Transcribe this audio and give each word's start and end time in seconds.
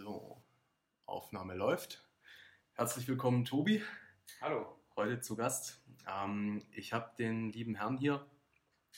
So, 0.00 0.40
Aufnahme 1.06 1.56
läuft. 1.56 2.08
Herzlich 2.74 3.08
willkommen, 3.08 3.44
Tobi. 3.44 3.82
Hallo. 4.40 4.78
Heute 4.94 5.20
zu 5.20 5.34
Gast. 5.34 5.82
Ähm, 6.06 6.62
ich 6.70 6.92
habe 6.92 7.10
den 7.18 7.50
lieben 7.50 7.74
Herrn 7.74 7.96
hier 7.96 8.24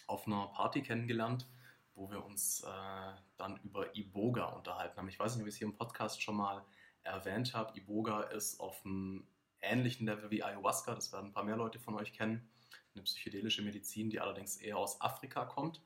auf 0.06 0.26
einer 0.26 0.48
Party 0.48 0.82
kennengelernt, 0.82 1.48
wo 1.94 2.10
wir 2.10 2.22
uns 2.22 2.64
äh, 2.64 3.12
dann 3.38 3.58
über 3.64 3.96
Iboga 3.96 4.44
unterhalten 4.44 4.98
haben. 4.98 5.08
Ich 5.08 5.18
weiß 5.18 5.36
nicht, 5.36 5.42
ob 5.42 5.48
ich 5.48 5.54
es 5.54 5.58
hier 5.58 5.68
im 5.68 5.74
Podcast 5.74 6.20
schon 6.20 6.36
mal 6.36 6.66
erwähnt 7.02 7.54
habe. 7.54 7.78
Iboga 7.78 8.24
ist 8.24 8.60
auf 8.60 8.84
einem 8.84 9.26
ähnlichen 9.62 10.04
Level 10.04 10.30
wie 10.30 10.42
Ayahuasca, 10.42 10.94
das 10.94 11.14
werden 11.14 11.28
ein 11.28 11.32
paar 11.32 11.44
mehr 11.44 11.56
Leute 11.56 11.78
von 11.78 11.94
euch 11.94 12.12
kennen. 12.12 12.46
Eine 12.94 13.04
psychedelische 13.04 13.62
Medizin, 13.62 14.10
die 14.10 14.20
allerdings 14.20 14.58
eher 14.58 14.76
aus 14.76 15.00
Afrika 15.00 15.46
kommt. 15.46 15.80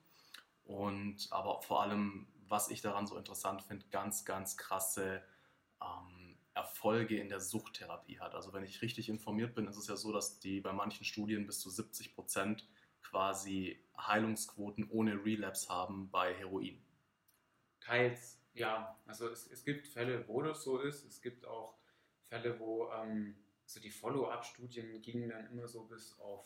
Und 0.65 1.27
aber 1.31 1.61
vor 1.61 1.83
allem, 1.83 2.27
was 2.47 2.69
ich 2.69 2.81
daran 2.81 3.07
so 3.07 3.17
interessant 3.17 3.63
finde, 3.63 3.85
ganz, 3.91 4.25
ganz 4.25 4.57
krasse 4.57 5.23
ähm, 5.81 6.37
Erfolge 6.53 7.19
in 7.19 7.29
der 7.29 7.39
Suchttherapie 7.39 8.19
hat. 8.19 8.33
Also 8.33 8.53
wenn 8.53 8.63
ich 8.63 8.81
richtig 8.81 9.09
informiert 9.09 9.55
bin, 9.55 9.67
ist 9.67 9.77
es 9.77 9.87
ja 9.87 9.95
so, 9.95 10.11
dass 10.11 10.39
die 10.39 10.61
bei 10.61 10.73
manchen 10.73 11.05
Studien 11.05 11.45
bis 11.45 11.59
zu 11.59 11.69
70 11.69 12.15
Prozent 12.15 12.67
quasi 13.01 13.83
Heilungsquoten 13.97 14.89
ohne 14.89 15.23
Relapse 15.23 15.69
haben 15.69 16.09
bei 16.09 16.33
Heroin. 16.33 16.81
Teils, 17.79 18.39
ja. 18.53 18.97
Also 19.05 19.29
es, 19.29 19.47
es 19.47 19.63
gibt 19.63 19.87
Fälle, 19.87 20.27
wo 20.27 20.41
das 20.41 20.63
so 20.63 20.79
ist. 20.79 21.05
Es 21.05 21.21
gibt 21.21 21.45
auch 21.45 21.77
Fälle, 22.29 22.59
wo 22.59 22.91
ähm, 22.91 23.35
also 23.63 23.79
die 23.79 23.91
Follow-up-Studien 23.91 25.01
gingen 25.01 25.29
dann 25.29 25.47
immer 25.47 25.67
so 25.67 25.83
bis 25.85 26.17
auf 26.19 26.45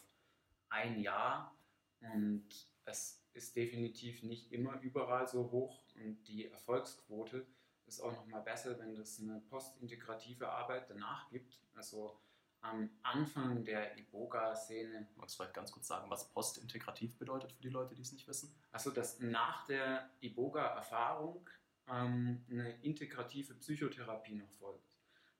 ein 0.69 0.99
Jahr 0.99 1.55
und 2.01 2.47
es 2.85 3.23
ist 3.33 3.55
definitiv 3.55 4.23
nicht 4.23 4.51
immer 4.51 4.79
überall 4.81 5.27
so 5.27 5.51
hoch 5.51 5.81
und 5.99 6.23
die 6.27 6.49
Erfolgsquote 6.49 7.45
ist 7.85 8.01
auch 8.01 8.13
nochmal 8.13 8.41
besser, 8.41 8.77
wenn 8.79 8.95
es 8.97 9.19
eine 9.19 9.41
postintegrative 9.49 10.49
Arbeit 10.49 10.89
danach 10.89 11.29
gibt. 11.29 11.59
Also 11.73 12.19
am 12.61 12.89
Anfang 13.03 13.63
der 13.63 13.97
Iboga-Szene. 13.97 15.07
Magst 15.15 15.35
du 15.35 15.37
vielleicht 15.37 15.55
ganz 15.55 15.71
kurz 15.71 15.87
sagen, 15.87 16.09
was 16.09 16.29
postintegrativ 16.31 17.17
bedeutet 17.17 17.51
für 17.51 17.61
die 17.61 17.69
Leute, 17.69 17.95
die 17.95 18.01
es 18.01 18.11
nicht 18.11 18.27
wissen? 18.27 18.53
Also, 18.71 18.91
dass 18.91 19.19
nach 19.19 19.65
der 19.65 20.09
Iboga-Erfahrung 20.19 21.49
ähm, 21.87 22.43
eine 22.49 22.81
integrative 22.83 23.53
Psychotherapie 23.55 24.35
noch 24.35 24.51
folgt. 24.51 24.85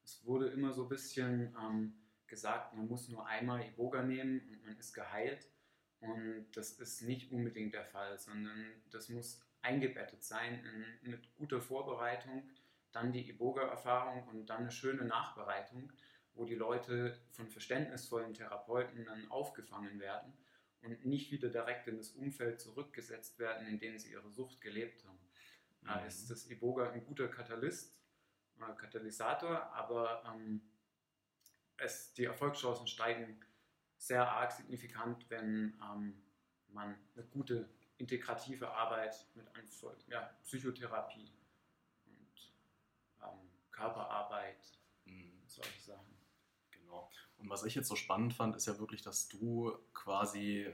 Es 0.04 0.26
wurde 0.26 0.48
immer 0.48 0.74
so 0.74 0.84
ein 0.84 0.90
bisschen 0.90 1.56
ähm, 1.60 1.94
gesagt, 2.28 2.74
man 2.74 2.88
muss 2.88 3.10
nur 3.10 3.26
einmal 3.28 3.66
Iboga 3.66 4.02
nehmen 4.02 4.42
und 4.50 4.66
man 4.66 4.78
ist 4.78 4.94
geheilt. 4.94 5.48
Und 6.00 6.48
das 6.54 6.72
ist 6.72 7.02
nicht 7.02 7.32
unbedingt 7.32 7.74
der 7.74 7.84
Fall, 7.84 8.18
sondern 8.18 8.72
das 8.90 9.10
muss 9.10 9.42
eingebettet 9.62 10.24
sein 10.24 10.64
in, 11.04 11.12
mit 11.12 11.36
guter 11.36 11.62
Vorbereitung, 11.62 12.50
dann 12.92 13.12
die 13.12 13.30
Iboga-Erfahrung 13.30 14.28
und 14.28 14.48
dann 14.48 14.62
eine 14.62 14.72
schöne 14.72 15.06
Nachbereitung, 15.06 15.92
wo 16.34 16.46
die 16.46 16.56
Leute 16.56 17.20
von 17.32 17.50
verständnisvollen 17.50 18.34
Therapeuten 18.34 19.06
dann 19.06 19.30
aufgefangen 19.30 20.00
werden 20.00 20.34
und 20.82 21.06
nicht 21.06 21.32
wieder 21.32 21.50
direkt 21.50 21.88
in 21.88 21.98
das 21.98 22.12
Umfeld 22.12 22.62
zurückgesetzt 22.62 23.40
werden, 23.40 23.68
in 23.68 23.80
dem 23.80 23.98
sie 23.98 24.12
ihre 24.12 24.30
Sucht 24.32 24.62
gelebt 24.62 25.04
haben. 25.06 25.20
Da 25.82 26.00
mhm. 26.00 26.08
ist 26.08 26.30
das 26.30 26.50
Iboga 26.50 26.90
ein 26.92 27.06
guter 27.06 27.28
Katalyst, 27.28 27.96
äh, 28.60 28.74
Katalysator, 28.76 29.72
aber 29.74 30.24
ähm, 30.26 30.62
es, 31.78 32.14
die 32.14 32.26
Erfolgschancen 32.26 32.88
steigen 32.88 33.40
sehr 33.98 34.30
arg 34.30 34.52
signifikant, 34.52 35.30
wenn 35.30 35.78
ähm, 35.84 36.22
man 36.70 36.96
eine 37.16 37.26
gute 37.26 37.70
integrative 38.00 38.72
Arbeit 38.72 39.28
mit 39.36 39.46
ja, 40.08 40.22
Psychotherapie 40.44 41.32
und 42.06 42.54
ähm, 43.22 43.50
Körperarbeit, 43.72 44.80
mhm. 45.06 45.44
solche 45.46 45.82
Sachen. 45.82 46.18
Genau. 46.72 47.10
Und 47.38 47.50
was 47.50 47.64
ich 47.64 47.76
jetzt 47.76 47.88
so 47.88 47.96
spannend 47.96 48.34
fand, 48.34 48.56
ist 48.56 48.66
ja 48.66 48.80
wirklich, 48.80 49.02
dass 49.02 49.28
du 49.28 49.78
quasi 49.94 50.74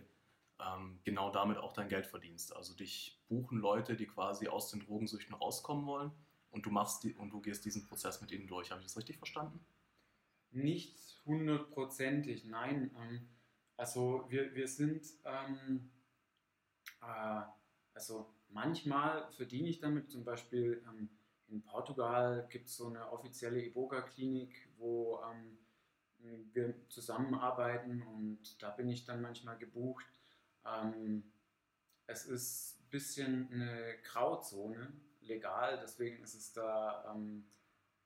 ähm, 0.60 1.00
genau 1.04 1.32
damit 1.32 1.58
auch 1.58 1.74
dein 1.74 1.90
Geld 1.90 2.06
verdienst. 2.06 2.56
Also 2.56 2.76
dich 2.76 3.20
buchen 3.28 3.60
Leute, 3.60 3.96
die 3.96 4.08
quasi 4.08 4.48
aus 4.48 4.70
den 4.70 4.80
Drogensüchten 4.82 5.36
rauskommen 5.36 5.86
wollen 5.86 6.12
und 6.52 6.66
du 6.66 6.72
machst 6.72 7.04
die, 7.04 7.14
und 7.16 7.32
du 7.32 7.42
gehst 7.42 7.66
diesen 7.66 7.84
Prozess 7.84 8.22
mit 8.22 8.32
ihnen 8.32 8.48
durch. 8.48 8.72
Habe 8.72 8.82
ich 8.82 8.88
das 8.88 8.98
richtig 8.98 9.18
verstanden? 9.18 9.66
Nicht 10.52 10.98
hundertprozentig, 11.26 12.46
nein. 12.46 12.96
Ähm, 12.98 13.28
also 13.78 14.26
wir, 14.30 14.56
wir 14.56 14.68
sind, 14.68 15.06
ähm, 15.26 15.92
äh, 17.02 17.42
also 17.94 18.34
manchmal 18.50 19.32
verdiene 19.32 19.70
ich 19.70 19.80
damit, 19.80 20.10
zum 20.10 20.24
Beispiel 20.24 20.84
ähm, 20.88 21.10
in 21.48 21.62
Portugal 21.62 22.48
gibt 22.50 22.68
es 22.68 22.78
so 22.78 22.88
eine 22.88 23.12
offizielle 23.12 23.64
Iboga-Klinik, 23.64 24.70
wo 24.78 25.20
ähm, 25.24 25.58
wir 26.54 26.74
zusammenarbeiten 26.90 28.02
und 28.02 28.62
da 28.62 28.72
bin 28.72 28.90
ich 28.90 29.06
dann 29.06 29.22
manchmal 29.22 29.58
gebucht. 29.58 30.06
Ähm, 30.66 31.24
es 32.08 32.26
ist 32.26 32.80
ein 32.82 32.90
bisschen 32.90 33.50
eine 33.52 33.98
Grauzone 34.04 34.92
legal, 35.22 35.80
deswegen 35.82 36.24
ist 36.24 36.34
es 36.34 36.54
da 36.54 37.14
ähm, 37.14 37.46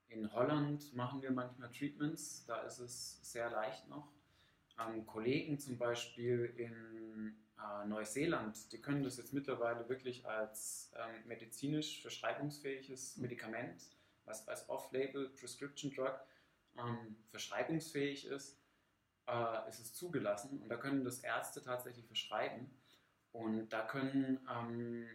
in 0.09 0.31
Holland 0.33 0.94
machen 0.94 1.22
wir 1.22 1.31
manchmal 1.31 1.72
Treatments, 1.72 2.45
da 2.45 2.61
ist 2.61 2.79
es 2.79 3.19
sehr 3.22 3.49
leicht 3.51 3.88
noch. 3.89 4.11
Ähm, 4.79 5.05
Kollegen 5.05 5.59
zum 5.59 5.78
Beispiel 5.78 6.53
in 6.57 7.35
äh, 7.59 7.88
Neuseeland, 7.88 8.72
die 8.72 8.81
können 8.81 9.03
das 9.03 9.18
jetzt 9.18 9.34
mittlerweile 9.34 9.88
wirklich 9.90 10.25
als 10.25 10.92
ähm, 10.96 11.28
medizinisch 11.28 12.02
verschreibungsfähiges 12.02 13.18
Medikament, 13.18 13.84
was 14.25 14.47
als 14.47 14.70
Off-Label 14.70 15.30
Prescription 15.30 15.92
Drug 15.94 16.20
ähm, 16.78 17.18
verschreibungsfähig 17.30 18.25
ist, 18.25 18.58
äh, 19.28 19.70
ist 19.70 19.80
es 19.80 19.94
zugelassen. 19.94 20.62
Und 20.62 20.70
da 20.70 20.78
können 20.78 21.03
das 21.03 21.20
Ärzte 21.20 21.62
tatsächlich 21.62 22.06
verschreiben. 22.06 22.70
Und 23.31 23.70
da 23.70 23.81
können, 23.86 24.40
ähm, 24.50 25.08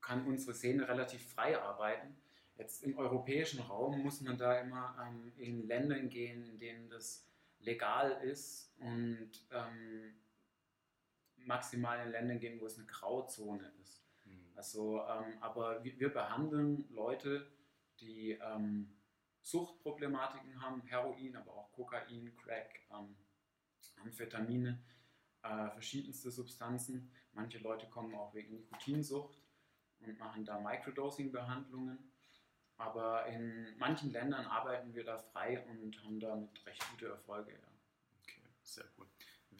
kann 0.00 0.26
unsere 0.26 0.54
Szene 0.54 0.88
relativ 0.88 1.32
frei 1.32 1.60
arbeiten. 1.60 2.16
Jetzt 2.56 2.82
im 2.82 2.98
europäischen 2.98 3.60
Raum 3.60 4.02
muss 4.02 4.20
man 4.20 4.36
da 4.36 4.58
immer 4.60 4.96
ähm, 5.00 5.32
in 5.36 5.66
Ländern 5.66 6.08
gehen, 6.08 6.44
in 6.44 6.58
denen 6.58 6.90
das 6.90 7.24
legal 7.60 8.10
ist. 8.22 8.72
Und 8.78 9.30
ähm, 9.52 10.14
maximal 11.46 12.04
in 12.04 12.12
Ländern 12.12 12.38
gehen, 12.38 12.60
wo 12.60 12.66
es 12.66 12.78
eine 12.78 12.86
Grauzone 12.86 13.72
ist. 13.80 14.04
Mhm. 14.24 14.52
Also, 14.54 15.00
ähm, 15.00 15.34
aber 15.40 15.82
wir, 15.84 15.98
wir, 15.98 16.12
behandeln 16.12 16.88
Leute, 16.90 17.50
die 18.00 18.32
ähm, 18.32 18.94
Suchtproblematiken 19.42 20.60
haben, 20.60 20.82
Heroin, 20.82 21.36
aber 21.36 21.52
auch 21.52 21.72
Kokain, 21.72 22.34
Crack, 22.36 22.80
ähm, 22.90 23.16
Amphetamine, 24.02 24.82
äh, 25.42 25.70
verschiedenste 25.70 26.30
Substanzen. 26.30 27.10
Manche 27.32 27.58
Leute 27.58 27.88
kommen 27.88 28.14
auch 28.14 28.34
wegen 28.34 28.52
Nikotinsucht 28.52 29.38
und 30.00 30.18
machen 30.18 30.44
da 30.44 30.60
Microdosing-Behandlungen. 30.60 31.98
Aber 32.76 33.26
in 33.26 33.76
manchen 33.78 34.10
Ländern 34.10 34.46
arbeiten 34.46 34.94
wir 34.94 35.04
da 35.04 35.18
frei 35.18 35.64
und 35.66 36.02
haben 36.02 36.18
damit 36.18 36.66
recht 36.66 36.84
gute 36.90 37.06
Erfolge. 37.06 37.52
Ja. 37.52 37.68
Okay, 38.22 38.42
sehr 38.62 38.84
cool. 38.98 39.06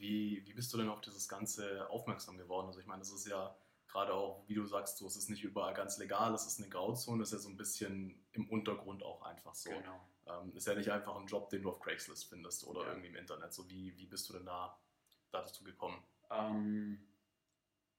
Wie, 0.03 0.45
wie 0.45 0.53
bist 0.53 0.73
du 0.75 0.79
denn 0.79 0.89
auf 0.89 1.01
dieses 1.01 1.29
Ganze 1.29 1.89
aufmerksam 1.89 2.37
geworden? 2.37 2.67
Also 2.67 2.81
ich 2.81 2.87
meine, 2.87 2.99
das 2.99 3.13
ist 3.13 3.25
ja 3.29 3.57
gerade 3.87 4.13
auch, 4.13 4.43
wie 4.49 4.55
du 4.55 4.67
sagst, 4.67 4.99
so, 4.99 5.07
es 5.07 5.15
ist 5.15 5.31
nicht 5.31 5.45
überall 5.45 5.75
ganz 5.75 5.97
legal, 5.99 6.35
es 6.35 6.45
ist 6.45 6.59
eine 6.59 6.69
Grauzone, 6.69 7.23
es 7.23 7.29
ist 7.29 7.35
ja 7.35 7.39
so 7.39 7.49
ein 7.49 7.57
bisschen 7.57 8.21
im 8.33 8.51
Untergrund 8.51 9.05
auch 9.05 9.23
einfach 9.23 9.55
so. 9.55 9.71
Genau. 9.71 10.01
Ähm, 10.27 10.57
ist 10.57 10.67
ja 10.67 10.75
nicht 10.75 10.91
einfach 10.91 11.15
ein 11.15 11.27
Job, 11.27 11.51
den 11.51 11.63
du 11.63 11.71
auf 11.71 11.79
Craigslist 11.79 12.29
findest 12.29 12.67
oder 12.67 12.83
ja. 12.83 12.89
irgendwie 12.89 13.11
im 13.11 13.17
Internet. 13.17 13.53
So, 13.53 13.71
wie, 13.71 13.97
wie 13.97 14.07
bist 14.07 14.29
du 14.29 14.33
denn 14.33 14.45
da, 14.45 14.77
da 15.31 15.43
dazu 15.43 15.63
gekommen? 15.63 16.03
Ähm, 16.31 17.07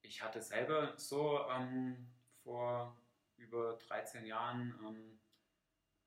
ich 0.02 0.22
hatte 0.22 0.42
selber 0.42 0.94
so 0.98 1.40
ähm, 1.50 2.10
vor 2.44 2.98
über 3.38 3.80
13 3.88 4.26
Jahren 4.26 4.78
ähm, 4.86 5.20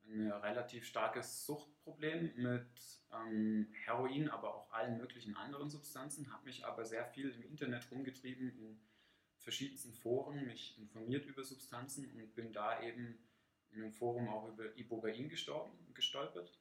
ein 0.09 0.31
relativ 0.31 0.87
starkes 0.87 1.47
Suchtproblem 1.47 2.33
mit 2.37 2.67
ähm, 3.13 3.69
Heroin, 3.85 4.29
aber 4.29 4.55
auch 4.55 4.73
allen 4.73 4.99
möglichen 4.99 5.37
anderen 5.37 5.69
Substanzen, 5.69 6.33
habe 6.33 6.45
mich 6.45 6.65
aber 6.65 6.85
sehr 6.85 7.05
viel 7.07 7.31
im 7.31 7.43
Internet 7.43 7.91
rumgetrieben, 7.91 8.51
in 8.59 8.81
verschiedensten 9.41 9.93
Foren, 9.93 10.45
mich 10.45 10.79
informiert 10.79 11.27
über 11.27 11.45
Substanzen 11.45 12.11
und 12.11 12.35
bin 12.35 12.53
da 12.53 12.83
eben 12.83 13.19
in 13.71 13.83
einem 13.83 13.93
Forum 13.93 14.29
auch 14.29 14.49
über 14.49 14.77
Ibogain 14.77 15.29
gestolpert. 15.29 16.59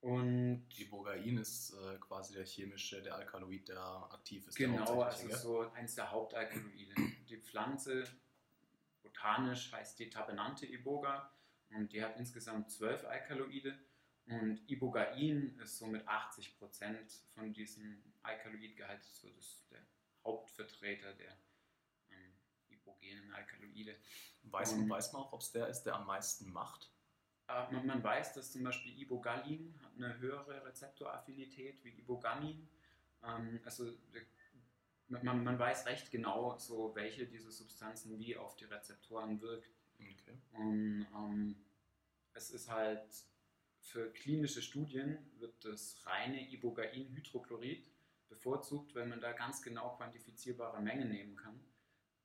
Und 0.00 0.66
Ibogain 0.76 1.38
ist 1.38 1.74
äh, 1.74 1.96
quasi 1.98 2.34
der 2.34 2.44
chemische, 2.44 3.00
der 3.02 3.14
Alkaloid, 3.14 3.68
der 3.68 3.80
aktiv 3.80 4.48
ist. 4.48 4.56
Genau, 4.56 5.02
also 5.02 5.28
so 5.30 5.60
eins 5.72 5.94
der 5.94 6.10
Hauptalkaloide. 6.10 6.94
Die 7.28 7.36
Pflanze 7.36 8.04
botanisch 9.02 9.72
heißt 9.72 10.00
die 10.00 10.10
Tabenante 10.10 10.66
Iboga 10.66 11.32
und 11.74 11.92
die 11.92 12.02
hat 12.02 12.16
insgesamt 12.18 12.70
zwölf 12.70 13.04
Alkaloide 13.04 13.78
und 14.26 14.60
Ibogain 14.70 15.58
ist 15.58 15.78
so 15.78 15.86
mit 15.86 16.06
80% 16.06 17.22
von 17.34 17.52
diesem 17.52 18.02
Alkaloidgehalt 18.22 19.02
so 19.02 19.28
das, 19.30 19.66
der 19.70 19.80
Hauptvertreter 20.24 21.12
der 21.14 21.36
ähm, 22.10 22.32
ibogenen 22.70 23.32
Alkaloide. 23.32 23.96
Weiß, 24.44 24.74
und, 24.74 24.88
weiß 24.88 25.12
man 25.12 25.22
auch, 25.22 25.32
ob 25.32 25.40
es 25.40 25.50
der 25.50 25.68
ist, 25.68 25.82
der 25.82 25.96
am 25.96 26.06
meisten 26.06 26.52
macht? 26.52 26.92
äh, 27.52 27.72
man, 27.72 27.86
man, 27.86 28.02
weiß, 28.02 28.34
dass 28.34 28.52
zum 28.52 28.64
Beispiel 28.64 28.98
Ibogallin 29.00 29.74
hat 29.82 29.92
eine 29.96 30.18
höhere 30.18 30.64
Rezeptoraffinität 30.64 31.82
wie 31.84 31.90
Ibogamin. 31.90 32.68
Ähm, 33.24 33.60
also 33.64 33.92
man, 35.08 35.44
man, 35.44 35.58
weiß 35.58 35.86
recht 35.86 36.10
genau, 36.10 36.56
so 36.58 36.94
welche 36.94 37.26
dieser 37.26 37.50
Substanzen 37.50 38.18
wie 38.18 38.36
auf 38.36 38.56
die 38.56 38.64
Rezeptoren 38.64 39.40
wirkt. 39.40 39.70
Okay. 40.02 40.38
Und 40.52 41.06
ähm, 41.14 41.56
es 42.34 42.50
ist 42.50 42.70
halt 42.70 43.02
für 43.82 44.10
klinische 44.12 44.62
Studien 44.62 45.18
wird 45.38 45.64
das 45.64 46.06
reine 46.06 46.48
Ibogain-Hydrochlorid 46.50 47.90
bevorzugt, 48.28 48.94
weil 48.94 49.06
man 49.06 49.20
da 49.20 49.32
ganz 49.32 49.60
genau 49.60 49.96
quantifizierbare 49.96 50.80
Mengen 50.80 51.10
nehmen 51.10 51.36
kann. 51.36 51.60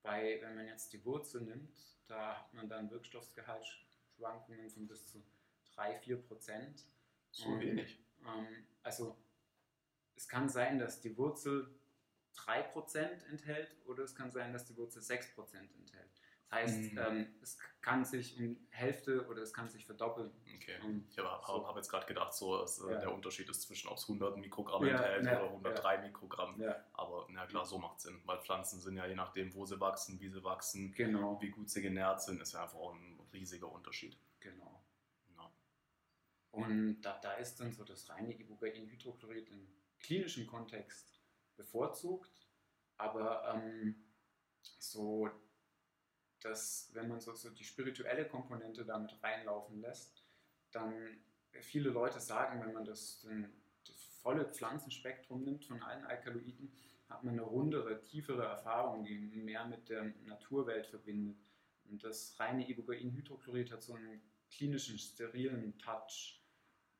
Weil 0.02 0.40
wenn 0.40 0.54
man 0.54 0.66
jetzt 0.66 0.92
die 0.92 1.04
Wurzel 1.04 1.42
nimmt, 1.42 1.76
da 2.06 2.38
hat 2.38 2.54
man 2.54 2.68
dann 2.68 2.90
Wirkstoffgehaltsschwankungen 2.90 4.70
von 4.70 4.86
bis 4.86 5.06
zu 5.06 5.22
3-4 5.76 6.16
Prozent. 6.16 6.84
So 7.32 7.48
Und, 7.48 7.60
wenig. 7.60 7.98
Ähm, 8.24 8.64
also 8.82 9.16
es 10.14 10.28
kann 10.28 10.48
sein, 10.48 10.78
dass 10.78 11.00
die 11.00 11.16
Wurzel 11.18 11.68
3% 12.36 13.26
enthält 13.30 13.76
oder 13.86 14.04
es 14.04 14.14
kann 14.14 14.30
sein, 14.30 14.52
dass 14.52 14.64
die 14.64 14.76
Wurzel 14.76 15.02
6% 15.02 15.56
enthält. 15.76 16.17
Das 16.50 16.60
heißt, 16.60 16.92
mhm. 16.92 16.98
ähm, 16.98 17.34
es 17.42 17.58
kann 17.82 18.04
sich 18.04 18.38
um 18.38 18.56
Hälfte 18.70 19.26
oder 19.28 19.42
es 19.42 19.52
kann 19.52 19.68
sich 19.68 19.84
verdoppeln. 19.84 20.30
Okay. 20.56 20.78
Um, 20.82 21.04
ich 21.10 21.18
habe 21.18 21.28
so. 21.46 21.66
hab 21.66 21.76
jetzt 21.76 21.90
gerade 21.90 22.06
gedacht, 22.06 22.32
so 22.32 22.58
dass, 22.58 22.80
äh, 22.80 22.90
ja. 22.90 23.00
der 23.00 23.12
Unterschied 23.12 23.48
ist 23.50 23.62
zwischen, 23.62 23.88
ob 23.88 23.98
es 23.98 24.04
100 24.04 24.38
Mikrogramm 24.38 24.86
ja, 24.86 24.96
enthält 24.96 25.26
ja, 25.26 25.42
oder 25.42 25.50
103 25.50 25.98
Mikrogramm. 25.98 26.62
Aber 26.94 27.26
na 27.30 27.46
klar, 27.46 27.66
so 27.66 27.78
macht 27.78 27.98
es 27.98 28.04
Sinn, 28.04 28.20
weil 28.24 28.38
Pflanzen 28.40 28.80
sind 28.80 28.96
ja 28.96 29.06
je 29.06 29.14
nachdem, 29.14 29.54
wo 29.54 29.66
sie 29.66 29.78
wachsen, 29.78 30.20
wie 30.20 30.30
sie 30.30 30.42
wachsen, 30.42 30.92
genau. 30.92 31.40
wie 31.40 31.50
gut 31.50 31.68
sie 31.68 31.82
genährt 31.82 32.22
sind, 32.22 32.40
ist 32.40 32.52
ja 32.52 32.62
einfach 32.62 32.78
auch 32.78 32.94
ein 32.94 33.20
riesiger 33.32 33.70
Unterschied. 33.70 34.18
Genau. 34.40 34.78
Und 36.50 37.02
da, 37.02 37.18
da 37.18 37.34
ist 37.34 37.60
dann 37.60 37.72
so 37.72 37.84
das 37.84 38.08
reine 38.08 38.32
Ibogain-Hydrochlorid 38.32 39.48
im 39.50 39.68
klinischen 40.00 40.46
Kontext 40.46 41.20
bevorzugt, 41.56 42.48
aber 42.96 43.54
ähm, 43.54 43.94
so 44.78 45.30
dass 46.40 46.90
wenn 46.94 47.08
man 47.08 47.20
so, 47.20 47.34
so 47.34 47.50
die 47.50 47.64
spirituelle 47.64 48.26
Komponente 48.26 48.84
damit 48.84 49.22
reinlaufen 49.22 49.80
lässt, 49.80 50.22
dann 50.70 51.18
viele 51.60 51.90
Leute 51.90 52.20
sagen, 52.20 52.60
wenn 52.60 52.72
man 52.72 52.84
das, 52.84 53.20
den, 53.20 53.50
das 53.86 53.96
volle 54.22 54.44
Pflanzenspektrum 54.44 55.42
nimmt 55.42 55.64
von 55.64 55.82
allen 55.82 56.04
Alkaloiden, 56.04 56.72
hat 57.08 57.24
man 57.24 57.34
eine 57.34 57.42
rundere, 57.42 58.02
tiefere 58.02 58.44
Erfahrung, 58.44 59.04
die 59.04 59.16
mehr 59.18 59.66
mit 59.66 59.88
der 59.88 60.12
Naturwelt 60.26 60.86
verbindet. 60.86 61.38
Und 61.84 62.04
das 62.04 62.38
reine 62.38 62.68
Ibogain-Hydrochlorid 62.68 63.72
hat 63.72 63.82
so 63.82 63.94
einen 63.94 64.20
klinischen, 64.50 64.98
sterilen 64.98 65.78
Touch. 65.78 66.42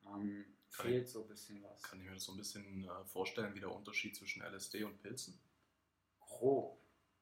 Ähm, 0.05 0.45
fehlt 0.69 1.05
ich, 1.05 1.11
so 1.11 1.21
ein 1.21 1.27
bisschen 1.27 1.61
was. 1.63 1.83
Kann 1.83 1.99
ich 1.99 2.05
mir 2.05 2.13
das 2.13 2.23
so 2.23 2.31
ein 2.31 2.37
bisschen 2.37 2.85
äh, 2.85 3.05
vorstellen, 3.05 3.53
wie 3.53 3.59
der 3.59 3.71
Unterschied 3.71 4.15
zwischen 4.15 4.41
LSD 4.41 4.83
und 4.83 4.99
Pilzen? 4.99 5.39
Grob, 6.19 6.78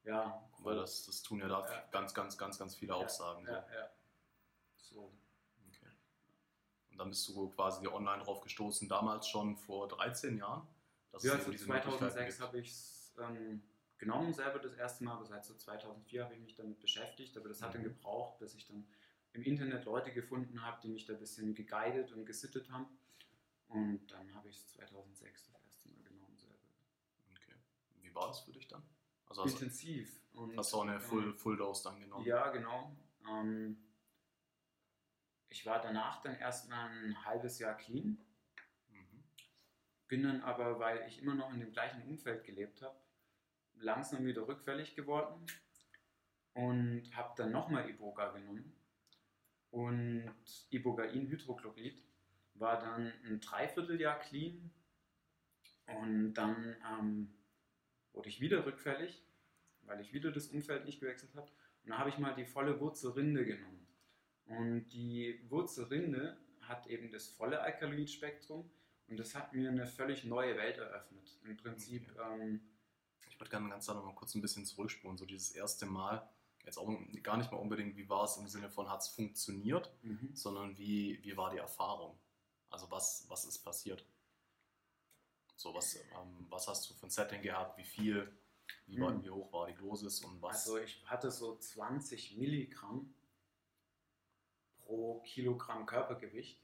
ja. 0.08 0.50
Weil 0.60 0.76
das, 0.76 1.06
das 1.06 1.22
tun 1.22 1.40
ja 1.40 1.48
da 1.48 1.66
ja. 1.70 1.84
ganz, 1.92 2.14
ganz, 2.14 2.38
ganz, 2.38 2.58
ganz 2.58 2.76
viele 2.76 2.96
Aufsagen. 2.96 3.46
Ja, 3.46 3.62
so. 3.62 3.74
ja. 3.74 3.90
So. 4.78 5.14
Okay. 5.68 5.92
Und 6.92 6.98
dann 6.98 7.10
bist 7.10 7.28
du 7.28 7.50
quasi 7.50 7.88
online 7.88 8.24
drauf 8.24 8.42
gestoßen, 8.42 8.88
damals 8.90 9.28
schon 9.28 9.58
vor 9.58 9.88
13 9.88 10.38
Jahren? 10.38 10.68
ja, 11.22 11.34
also 11.34 11.52
2006 11.52 12.40
habe 12.40 12.60
ich 12.60 12.70
es 12.70 13.16
ähm, 13.20 13.62
genommen, 13.98 14.34
selber 14.34 14.60
das 14.60 14.74
erste 14.74 15.04
Mal, 15.04 15.14
aber 15.14 15.26
seit 15.26 15.46
so 15.46 15.56
2004 15.56 16.24
habe 16.24 16.34
ich 16.36 16.40
mich 16.42 16.56
damit 16.56 16.80
beschäftigt, 16.80 17.36
aber 17.38 17.50
das 17.50 17.62
hat 17.62 17.74
dann 17.74 17.82
mhm. 17.82 17.86
gebraucht, 17.86 18.40
bis 18.40 18.56
ich 18.56 18.68
dann 18.68 18.88
im 19.34 19.44
Internet 19.44 19.86
Leute 19.86 20.12
gefunden 20.12 20.62
habe, 20.62 20.80
die 20.82 20.90
mich 20.90 21.06
da 21.06 21.14
ein 21.14 21.20
bisschen 21.20 21.54
geguidet 21.54 22.12
und 22.12 22.26
gesittet 22.26 22.70
haben. 22.72 22.88
Und 23.68 24.08
dann 24.08 24.34
habe 24.34 24.50
ich 24.50 24.58
es 24.58 24.68
2006 24.74 25.52
das 25.52 25.62
erste 25.64 25.90
Mal 25.90 26.04
genommen 26.04 26.38
selber. 26.38 26.56
Okay. 27.32 27.54
Wie 28.02 28.14
war 28.16 28.28
das 28.28 28.40
für 28.40 28.52
dich 28.52 28.68
dann? 28.68 28.84
Also 29.30 29.44
Intensiv. 29.44 30.22
Und, 30.34 30.58
hast 30.58 30.72
du 30.72 30.78
auch 30.78 30.84
eine 30.84 31.00
Full, 31.00 31.34
Full 31.34 31.58
Dose 31.58 31.84
dann 31.84 32.00
genommen? 32.00 32.26
Ja, 32.26 32.50
genau. 32.50 32.96
Ähm, 33.28 33.78
ich 35.50 35.66
war 35.66 35.82
danach 35.82 36.22
dann 36.22 36.36
erstmal 36.36 36.90
ein 36.90 37.26
halbes 37.26 37.60
Jahr 37.60 37.76
clean. 37.76 38.18
Mhm. 38.90 39.24
Bin 40.08 40.24
dann 40.24 40.42
aber, 40.42 40.80
weil 40.80 41.08
ich 41.08 41.20
immer 41.22 41.36
noch 41.36 41.52
in 41.54 41.60
dem 41.60 41.72
gleichen 41.72 42.04
Umfeld 42.04 42.44
gelebt 42.44 42.82
habe, 42.82 43.00
langsam 43.74 44.26
wieder 44.26 44.48
rückfällig 44.48 44.96
geworden 44.96 45.46
und 46.54 47.16
habe 47.16 47.34
dann 47.38 47.52
nochmal 47.52 47.90
Iboga 47.90 48.32
genommen 48.32 48.74
und 49.72 50.34
Ibogain-Hydrochlorid 50.72 52.02
war 52.56 52.80
dann 52.80 53.14
ein 53.26 53.40
Dreivierteljahr 53.40 54.20
clean 54.20 54.72
und 55.86 56.34
dann 56.34 56.76
ähm, 56.84 57.37
wurde 58.18 58.30
ich 58.30 58.42
wieder 58.42 58.66
rückfällig, 58.66 59.24
weil 59.84 60.02
ich 60.02 60.12
wieder 60.12 60.32
das 60.32 60.48
Umfeld 60.48 60.86
nicht 60.86 61.00
gewechselt 61.00 61.34
habe. 61.36 61.48
Und 61.84 61.92
dann 61.92 62.00
habe 62.00 62.10
ich 62.10 62.18
mal 62.18 62.34
die 62.34 62.46
volle 62.46 62.80
Wurzelrinde 62.80 63.46
genommen. 63.46 63.88
Und 64.46 64.90
die 64.90 65.40
Wurzelrinde 65.50 66.38
hat 66.62 66.88
eben 66.88 67.12
das 67.12 67.28
volle 67.28 67.62
Alkaloidspektrum 67.62 68.70
und 69.08 69.18
das 69.18 69.36
hat 69.36 69.54
mir 69.54 69.70
eine 69.70 69.88
völlig 69.88 70.24
neue 70.26 70.58
Welt 70.58 70.78
eröffnet. 70.78 71.40
Im 71.46 71.56
Prinzip. 71.58 72.10
Okay. 72.12 72.42
Ähm, 72.42 72.62
ich 73.30 73.40
würde 73.40 73.50
gerne 73.52 73.70
ganz 73.70 73.86
da 73.86 73.94
noch 73.94 74.04
mal 74.04 74.16
kurz 74.16 74.36
ein 74.36 74.42
bisschen 74.42 74.66
zurückspulen. 74.66 75.18
So 75.18 75.26
dieses 75.26 75.52
erste 75.52 75.86
Mal, 75.86 76.28
jetzt 76.66 76.78
auch 76.78 76.90
gar 77.24 77.38
nicht 77.38 77.52
mal 77.52 77.60
unbedingt, 77.60 77.96
wie 77.96 78.10
war 78.10 78.26
es 78.26 78.38
im 78.38 78.48
Sinne 78.48 78.70
von, 78.70 78.90
hat 78.90 79.02
es 79.02 79.08
funktioniert, 79.08 79.92
mhm. 80.02 80.32
sondern 80.34 80.78
wie, 80.78 81.24
wie 81.24 81.38
war 81.38 81.52
die 81.52 81.58
Erfahrung? 81.58 82.18
Also 82.70 82.90
was, 82.90 83.26
was 83.30 83.46
ist 83.46 83.60
passiert? 83.60 84.06
So, 85.58 85.74
was, 85.74 85.96
ähm, 85.96 86.46
was 86.50 86.68
hast 86.68 86.88
du 86.88 86.94
für 86.94 87.08
ein 87.08 87.10
Setting 87.10 87.42
gehabt? 87.42 87.80
Wie 87.80 87.84
viel? 87.84 88.32
Wie, 88.86 89.00
mhm. 89.00 89.24
wie 89.24 89.30
hoch 89.32 89.52
war 89.52 89.66
die 89.66 89.74
Dosis 89.74 90.24
und 90.24 90.40
was? 90.40 90.68
Also 90.68 90.78
ich 90.78 91.04
hatte 91.08 91.32
so 91.32 91.58
20 91.58 92.38
Milligramm 92.38 93.14
pro 94.78 95.20
Kilogramm 95.22 95.88
Körpergewicht. 95.88 96.62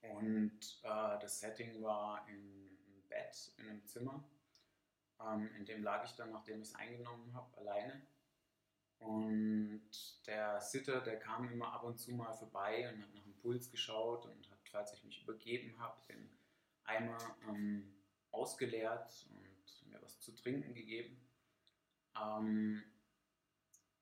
Und 0.00 0.80
äh, 0.82 1.18
das 1.20 1.38
Setting 1.38 1.80
war 1.80 2.26
im 2.28 2.76
Bett 3.08 3.52
in 3.58 3.68
einem 3.68 3.86
Zimmer. 3.86 4.24
Ähm, 5.20 5.48
in 5.54 5.64
dem 5.64 5.84
lag 5.84 6.04
ich 6.04 6.16
dann, 6.16 6.32
nachdem 6.32 6.60
ich 6.60 6.70
es 6.70 6.74
eingenommen 6.74 7.32
habe, 7.34 7.56
alleine. 7.56 8.04
Und 8.98 10.26
der 10.26 10.60
Sitter, 10.60 11.00
der 11.00 11.20
kam 11.20 11.48
immer 11.52 11.72
ab 11.72 11.84
und 11.84 11.98
zu 11.98 12.10
mal 12.12 12.32
vorbei 12.32 12.92
und 12.92 13.00
hat 13.00 13.14
nach 13.14 13.22
dem 13.22 13.36
Puls 13.36 13.70
geschaut 13.70 14.26
und 14.26 14.50
hat, 14.50 14.58
falls 14.68 14.92
ich 14.92 15.04
mich 15.04 15.22
übergeben 15.22 15.78
habe, 15.78 16.00
den 16.08 16.28
Eimer 16.84 17.36
ähm, 17.48 17.94
ausgeleert 18.30 19.26
und 19.30 19.88
mir 19.88 20.00
was 20.02 20.20
zu 20.20 20.34
trinken 20.34 20.74
gegeben. 20.74 21.20
Ähm, 22.20 22.82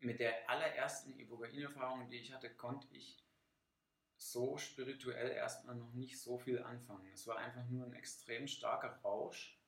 mit 0.00 0.18
der 0.18 0.48
allerersten 0.48 1.18
Ibogain-Erfahrung, 1.18 2.08
die 2.08 2.16
ich 2.16 2.32
hatte, 2.32 2.50
konnte 2.50 2.88
ich 2.94 3.22
so 4.16 4.58
spirituell 4.58 5.30
erstmal 5.30 5.76
noch 5.76 5.92
nicht 5.92 6.20
so 6.20 6.38
viel 6.38 6.62
anfangen. 6.62 7.10
Es 7.12 7.26
war 7.26 7.38
einfach 7.38 7.66
nur 7.68 7.86
ein 7.86 7.94
extrem 7.94 8.46
starker 8.46 9.00
Rausch, 9.02 9.58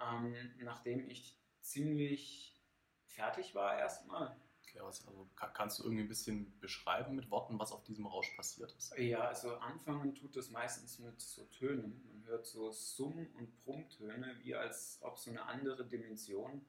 ähm, 0.00 0.54
nachdem 0.58 1.08
ich 1.08 1.38
ziemlich 1.60 2.58
fertig 3.04 3.54
war 3.54 3.78
erstmal. 3.78 4.34
Okay, 4.70 4.80
also 4.84 5.28
kannst 5.54 5.78
du 5.78 5.84
irgendwie 5.84 6.02
ein 6.02 6.08
bisschen 6.08 6.58
beschreiben 6.60 7.16
mit 7.16 7.30
Worten, 7.30 7.58
was 7.58 7.72
auf 7.72 7.82
diesem 7.82 8.06
Rausch 8.06 8.30
passiert 8.36 8.72
ist? 8.72 8.96
Ja, 8.96 9.20
also 9.20 9.56
anfangen 9.56 10.14
tut 10.14 10.36
es 10.36 10.50
meistens 10.50 10.98
mit 11.00 11.20
so 11.20 11.44
Tönen. 11.46 12.04
Man 12.06 12.24
hört 12.26 12.46
so 12.46 12.70
Summ- 12.70 13.28
und 13.34 13.56
Brummtöne, 13.60 14.36
wie 14.42 14.54
als 14.54 14.98
ob 15.02 15.18
so 15.18 15.30
eine 15.30 15.44
andere 15.44 15.86
Dimension 15.86 16.64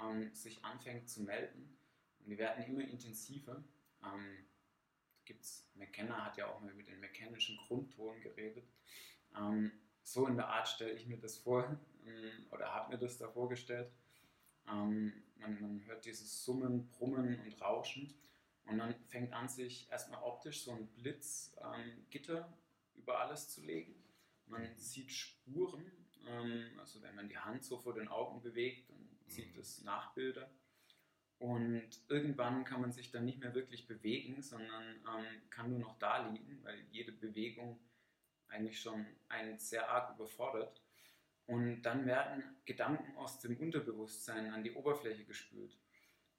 ähm, 0.00 0.32
sich 0.34 0.64
anfängt 0.64 1.08
zu 1.08 1.22
melden. 1.22 1.76
Und 2.20 2.30
die 2.30 2.38
werden 2.38 2.64
immer 2.64 2.82
intensiver. 2.82 3.64
Ähm, 4.04 4.46
gibt's, 5.24 5.68
McKenna 5.74 6.26
hat 6.26 6.36
ja 6.36 6.46
auch 6.46 6.60
mal 6.60 6.70
über 6.70 6.82
den 6.84 7.00
mechanischen 7.00 7.56
Grundton 7.66 8.20
geredet. 8.20 8.68
Ähm, 9.36 9.72
so 10.04 10.26
in 10.26 10.36
der 10.36 10.48
Art 10.48 10.68
stelle 10.68 10.92
ich 10.92 11.06
mir 11.06 11.18
das 11.18 11.38
vor 11.38 11.76
ähm, 12.06 12.46
oder 12.52 12.72
habe 12.72 12.92
mir 12.92 12.98
das 12.98 13.18
da 13.18 13.28
vorgestellt. 13.28 13.90
Ähm, 14.68 15.12
man, 15.42 15.60
man, 15.60 15.84
hört 15.86 16.04
dieses 16.04 16.44
Summen, 16.44 16.88
Brummen 16.88 17.38
und 17.40 17.60
Rauschen 17.60 18.14
und 18.66 18.78
dann 18.78 18.94
fängt 19.08 19.32
an, 19.32 19.48
sich 19.48 19.90
erstmal 19.90 20.22
optisch 20.22 20.62
so 20.64 20.72
ein 20.72 20.86
Blitzgitter 20.88 22.38
ähm, 22.38 22.54
über 22.94 23.20
alles 23.20 23.48
zu 23.50 23.60
legen. 23.62 23.94
Man 24.46 24.76
sieht 24.76 25.10
Spuren, 25.10 25.90
ähm, 26.26 26.78
also 26.78 27.02
wenn 27.02 27.14
man 27.14 27.28
die 27.28 27.38
Hand 27.38 27.64
so 27.64 27.78
vor 27.78 27.94
den 27.94 28.08
Augen 28.08 28.40
bewegt, 28.40 28.90
dann 28.90 29.08
sieht 29.26 29.56
es 29.56 29.80
mhm. 29.80 29.86
Nachbilder. 29.86 30.50
Und 31.38 31.90
irgendwann 32.08 32.64
kann 32.64 32.80
man 32.80 32.92
sich 32.92 33.10
dann 33.10 33.24
nicht 33.24 33.40
mehr 33.40 33.52
wirklich 33.54 33.88
bewegen, 33.88 34.42
sondern 34.42 34.94
ähm, 34.94 35.50
kann 35.50 35.70
nur 35.70 35.80
noch 35.80 35.98
da 35.98 36.28
liegen, 36.28 36.62
weil 36.62 36.78
jede 36.92 37.10
Bewegung 37.10 37.80
eigentlich 38.46 38.80
schon 38.80 39.04
einen 39.28 39.58
sehr 39.58 39.90
arg 39.90 40.14
überfordert. 40.14 40.81
Und 41.46 41.82
dann 41.82 42.06
werden 42.06 42.42
Gedanken 42.64 43.16
aus 43.16 43.40
dem 43.40 43.56
Unterbewusstsein 43.56 44.52
an 44.52 44.62
die 44.62 44.72
Oberfläche 44.72 45.24
gespült. 45.24 45.76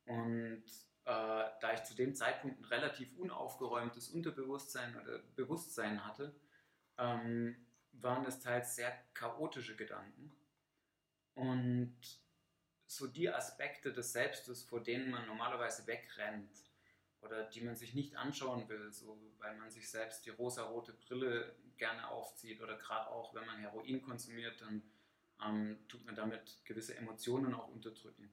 Und 0.05 0.63
äh, 1.05 1.49
da 1.59 1.73
ich 1.73 1.83
zu 1.83 1.95
dem 1.95 2.15
Zeitpunkt 2.15 2.59
ein 2.59 2.65
relativ 2.65 3.15
unaufgeräumtes 3.17 4.09
Unterbewusstsein 4.09 4.95
oder 4.99 5.19
Bewusstsein 5.35 6.05
hatte, 6.05 6.35
ähm, 6.97 7.55
waren 7.91 8.25
es 8.25 8.39
teils 8.39 8.75
sehr 8.75 8.91
chaotische 9.13 9.75
Gedanken. 9.75 10.31
Und 11.35 11.97
so 12.87 13.07
die 13.07 13.29
Aspekte 13.29 13.91
des 13.91 14.13
Selbstes, 14.13 14.63
vor 14.63 14.81
denen 14.81 15.09
man 15.09 15.25
normalerweise 15.25 15.87
wegrennt 15.87 16.71
oder 17.21 17.43
die 17.43 17.61
man 17.61 17.75
sich 17.75 17.93
nicht 17.93 18.15
anschauen 18.15 18.67
will, 18.69 18.91
so 18.91 19.17
weil 19.39 19.57
man 19.57 19.71
sich 19.71 19.89
selbst 19.89 20.25
die 20.25 20.29
rosarote 20.29 20.93
Brille 20.93 21.55
gerne 21.77 22.07
aufzieht 22.09 22.61
oder 22.61 22.77
gerade 22.77 23.09
auch, 23.09 23.33
wenn 23.33 23.45
man 23.45 23.59
Heroin 23.59 24.01
konsumiert, 24.01 24.61
dann 24.61 24.83
ähm, 25.45 25.77
tut 25.87 26.05
man 26.05 26.15
damit 26.15 26.59
gewisse 26.65 26.95
Emotionen 26.97 27.53
auch 27.53 27.69
unterdrücken. 27.69 28.29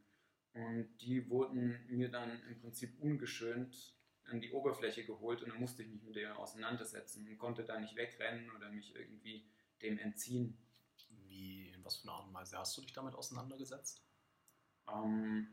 Und 0.52 0.88
die 1.00 1.28
wurden 1.28 1.80
mir 1.88 2.10
dann 2.10 2.42
im 2.48 2.60
Prinzip 2.60 3.00
ungeschönt 3.00 3.94
an 4.24 4.40
die 4.40 4.52
Oberfläche 4.52 5.04
geholt 5.04 5.42
und 5.42 5.50
dann 5.50 5.60
musste 5.60 5.82
ich 5.82 5.88
mich 5.88 6.02
mit 6.02 6.16
denen 6.16 6.32
auseinandersetzen 6.32 7.26
und 7.28 7.38
konnte 7.38 7.64
da 7.64 7.78
nicht 7.78 7.96
wegrennen 7.96 8.50
oder 8.56 8.70
mich 8.70 8.94
irgendwie 8.94 9.44
dem 9.82 9.98
entziehen. 9.98 10.56
Wie, 11.26 11.68
in 11.68 11.84
was 11.84 11.96
für 11.96 12.08
einer 12.08 12.18
Art 12.18 12.26
und 12.26 12.34
Weise 12.34 12.58
hast 12.58 12.76
du 12.76 12.82
dich 12.82 12.92
damit 12.92 13.14
auseinandergesetzt? 13.14 14.02
Ähm, 14.88 15.48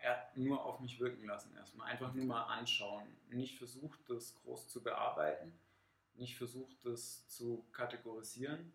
er 0.00 0.30
nur 0.34 0.64
auf 0.64 0.80
mich 0.80 0.98
wirken 1.00 1.24
lassen 1.26 1.54
erstmal. 1.56 1.90
Einfach 1.90 2.14
nur 2.14 2.24
mal 2.24 2.44
anschauen. 2.44 3.06
Nicht 3.30 3.58
versucht, 3.58 3.98
das 4.08 4.34
groß 4.36 4.68
zu 4.68 4.82
bearbeiten, 4.82 5.52
nicht 6.14 6.36
versucht, 6.36 6.76
das 6.84 7.28
zu 7.28 7.66
kategorisieren. 7.72 8.72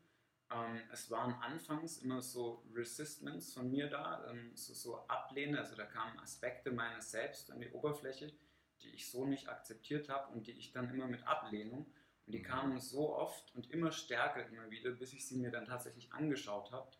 Ähm, 0.53 0.81
es 0.91 1.10
waren 1.10 1.34
anfangs 1.36 1.98
immer 1.98 2.22
so 2.22 2.63
Resistments 2.74 3.53
von 3.53 3.72
mir 3.72 3.89
da, 3.89 4.27
ähm, 4.29 4.51
so, 4.55 4.74
so 4.74 4.98
Ablehnen, 5.08 5.55
also 5.55 5.75
da 5.75 5.86
kamen 5.86 6.20
Aspekte 6.20 6.72
meines 6.72 7.12
Selbst 7.12 7.51
an 7.51 7.62
die 7.62 7.72
Oberfläche, 7.72 8.34
die 8.81 8.89
ich 8.89 9.10
so 9.10 9.25
nicht 9.25 9.48
akzeptiert 9.48 10.10
habe 10.10 10.34
und 10.34 10.48
die 10.48 10.51
ich 10.51 10.72
dann 10.72 10.89
immer 10.89 11.08
mit 11.08 11.25
Ablehnung 11.25 11.86
und 12.25 12.34
die 12.34 12.39
mhm. 12.39 12.43
kamen 12.43 12.79
so 12.79 13.15
oft 13.15 13.53
und 13.55 13.72
immer 13.72 13.91
stärker 13.91 14.46
immer 14.48 14.70
wieder, 14.70 14.91
bis 14.91 15.13
ich 15.13 15.25
sie 15.25 15.38
mir 15.38 15.51
dann 15.51 15.65
tatsächlich 15.65 16.12
angeschaut 16.13 16.72
habe. 16.72 16.91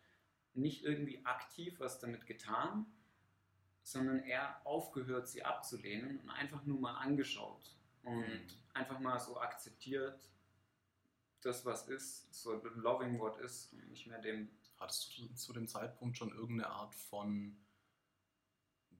Nicht 0.54 0.84
irgendwie 0.84 1.24
aktiv 1.24 1.80
was 1.80 1.98
damit 1.98 2.26
getan, 2.26 2.86
sondern 3.82 4.20
eher 4.20 4.64
aufgehört, 4.64 5.28
sie 5.28 5.44
abzulehnen 5.44 6.20
und 6.20 6.30
einfach 6.30 6.64
nur 6.64 6.80
mal 6.80 6.94
angeschaut 6.94 7.76
und 8.02 8.28
mhm. 8.28 8.46
einfach 8.74 8.98
mal 8.98 9.18
so 9.18 9.38
akzeptiert, 9.40 10.20
das, 11.42 11.64
was 11.64 11.88
ist, 11.88 12.32
so 12.32 12.54
loving 12.74 13.18
what 13.18 13.38
is 13.38 13.72
nicht 13.88 14.06
mehr 14.06 14.20
dem. 14.20 14.50
Hattest 14.78 15.16
du 15.18 15.28
zu 15.34 15.52
dem 15.52 15.68
Zeitpunkt 15.68 16.16
schon 16.16 16.32
irgendeine 16.32 16.70
Art 16.70 16.94
von 16.94 17.56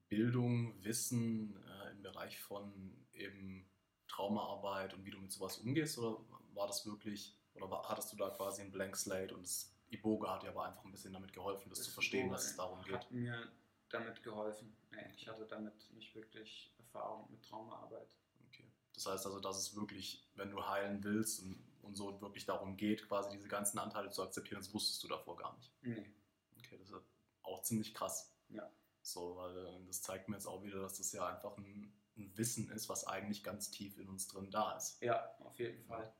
Bildung, 0.09 0.83
Wissen 0.85 1.57
äh, 1.57 1.91
im 1.93 2.03
Bereich 2.03 2.39
von 2.39 3.07
eben 3.13 3.69
Traumaarbeit 4.09 4.95
und 4.95 5.05
wie 5.05 5.11
du 5.11 5.19
mit 5.19 5.33
sowas 5.33 5.59
umgehst? 5.59 5.99
Oder 5.99 6.19
war 6.55 6.67
das 6.67 6.87
wirklich, 6.87 7.37
oder 7.55 7.71
war, 7.71 7.89
hattest 7.89 8.13
du 8.13 8.17
da 8.17 8.31
quasi 8.31 8.63
ein 8.63 8.71
Blank 8.71 8.97
Slate 8.97 9.35
und 9.35 9.43
das 9.43 9.75
Iboga 9.89 10.35
hat 10.35 10.43
dir 10.43 10.51
aber 10.51 10.67
einfach 10.67 10.85
ein 10.85 10.93
bisschen 10.93 11.13
damit 11.13 11.33
geholfen, 11.33 11.69
das, 11.69 11.79
das 11.79 11.89
zu 11.89 11.95
verstehen, 11.95 12.31
dass 12.31 12.47
es 12.47 12.57
darum 12.57 12.83
geht? 12.83 12.95
Hat 12.95 13.11
mir 13.11 13.51
damit 13.91 14.23
geholfen. 14.23 14.77
Nee, 14.91 15.13
ich 15.17 15.29
hatte 15.29 15.47
damit 15.47 15.91
nicht 15.93 16.15
wirklich 16.15 16.75
Erfahrung 16.79 17.31
mit 17.31 17.43
Traumaarbeit. 17.43 18.17
Okay. 18.49 18.71
Das 18.95 19.07
heißt 19.07 19.27
also, 19.27 19.41
dass 19.41 19.59
es 19.59 19.75
wirklich, 19.77 20.27
wenn 20.35 20.51
du 20.51 20.67
heilen 20.67 21.03
willst 21.05 21.43
und, 21.43 21.59
und 21.83 21.97
so 21.97 22.21
wirklich 22.21 22.47
darum 22.47 22.77
geht, 22.77 23.07
quasi 23.09 23.31
diese 23.31 23.49
ganzen 23.49 23.79
Anteile 23.79 24.11
zu 24.11 24.23
akzeptieren, 24.23 24.61
das 24.61 24.73
wusstest 24.73 25.03
du 25.03 25.09
davor 25.09 25.37
gar 25.37 25.57
nicht. 25.57 25.73
Nee. 25.83 26.11
Okay, 26.59 26.79
das 26.79 26.91
ist 26.91 26.97
auch 27.43 27.63
ziemlich 27.63 27.95
krass. 27.95 28.33
Ja. 28.49 28.71
So, 29.03 29.37
weil 29.37 29.57
äh, 29.57 29.87
das 29.87 30.03
zeigt 30.03 30.29
mir 30.29 30.37
jetzt 30.37 30.47
auch 30.47 30.63
wieder, 30.63 30.81
dass 30.81 30.99
das 30.99 31.13
ja 31.13 31.27
einfach 31.27 31.57
ein, 31.59 31.93
ein 32.17 32.37
Wissen 32.37 32.71
ist, 32.71 32.89
was 32.89 33.07
eigentlich 33.07 33.43
ganz 33.43 33.71
tief 33.71 33.99
in 33.99 34.09
uns 34.09 34.29
drin 34.29 34.51
da 34.51 34.77
ist. 34.77 35.03
Ja, 35.03 35.35
auf 35.41 35.59
jeden 35.59 35.83
Fall. 35.85 36.13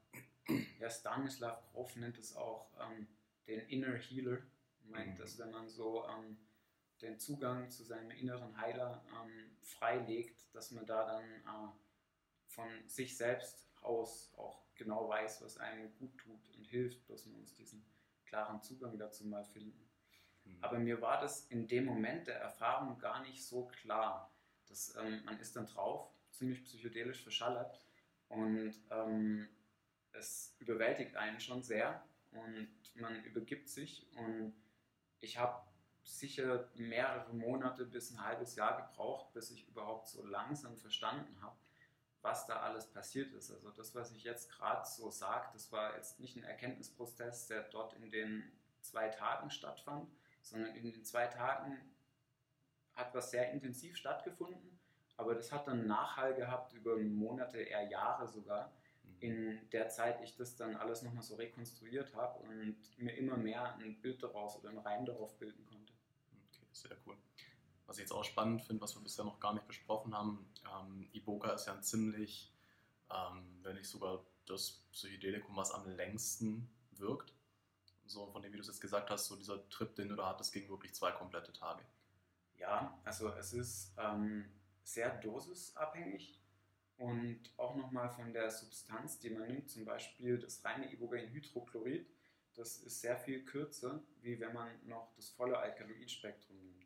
Ja, 0.81 0.91
Stanislav 0.91 1.63
Grof 1.71 1.95
nennt 1.95 2.19
es 2.19 2.35
auch 2.35 2.69
ähm, 2.81 3.07
den 3.47 3.61
Inner 3.69 3.97
Healer. 3.97 4.39
Meint, 4.85 5.15
mhm. 5.15 5.23
dass 5.23 5.39
wenn 5.39 5.53
man 5.53 5.69
so 5.69 6.05
ähm, 6.09 6.37
den 7.01 7.19
Zugang 7.19 7.71
zu 7.71 7.85
seinem 7.85 8.11
inneren 8.11 8.61
Heiler 8.61 9.05
ähm, 9.09 9.57
freilegt, 9.63 10.55
dass 10.55 10.73
man 10.73 10.87
da 10.87 11.07
dann 11.07 11.25
äh, 11.25 11.73
von 12.47 12.89
sich 12.89 13.17
selbst 13.17 13.67
aus 13.83 14.33
auch 14.37 14.63
genau 14.75 15.09
weiß, 15.09 15.43
was 15.43 15.59
einem 15.59 15.95
gut 15.99 16.17
tut 16.19 16.49
und 16.57 16.67
hilft, 16.67 17.09
dass 17.11 17.27
wir 17.27 17.37
uns 17.37 17.55
diesen 17.55 17.85
klaren 18.25 18.63
Zugang 18.63 18.99
dazu 18.99 19.27
mal 19.27 19.45
finden. 19.45 19.89
Mhm. 20.45 20.59
Aber 20.61 20.79
mir 20.79 21.01
war 21.01 21.21
das 21.21 21.47
in 21.47 21.69
dem 21.69 21.85
Moment 21.85 22.27
der 22.27 22.41
Erfahrung 22.41 22.99
gar 22.99 23.23
nicht 23.23 23.45
so 23.45 23.67
klar. 23.67 24.33
Dass, 24.69 24.97
ähm, 24.97 25.25
man 25.25 25.39
ist 25.39 25.55
dann 25.55 25.67
drauf, 25.67 26.09
ziemlich 26.31 26.65
psychedelisch 26.65 27.23
verschallert 27.23 27.85
und 28.29 28.75
ähm, 28.91 29.49
es 30.13 30.57
überwältigt 30.59 31.17
einen 31.17 31.41
schon 31.41 31.63
sehr 31.63 32.03
und 32.31 32.69
man 32.95 33.23
übergibt 33.25 33.69
sich 33.69 34.07
und 34.17 34.55
ich 35.21 35.39
habe 35.39 35.63
sicher 36.05 36.69
mehrere 36.75 37.33
Monate 37.35 37.85
bis 37.85 38.11
ein 38.11 38.25
halbes 38.25 38.57
Jahr 38.57 38.89
gebraucht, 38.89 39.33
bis 39.35 39.51
ich 39.51 39.69
überhaupt 39.69 40.09
so 40.09 40.25
langsam 40.25 40.77
verstanden 40.77 41.41
habe, 41.41 41.57
was 42.23 42.47
da 42.47 42.61
alles 42.61 42.87
passiert 42.87 43.33
ist. 43.33 43.51
Also 43.51 43.71
das, 43.71 43.95
was 43.95 44.13
ich 44.13 44.25
jetzt 44.25 44.51
gerade 44.51 44.87
so 44.87 45.11
sage, 45.11 45.49
das 45.53 45.71
war 45.73 45.97
jetzt 45.97 46.21
nicht 46.21 46.37
ein 46.37 46.45
Erkenntnisprozess, 46.45 47.49
der 47.49 47.65
dort 47.65 47.95
in 47.95 48.11
den 48.11 48.45
zwei 48.81 49.09
Tagen 49.09 49.51
stattfand, 49.51 50.11
sondern 50.41 50.75
in 50.75 50.91
den 50.93 51.05
zwei 51.05 51.27
Tagen 51.27 51.79
hat 52.95 53.15
was 53.15 53.31
sehr 53.31 53.51
intensiv 53.53 53.97
stattgefunden, 53.97 54.79
aber 55.17 55.35
das 55.35 55.53
hat 55.53 55.67
dann 55.67 55.87
Nachhall 55.87 56.35
gehabt 56.35 56.73
über 56.75 56.97
Monate, 56.99 57.59
eher 57.59 57.89
Jahre 57.89 58.29
sogar, 58.29 58.73
mhm. 59.03 59.17
in 59.21 59.71
der 59.71 59.89
Zeit 59.89 60.21
ich 60.23 60.37
das 60.37 60.57
dann 60.57 60.77
alles 60.77 61.03
nochmal 61.03 61.23
so 61.23 61.37
rekonstruiert 61.37 62.15
habe 62.15 62.41
und 62.41 62.77
mir 62.99 63.17
immer 63.17 63.37
mehr 63.37 63.75
ein 63.77 64.01
Bild 64.01 64.23
daraus 64.23 64.57
oder 64.59 64.71
einen 64.71 64.79
Reim 64.79 65.07
darauf 65.07 65.39
bilden 65.39 65.65
konnte 65.67 65.93
sehr 66.73 66.97
cool. 67.07 67.17
Was 67.93 67.99
ich 67.99 68.05
jetzt 68.05 68.13
auch 68.13 68.25
spannend 68.25 68.63
finde, 68.63 68.81
was 68.81 68.97
wir 68.97 69.03
bisher 69.03 69.23
noch 69.23 69.39
gar 69.39 69.53
nicht 69.53 69.67
besprochen 69.67 70.17
haben, 70.17 70.51
ähm, 70.65 71.11
Iboga 71.13 71.53
ist 71.53 71.67
ja 71.67 71.75
ein 71.75 71.83
ziemlich, 71.83 72.51
ähm, 73.11 73.45
wenn 73.61 73.77
nicht 73.77 73.87
sogar 73.87 74.25
das 74.47 74.83
Psychedelikum, 74.93 75.55
was 75.57 75.73
am 75.73 75.87
längsten 75.87 76.71
wirkt. 76.93 77.35
So, 78.07 78.29
von 78.29 78.41
dem, 78.41 78.51
wie 78.51 78.57
du 78.57 78.63
es 78.63 78.69
jetzt 78.69 78.81
gesagt 78.81 79.11
hast, 79.11 79.27
so 79.27 79.37
dieser 79.37 79.69
Trip, 79.69 79.95
den 79.95 80.09
du 80.09 80.17
da 80.17 80.31
hattest, 80.31 80.55
ging 80.55 80.71
wirklich 80.71 80.95
zwei 80.95 81.13
komplette 81.13 81.53
Tage. 81.53 81.85
Ja, 82.57 82.99
also 83.05 83.29
es 83.29 83.53
ist 83.53 83.93
ähm, 83.99 84.51
sehr 84.85 85.11
dosisabhängig 85.19 86.41
und 86.97 87.41
auch 87.59 87.77
nochmal 87.77 88.09
von 88.09 88.33
der 88.33 88.51
Substanz, 88.51 89.19
die 89.19 89.29
man 89.29 89.47
nimmt, 89.49 89.69
zum 89.69 89.85
Beispiel 89.85 90.39
das 90.39 90.65
reine 90.65 90.91
Ibogain-Hydrochlorid 90.91 92.07
das 92.55 92.77
ist 92.77 93.01
sehr 93.01 93.17
viel 93.17 93.45
kürzer, 93.45 94.03
wie 94.21 94.39
wenn 94.41 94.53
man 94.53 94.69
noch 94.87 95.13
das 95.17 95.31
volle 95.31 95.59
Alkaloidspektrum 95.59 96.57
nimmt. 96.59 96.82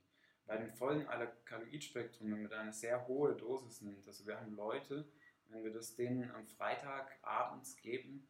Bei 0.46 0.56
dem 0.56 0.72
vollen 0.72 1.06
Alkaloidspektrum, 1.08 2.30
wenn 2.30 2.42
man 2.42 2.50
da 2.50 2.60
eine 2.60 2.72
sehr 2.72 3.06
hohe 3.08 3.34
Dosis 3.34 3.82
nimmt, 3.82 4.06
also 4.06 4.26
wir 4.26 4.38
haben 4.38 4.54
Leute, 4.54 5.04
wenn 5.48 5.64
wir 5.64 5.72
das 5.72 5.94
denen 5.96 6.30
am 6.30 6.46
Freitag 6.46 7.18
abends 7.22 7.76
geben, 7.76 8.26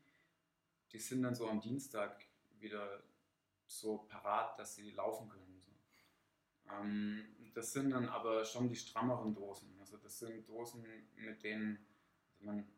die 0.93 0.99
sind 0.99 1.23
dann 1.23 1.35
so 1.35 1.49
am 1.49 1.61
Dienstag 1.61 2.25
wieder 2.59 3.03
so 3.67 3.99
parat, 4.09 4.59
dass 4.59 4.77
sie 4.77 4.91
laufen 4.93 5.29
können. 5.29 5.61
So. 5.61 5.73
Ähm, 6.73 7.51
das 7.55 7.73
sind 7.73 7.91
dann 7.91 8.09
aber 8.09 8.45
schon 8.45 8.69
die 8.69 8.77
strammeren 8.77 9.35
Dosen. 9.35 9.77
Also 9.81 9.97
das 9.99 10.19
sind 10.19 10.49
Dosen, 10.49 10.85
mit 11.17 11.43
denen 11.43 11.79
also 12.39 12.45
man, 12.45 12.69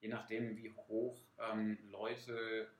je 0.00 0.08
nachdem 0.08 0.56
wie 0.56 0.70
hoch 0.70 1.18
ähm, 1.38 1.78
Leute 1.90 2.70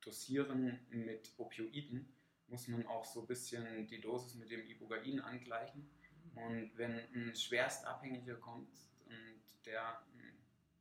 Dosieren 0.00 0.80
mit 0.88 1.32
Opioiden 1.36 2.12
muss 2.50 2.68
man 2.68 2.86
auch 2.86 3.04
so 3.04 3.22
ein 3.22 3.26
bisschen 3.26 3.86
die 3.86 4.00
Dosis 4.00 4.34
mit 4.34 4.50
dem 4.50 4.66
Ibogain 4.66 5.20
angleichen. 5.20 5.88
Und 6.34 6.76
wenn 6.76 6.98
ein 7.14 7.34
Schwerstabhängiger 7.34 8.36
kommt 8.36 8.70
und 9.06 9.40
der 9.64 10.00
eine 10.12 10.32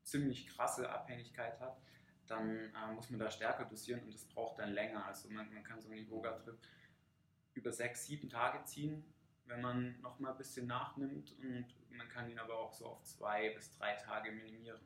ziemlich 0.04 0.48
krasse 0.48 0.90
Abhängigkeit 0.90 1.60
hat, 1.60 1.82
dann 2.28 2.74
äh, 2.74 2.94
muss 2.94 3.10
man 3.10 3.20
da 3.20 3.32
stärker 3.32 3.66
dosieren 3.66 4.02
und 4.04 4.14
das 4.14 4.26
braucht 4.26 4.60
dann 4.60 4.74
länger. 4.74 5.06
Also 5.06 5.30
man, 5.30 5.52
man 5.54 5.64
kann 5.64 5.82
so 5.82 5.90
einen 5.90 6.00
Iboga-Trip 6.00 6.58
über 7.54 7.72
sechs, 7.72 8.06
sieben 8.06 8.30
Tage 8.30 8.64
ziehen, 8.66 9.04
wenn 9.46 9.62
man 9.62 10.00
noch 10.02 10.20
mal 10.20 10.32
ein 10.32 10.38
bisschen 10.38 10.68
nachnimmt 10.68 11.36
und 11.40 11.66
man 11.90 12.08
kann 12.10 12.30
ihn 12.30 12.40
aber 12.40 12.58
auch 12.58 12.72
so 12.72 12.86
auf 12.86 13.04
zwei 13.04 13.50
bis 13.50 13.74
drei 13.74 13.96
Tage 13.96 14.32
minimieren. 14.32 14.80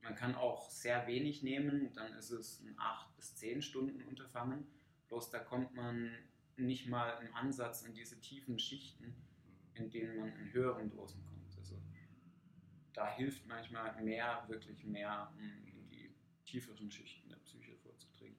Man 0.00 0.16
kann 0.16 0.34
auch 0.34 0.68
sehr 0.70 1.06
wenig 1.06 1.42
nehmen, 1.42 1.92
dann 1.92 2.12
ist 2.14 2.30
es 2.30 2.60
ein 2.60 2.74
8 2.78 3.16
bis 3.16 3.36
10 3.36 3.62
Stunden 3.62 4.02
Unterfangen. 4.02 4.66
Bloß 5.12 5.28
da 5.28 5.40
kommt 5.40 5.74
man 5.74 6.10
nicht 6.56 6.88
mal 6.88 7.22
im 7.22 7.34
Ansatz 7.34 7.82
in 7.82 7.92
diese 7.92 8.18
tiefen 8.22 8.58
Schichten, 8.58 9.14
in 9.74 9.90
denen 9.90 10.16
man 10.16 10.34
in 10.38 10.50
höheren 10.54 10.88
Dosen 10.88 11.22
kommt. 11.26 11.54
Also 11.58 11.78
da 12.94 13.10
hilft 13.10 13.46
manchmal 13.46 13.94
mehr, 14.02 14.42
wirklich 14.48 14.86
mehr, 14.86 15.30
um 15.36 15.66
in 15.66 15.86
die 15.90 16.14
tieferen 16.46 16.90
Schichten 16.90 17.28
der 17.28 17.36
Psyche 17.36 17.76
vorzudringen. 17.76 18.38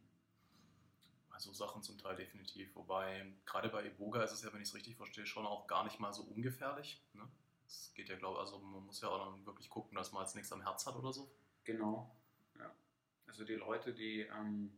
Also 1.29 1.53
Sachen 1.53 1.83
zum 1.83 1.99
Teil 1.99 2.15
definitiv. 2.15 2.75
Wobei 2.75 3.31
gerade 3.45 3.69
bei 3.69 3.85
Eboga 3.85 4.23
ist 4.23 4.31
es 4.31 4.41
ja, 4.41 4.51
wenn 4.51 4.63
ich 4.63 4.69
es 4.69 4.73
richtig 4.73 4.95
verstehe, 4.95 5.27
schon 5.27 5.45
auch 5.45 5.67
gar 5.67 5.83
nicht 5.83 5.99
mal 5.99 6.11
so 6.11 6.23
ungefährlich. 6.23 7.05
Ne? 7.13 7.29
Das 7.65 7.93
geht 7.93 8.09
ja, 8.09 8.15
glaube 8.15 8.37
ich, 8.37 8.39
also 8.39 8.57
man 8.57 8.83
muss 8.83 8.99
ja 8.99 9.09
auch 9.09 9.23
dann 9.23 9.45
wirklich 9.45 9.69
gucken, 9.69 9.95
dass 9.95 10.11
man 10.11 10.23
jetzt 10.23 10.33
nichts 10.33 10.51
am 10.51 10.63
Herz 10.63 10.87
hat 10.87 10.95
oder 10.95 11.13
so. 11.13 11.31
Genau, 11.65 12.19
ja. 12.57 12.73
Also 13.27 13.45
die 13.45 13.53
Leute, 13.53 13.93
die, 13.93 14.21
ähm, 14.21 14.75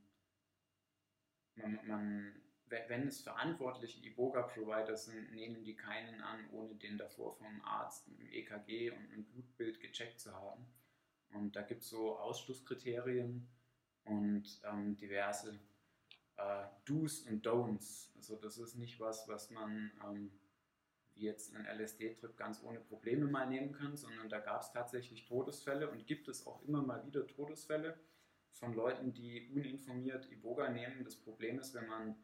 man, 1.55 1.79
man, 1.87 2.35
wenn 2.67 3.07
es 3.07 3.21
verantwortliche 3.21 4.05
Iboga-Provider 4.05 4.97
sind, 4.97 5.33
nehmen 5.33 5.63
die 5.63 5.75
keinen 5.75 6.21
an, 6.21 6.49
ohne 6.51 6.75
den 6.75 6.97
davor 6.97 7.33
vom 7.35 7.61
Arzt 7.63 8.07
ein 8.07 8.31
EKG 8.31 8.91
und 8.91 9.11
ein 9.11 9.25
Blutbild 9.25 9.79
gecheckt 9.79 10.19
zu 10.19 10.33
haben. 10.33 10.65
Und 11.31 11.55
da 11.55 11.61
gibt 11.61 11.83
es 11.83 11.89
so 11.89 12.17
Ausschlusskriterien 12.17 13.47
und 14.05 14.61
ähm, 14.63 14.95
diverse 14.95 15.59
äh, 16.37 16.65
Do's 16.85 17.21
und 17.21 17.45
Don'ts. 17.45 18.15
Also 18.15 18.35
das 18.35 18.57
ist 18.57 18.75
nicht 18.75 18.99
was, 18.99 19.27
was 19.27 19.49
man 19.51 19.91
ähm, 20.05 20.31
wie 21.15 21.23
jetzt 21.23 21.55
einen 21.55 21.65
LSD-Trip 21.65 22.35
ganz 22.37 22.61
ohne 22.63 22.79
Probleme 22.79 23.25
mal 23.25 23.47
nehmen 23.47 23.71
kann, 23.71 23.95
sondern 23.95 24.29
da 24.29 24.39
gab 24.39 24.61
es 24.61 24.71
tatsächlich 24.71 25.25
Todesfälle 25.25 25.89
und 25.89 26.05
gibt 26.05 26.27
es 26.27 26.45
auch 26.45 26.61
immer 26.63 26.81
mal 26.81 27.05
wieder 27.05 27.25
Todesfälle 27.25 27.97
von 28.55 28.73
Leuten, 28.73 29.13
die 29.13 29.49
uninformiert 29.53 30.31
Iboga 30.31 30.69
nehmen. 30.69 31.03
Das 31.03 31.15
Problem 31.15 31.59
ist, 31.59 31.73
wenn 31.73 31.87
man, 31.87 32.15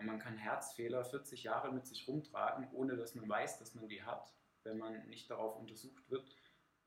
man 0.00 0.18
kann 0.18 0.36
Herzfehler 0.36 1.04
40 1.04 1.42
Jahre 1.42 1.72
mit 1.72 1.86
sich 1.86 2.06
rumtragen, 2.06 2.68
ohne 2.72 2.96
dass 2.96 3.14
man 3.14 3.28
weiß, 3.28 3.58
dass 3.58 3.74
man 3.74 3.88
die 3.88 4.02
hat, 4.02 4.32
wenn 4.62 4.78
man 4.78 5.08
nicht 5.08 5.30
darauf 5.30 5.56
untersucht 5.56 6.08
wird. 6.10 6.36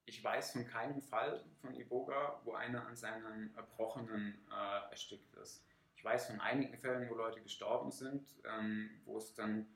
ich 0.04 0.22
weiß 0.22 0.52
von 0.52 0.66
keinem 0.66 1.02
Fall 1.02 1.44
von 1.60 1.75
Iboga, 1.75 2.40
wo 2.44 2.52
einer 2.52 2.87
an 2.87 2.96
seinen 2.96 3.54
Erbrochenen 3.56 4.38
äh, 4.50 4.90
erstickt 4.90 5.34
ist. 5.37 5.64
Ich 5.96 6.04
weiß 6.04 6.28
von 6.28 6.40
einigen 6.40 6.78
Fällen, 6.78 7.10
wo 7.10 7.14
Leute 7.14 7.40
gestorben 7.40 7.90
sind, 7.90 8.25
ähm, 8.44 9.00
wo 9.04 9.18
es 9.18 9.34
dann 9.34 9.66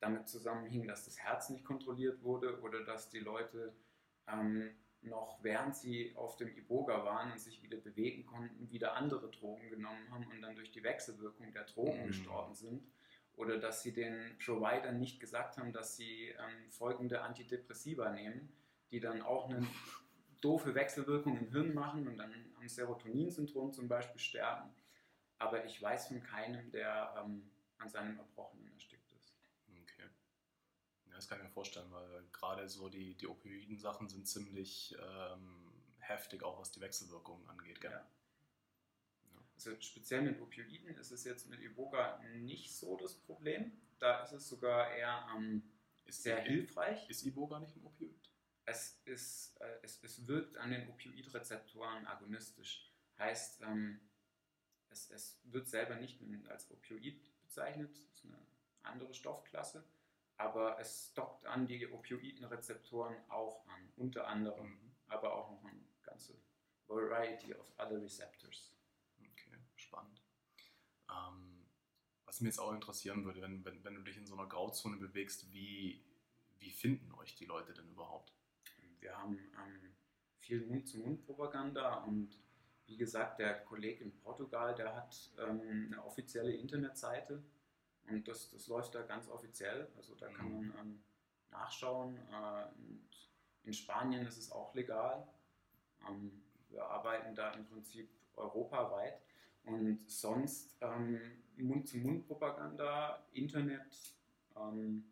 damit 0.00 0.28
zusammenhing, 0.28 0.86
dass 0.86 1.04
das 1.04 1.18
Herz 1.18 1.50
nicht 1.50 1.64
kontrolliert 1.64 2.22
wurde 2.22 2.60
oder 2.62 2.84
dass 2.84 3.10
die 3.10 3.18
Leute 3.18 3.74
ähm, 4.28 4.74
noch 5.02 5.38
während 5.42 5.76
sie 5.76 6.12
auf 6.16 6.36
dem 6.36 6.56
Iboga 6.56 7.04
waren 7.04 7.32
und 7.32 7.40
sich 7.40 7.62
wieder 7.62 7.78
bewegen 7.78 8.26
konnten, 8.26 8.70
wieder 8.70 8.94
andere 8.94 9.30
Drogen 9.30 9.70
genommen 9.70 10.10
haben 10.10 10.26
und 10.26 10.42
dann 10.42 10.56
durch 10.56 10.70
die 10.70 10.82
Wechselwirkung 10.82 11.52
der 11.52 11.64
Drogen 11.64 12.02
mhm. 12.02 12.06
gestorben 12.08 12.54
sind. 12.54 12.82
Oder 13.36 13.58
dass 13.58 13.82
sie 13.82 13.92
den 13.92 14.36
Providern 14.44 14.98
nicht 14.98 15.20
gesagt 15.20 15.58
haben, 15.58 15.72
dass 15.72 15.96
sie 15.96 16.28
ähm, 16.28 16.70
folgende 16.70 17.22
Antidepressiva 17.22 18.10
nehmen, 18.10 18.52
die 18.90 18.98
dann 18.98 19.22
auch 19.22 19.48
eine 19.48 19.64
doofe 20.40 20.74
Wechselwirkung 20.74 21.38
im 21.38 21.50
Hirn 21.50 21.72
machen 21.72 22.08
und 22.08 22.16
dann 22.16 22.32
am 22.58 22.68
Serotonin-Syndrom 22.68 23.72
zum 23.72 23.88
Beispiel 23.88 24.20
sterben. 24.20 24.70
Aber 25.38 25.64
ich 25.64 25.80
weiß 25.80 26.08
von 26.08 26.20
keinem, 26.22 26.70
der 26.72 27.14
ähm, 27.16 27.48
an 27.78 27.88
seinem 27.88 28.18
Erbrochenen 28.18 28.67
das 31.18 31.28
kann 31.28 31.38
ich 31.38 31.44
mir 31.44 31.50
vorstellen, 31.50 31.90
weil 31.90 32.28
gerade 32.30 32.68
so 32.68 32.88
die, 32.88 33.16
die 33.16 33.26
Opioiden-Sachen 33.26 34.08
sind 34.08 34.28
ziemlich 34.28 34.96
ähm, 35.02 35.72
heftig, 35.98 36.44
auch 36.44 36.60
was 36.60 36.70
die 36.70 36.80
Wechselwirkungen 36.80 37.44
angeht. 37.48 37.80
Gell? 37.80 37.90
Ja. 37.90 38.08
Ja. 39.32 39.42
Also 39.54 39.80
speziell 39.80 40.22
mit 40.22 40.40
Opioiden 40.40 40.94
ist 40.96 41.10
es 41.10 41.24
jetzt 41.24 41.48
mit 41.48 41.60
Iboga 41.60 42.22
nicht 42.36 42.72
so 42.72 42.96
das 42.96 43.14
Problem. 43.14 43.72
Da 43.98 44.22
ist 44.22 44.30
es 44.30 44.48
sogar 44.48 44.92
eher 44.94 45.26
ähm, 45.36 45.68
ist 46.04 46.22
sehr 46.22 46.46
I 46.46 46.50
hilfreich. 46.50 47.10
Ist 47.10 47.26
Iboga 47.26 47.58
nicht 47.58 47.74
ein 47.74 47.84
Opioid? 47.84 48.30
Es, 48.64 49.02
ist, 49.04 49.60
äh, 49.60 49.78
es, 49.82 50.00
es 50.04 50.24
wirkt 50.28 50.56
an 50.56 50.70
den 50.70 50.88
Opioidrezeptoren 50.88 52.06
agonistisch. 52.06 52.92
Heißt, 53.18 53.62
ähm, 53.62 54.08
es, 54.88 55.10
es 55.10 55.40
wird 55.42 55.66
selber 55.66 55.96
nicht 55.96 56.20
als 56.48 56.70
Opioid 56.70 57.20
bezeichnet, 57.42 57.90
das 57.90 58.20
ist 58.20 58.24
eine 58.24 58.46
andere 58.82 59.12
Stoffklasse 59.12 59.84
aber 60.38 60.78
es 60.80 61.12
dockt 61.14 61.44
an 61.46 61.66
die 61.66 61.86
Opioidenrezeptoren 61.90 63.16
auch 63.28 63.66
an, 63.66 63.92
unter 63.96 64.26
anderem, 64.26 64.70
mhm. 64.70 64.92
aber 65.08 65.34
auch 65.34 65.50
noch 65.50 65.64
eine 65.64 65.84
ganze 66.02 66.40
Variety 66.86 67.52
of 67.54 67.66
other 67.76 68.00
receptors. 68.00 68.72
Okay, 69.20 69.58
spannend. 69.74 70.22
Ähm, 71.10 71.66
was 72.24 72.40
mich 72.40 72.48
jetzt 72.48 72.60
auch 72.60 72.72
interessieren 72.72 73.24
würde, 73.24 73.42
wenn, 73.42 73.64
wenn, 73.64 73.84
wenn 73.84 73.94
du 73.96 74.02
dich 74.02 74.16
in 74.16 74.26
so 74.26 74.34
einer 74.34 74.48
Grauzone 74.48 74.96
bewegst, 74.96 75.52
wie, 75.52 76.04
wie 76.58 76.70
finden 76.70 77.12
euch 77.14 77.34
die 77.34 77.46
Leute 77.46 77.74
denn 77.74 77.88
überhaupt? 77.88 78.32
Wir 79.00 79.16
haben 79.16 79.36
ähm, 79.36 79.96
viel 80.38 80.64
Mund-zu-Mund-Propaganda 80.66 82.04
und 82.04 82.38
wie 82.86 82.96
gesagt, 82.96 83.38
der 83.40 83.64
Kollege 83.64 84.04
in 84.04 84.16
Portugal, 84.20 84.74
der 84.74 84.94
hat 84.94 85.30
ähm, 85.38 85.90
eine 85.92 86.04
offizielle 86.04 86.52
Internetseite, 86.52 87.42
und 88.10 88.26
das, 88.26 88.50
das 88.50 88.66
läuft 88.68 88.94
da 88.94 89.02
ganz 89.02 89.28
offiziell. 89.28 89.88
Also 89.96 90.14
da 90.14 90.28
kann 90.28 90.48
mhm. 90.48 90.68
man 90.68 90.78
ähm, 90.78 91.02
nachschauen. 91.50 92.16
Äh, 92.16 92.66
in 93.64 93.72
Spanien 93.72 94.26
ist 94.26 94.38
es 94.38 94.50
auch 94.50 94.74
legal. 94.74 95.26
Ähm, 96.08 96.42
wir 96.70 96.84
arbeiten 96.84 97.34
da 97.34 97.52
im 97.52 97.66
Prinzip 97.66 98.08
europaweit. 98.36 99.20
Und 99.64 100.10
sonst 100.10 100.76
ähm, 100.80 101.20
Mund-zu-Mund-Propaganda, 101.56 103.26
Internet, 103.32 104.14
ähm, 104.56 105.04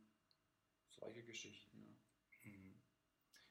solche 0.88 1.22
Geschichten. 1.22 1.98
Ja. 2.42 2.50
Mhm. 2.50 2.74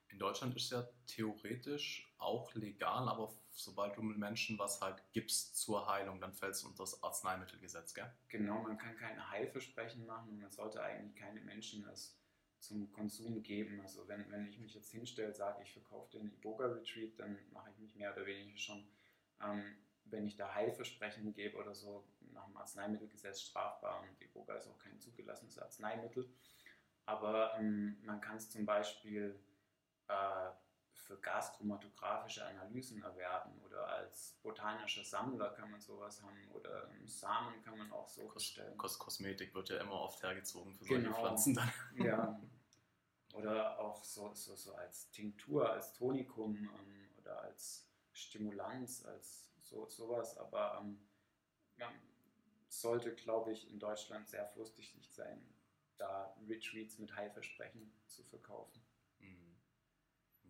In 0.10 0.20
Deutschland 0.20 0.56
ist 0.56 0.72
ja 0.72 0.88
theoretisch 1.06 2.05
auch 2.26 2.54
legal, 2.56 3.08
aber 3.08 3.34
sobald 3.52 3.96
du 3.98 4.02
Menschen 4.02 4.60
was 4.60 4.82
halt 4.82 5.02
gibst 5.14 5.58
zur 5.58 5.88
Heilung, 5.88 6.20
dann 6.20 6.34
fällt 6.34 6.56
es 6.56 6.64
unter 6.64 6.84
das 6.84 7.02
Arzneimittelgesetz, 7.04 7.94
gell? 7.94 8.12
Genau, 8.28 8.62
man 8.62 8.78
kann 8.78 8.98
keine 8.98 9.30
Heilversprechen 9.30 10.06
machen 10.06 10.30
und 10.30 10.42
man 10.42 10.52
sollte 10.52 10.82
eigentlich 10.82 11.16
keine 11.16 11.42
Menschen 11.42 11.84
das 11.84 12.18
zum 12.60 12.92
Konsum 12.92 13.44
geben. 13.44 13.80
Also 13.82 14.08
wenn, 14.08 14.30
wenn 14.32 14.48
ich 14.48 14.60
mich 14.60 14.74
jetzt 14.74 14.92
hinstelle, 14.92 15.34
sage 15.34 15.62
ich 15.64 15.72
verkaufe 15.72 16.18
den 16.18 16.32
Iboga 16.34 16.68
Retreat, 16.68 17.20
dann 17.20 17.38
mache 17.52 17.70
ich 17.72 17.78
mich 17.78 17.96
mehr 17.96 18.14
oder 18.14 18.26
weniger 18.26 18.58
schon, 18.58 18.88
ähm, 19.42 19.78
wenn 20.06 20.26
ich 20.26 20.36
da 20.36 20.54
Heilversprechen 20.54 21.34
gebe 21.34 21.58
oder 21.58 21.74
so, 21.74 22.06
nach 22.34 22.46
dem 22.46 22.58
Arzneimittelgesetz 22.58 23.42
strafbar 23.42 24.02
und 24.02 24.22
Iboga 24.22 24.56
ist 24.56 24.68
auch 24.68 24.80
kein 24.80 25.00
zugelassenes 25.00 25.58
Arzneimittel. 25.58 26.30
Aber 27.06 27.58
ähm, 27.60 27.98
man 28.04 28.20
kann 28.20 28.38
es 28.38 28.50
zum 28.50 28.66
Beispiel 28.66 29.40
äh, 30.08 30.50
für 30.96 31.18
gaschromatographische 31.18 32.46
Analysen 32.46 33.02
erwerben 33.04 33.62
oder 33.64 33.88
als 33.88 34.38
botanischer 34.42 35.04
Sammler 35.04 35.50
kann 35.52 35.72
man 35.72 35.82
sowas 35.82 36.22
haben 36.22 36.50
oder 36.52 36.90
Samen 37.06 37.62
kann 37.64 37.78
man 37.78 37.92
auch 37.92 38.08
so 38.10 38.28
bestellen. 38.30 38.78
Kos 38.78 38.98
Kosmetik 38.98 39.54
wird 39.54 39.70
ja 39.70 39.80
immer 39.80 40.00
oft 40.02 40.22
hergezogen 40.24 40.76
für 40.76 40.86
solche 40.86 41.04
genau. 41.04 41.18
Pflanzen 41.18 41.54
dann. 41.54 41.72
Ja. 41.96 42.40
Oder 43.34 43.78
auch 43.82 44.02
so, 44.02 44.34
so, 44.34 44.56
so 44.56 44.76
als 44.76 45.12
Tinktur, 45.12 45.70
als 45.70 45.92
Tonikum 45.92 46.56
ähm, 46.56 47.10
oder 47.18 47.42
als 47.42 47.86
Stimulanz, 48.14 49.04
als 49.04 49.52
so, 49.62 49.90
sowas. 49.90 50.38
Aber 50.38 50.80
ähm, 50.80 51.06
man 51.76 51.94
sollte, 52.70 53.14
glaube 53.14 53.52
ich, 53.52 53.70
in 53.70 53.78
Deutschland 53.78 54.30
sehr 54.30 54.46
vorsichtig 54.46 55.12
sein, 55.12 55.46
da 55.98 56.34
Retreats 56.48 56.98
mit 56.98 57.14
Heilversprechen 57.14 57.92
zu 58.06 58.24
verkaufen 58.24 58.85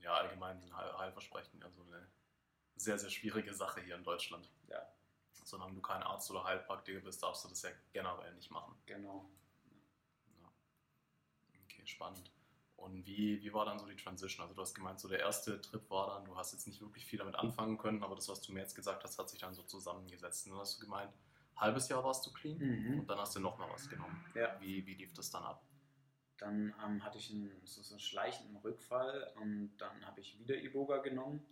ja, 0.05 0.13
allgemein 0.13 0.59
sind 0.59 0.71
Heilversprechen 0.77 1.59
ja 1.59 1.69
so 1.71 1.81
eine 1.83 2.07
sehr, 2.75 2.97
sehr 2.99 3.09
schwierige 3.09 3.53
Sache 3.53 3.81
hier 3.81 3.95
in 3.95 4.03
Deutschland. 4.03 4.47
Ja. 4.67 4.87
Solange 5.43 5.73
du 5.73 5.81
kein 5.81 6.03
Arzt 6.03 6.29
oder 6.31 6.43
Heilpraktiker 6.43 6.99
bist, 6.99 7.21
darfst 7.23 7.43
du 7.43 7.49
das 7.49 7.61
ja 7.63 7.71
generell 7.91 8.33
nicht 8.35 8.51
machen. 8.51 8.75
Genau. 8.85 9.27
Ja. 10.39 10.47
Okay, 11.63 11.85
spannend. 11.87 12.31
Und 12.77 13.05
wie, 13.07 13.41
wie 13.41 13.51
war 13.53 13.65
dann 13.65 13.79
so 13.79 13.87
die 13.87 13.95
Transition? 13.95 14.43
Also 14.43 14.53
du 14.53 14.61
hast 14.61 14.75
gemeint, 14.75 14.99
so 14.99 15.07
der 15.07 15.19
erste 15.19 15.59
Trip 15.61 15.89
war 15.89 16.07
dann, 16.15 16.25
du 16.25 16.35
hast 16.37 16.53
jetzt 16.53 16.67
nicht 16.67 16.81
wirklich 16.81 17.05
viel 17.05 17.17
damit 17.19 17.35
anfangen 17.35 17.77
können, 17.77 18.03
aber 18.03 18.15
das, 18.15 18.27
was 18.29 18.41
du 18.41 18.53
mir 18.53 18.59
jetzt 18.59 18.75
gesagt 18.75 19.03
hast, 19.03 19.17
hat 19.17 19.29
sich 19.29 19.39
dann 19.39 19.53
so 19.55 19.63
zusammengesetzt. 19.63 20.45
Und 20.45 20.51
dann 20.51 20.59
hast 20.61 20.75
du 20.77 20.81
gemeint, 20.85 21.11
halbes 21.55 21.87
Jahr 21.89 22.03
warst 22.03 22.25
du 22.27 22.31
clean 22.33 22.57
Mhm. 22.59 22.99
und 22.99 23.07
dann 23.09 23.17
hast 23.17 23.35
du 23.35 23.39
nochmal 23.39 23.69
was 23.71 23.89
genommen. 23.89 24.23
Ja. 24.35 24.59
Wie, 24.59 24.85
wie 24.85 24.93
lief 24.93 25.13
das 25.13 25.31
dann 25.31 25.43
ab? 25.43 25.63
Dann 26.37 26.73
ähm, 26.85 27.03
hatte 27.03 27.17
ich 27.17 27.31
einen, 27.31 27.51
so, 27.63 27.81
so 27.81 27.95
einen 27.95 27.99
schleichenden 27.99 28.57
Rückfall 28.57 29.31
und 29.41 29.75
dann 29.77 30.05
habe 30.05 30.21
ich 30.21 30.37
wieder 30.39 30.55
Iboga 30.55 30.97
genommen. 30.97 31.45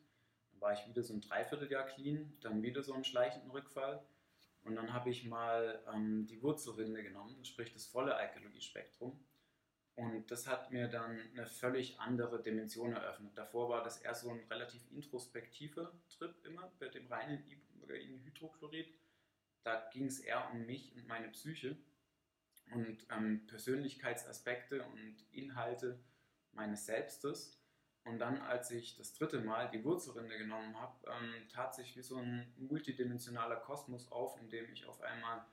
Dann 0.51 0.61
war 0.61 0.73
ich 0.73 0.87
wieder 0.87 1.03
so 1.03 1.13
ein 1.13 1.21
Dreivierteljahr 1.21 1.85
clean, 1.85 2.37
dann 2.41 2.61
wieder 2.61 2.83
so 2.83 2.93
einen 2.93 3.05
schleichenden 3.05 3.51
Rückfall. 3.51 4.03
Und 4.63 4.75
dann 4.75 4.93
habe 4.93 5.09
ich 5.09 5.25
mal 5.25 5.81
ähm, 5.93 6.25
die 6.27 6.41
Wurzelrinde 6.41 7.03
genommen, 7.03 7.43
sprich 7.43 7.73
das 7.73 7.85
volle 7.85 8.15
Alkalogie-Spektrum. 8.15 9.19
Und 9.95 10.31
das 10.31 10.47
hat 10.47 10.71
mir 10.71 10.87
dann 10.87 11.19
eine 11.33 11.45
völlig 11.45 11.99
andere 11.99 12.41
Dimension 12.41 12.93
eröffnet. 12.93 13.37
Davor 13.37 13.69
war 13.69 13.83
das 13.83 14.01
eher 14.01 14.15
so 14.15 14.31
ein 14.31 14.39
relativ 14.49 14.81
introspektiver 14.91 15.91
Trip 16.17 16.33
immer 16.45 16.71
bei 16.79 16.87
dem 16.87 17.07
reinen 17.07 17.43
Ibogain-Hydrochlorid. 17.45 18.87
Da 19.63 19.87
ging 19.93 20.05
es 20.05 20.19
eher 20.19 20.49
um 20.51 20.65
mich 20.65 20.93
und 20.95 21.07
meine 21.07 21.29
Psyche 21.29 21.77
und 22.71 23.05
ähm, 23.11 23.45
Persönlichkeitsaspekte 23.47 24.83
und 24.83 25.15
Inhalte 25.31 25.99
meines 26.51 26.85
Selbstes. 26.85 27.59
Und 28.05 28.19
dann, 28.19 28.41
als 28.41 28.69
ich 28.71 28.97
das 28.97 29.13
dritte 29.13 29.39
Mal 29.39 29.69
die 29.71 29.83
Wurzelrinde 29.83 30.37
genommen 30.37 30.77
habe, 30.79 30.97
ähm, 31.07 31.47
tat 31.49 31.73
sich 31.73 31.95
wie 31.95 32.01
so 32.01 32.17
ein 32.17 32.53
multidimensionaler 32.57 33.57
Kosmos 33.57 34.11
auf, 34.11 34.39
in 34.41 34.49
dem 34.49 34.71
ich 34.71 34.85
auf 34.85 35.01
einmal 35.01 35.45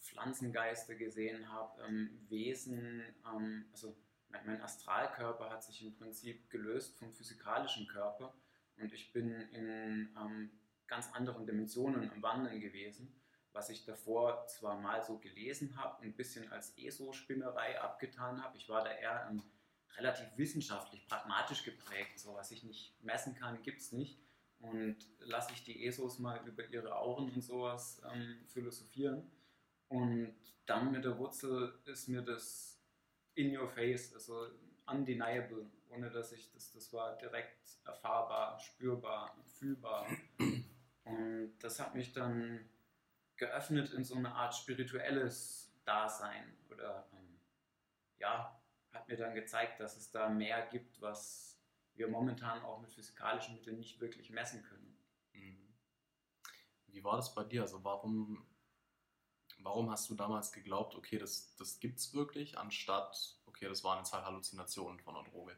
Pflanzengeister 0.00 0.94
gesehen 0.94 1.50
habe, 1.52 1.82
ähm, 1.82 2.26
Wesen, 2.28 3.02
ähm, 3.26 3.66
also 3.72 3.94
mein, 4.30 4.46
mein 4.46 4.62
Astralkörper 4.62 5.50
hat 5.50 5.64
sich 5.64 5.82
im 5.82 5.94
Prinzip 5.94 6.48
gelöst 6.50 6.98
vom 6.98 7.12
physikalischen 7.12 7.86
Körper 7.88 8.34
und 8.78 8.92
ich 8.92 9.12
bin 9.12 9.32
in 9.52 10.08
ähm, 10.16 10.50
ganz 10.86 11.12
anderen 11.12 11.46
Dimensionen 11.46 12.10
am 12.10 12.22
Wandern 12.22 12.60
gewesen 12.60 13.12
was 13.52 13.70
ich 13.70 13.84
davor 13.84 14.46
zwar 14.46 14.78
mal 14.80 15.02
so 15.02 15.18
gelesen 15.18 15.76
habe, 15.76 16.02
ein 16.02 16.14
bisschen 16.14 16.50
als 16.52 16.76
ESO-Spinnerei 16.76 17.80
abgetan 17.80 18.42
habe. 18.42 18.56
Ich 18.56 18.68
war 18.68 18.84
da 18.84 18.92
eher 18.92 19.28
ähm, 19.30 19.42
relativ 19.96 20.26
wissenschaftlich, 20.36 21.06
pragmatisch 21.06 21.64
geprägt. 21.64 22.18
So 22.18 22.34
was 22.34 22.50
ich 22.50 22.62
nicht 22.62 23.02
messen 23.02 23.34
kann, 23.34 23.62
gibt 23.62 23.80
es 23.80 23.92
nicht. 23.92 24.18
Und 24.60 24.96
lasse 25.20 25.52
ich 25.52 25.64
die 25.64 25.86
ESOs 25.86 26.18
mal 26.18 26.40
über 26.46 26.66
ihre 26.66 26.96
Auren 26.96 27.30
und 27.30 27.42
sowas 27.42 28.00
ähm, 28.12 28.38
philosophieren. 28.48 29.30
Und 29.88 30.34
dann 30.66 30.90
mit 30.90 31.04
der 31.04 31.16
Wurzel 31.18 31.78
ist 31.86 32.08
mir 32.08 32.22
das 32.22 32.78
in 33.34 33.56
your 33.56 33.68
face, 33.68 34.12
also 34.14 34.48
undeniable, 34.86 35.66
ohne 35.90 36.10
dass 36.10 36.32
ich 36.32 36.50
das, 36.52 36.72
das 36.72 36.92
war 36.92 37.16
direkt 37.16 37.78
erfahrbar, 37.84 38.58
spürbar, 38.58 39.36
fühlbar. 39.58 40.06
Und 41.04 41.52
das 41.60 41.80
hat 41.80 41.94
mich 41.94 42.12
dann 42.12 42.68
geöffnet 43.38 43.92
in 43.92 44.04
so 44.04 44.16
eine 44.16 44.34
Art 44.34 44.54
spirituelles 44.54 45.72
Dasein 45.84 46.56
oder 46.70 47.08
ähm, 47.12 47.40
ja, 48.18 48.60
hat 48.92 49.08
mir 49.08 49.16
dann 49.16 49.34
gezeigt, 49.34 49.80
dass 49.80 49.96
es 49.96 50.10
da 50.10 50.28
mehr 50.28 50.66
gibt, 50.66 51.00
was 51.00 51.58
wir 51.94 52.08
momentan 52.08 52.62
auch 52.62 52.80
mit 52.80 52.92
physikalischen 52.92 53.54
Mitteln 53.54 53.78
nicht 53.78 54.00
wirklich 54.00 54.30
messen 54.30 54.62
können. 54.62 54.98
Mhm. 55.32 55.74
Wie 56.88 57.02
war 57.02 57.16
das 57.16 57.34
bei 57.34 57.44
dir? 57.44 57.62
Also 57.62 57.82
warum, 57.84 58.46
warum 59.58 59.90
hast 59.90 60.08
du 60.10 60.14
damals 60.14 60.52
geglaubt, 60.52 60.94
okay, 60.94 61.18
das, 61.18 61.54
das 61.56 61.80
gibt 61.80 61.98
es 61.98 62.14
wirklich, 62.14 62.58
anstatt, 62.58 63.40
okay, 63.46 63.66
das 63.66 63.84
waren 63.84 63.98
jetzt 63.98 64.12
halt 64.12 64.24
Halluzinationen 64.24 65.00
von 65.00 65.16
einer 65.16 65.28
Droge? 65.28 65.56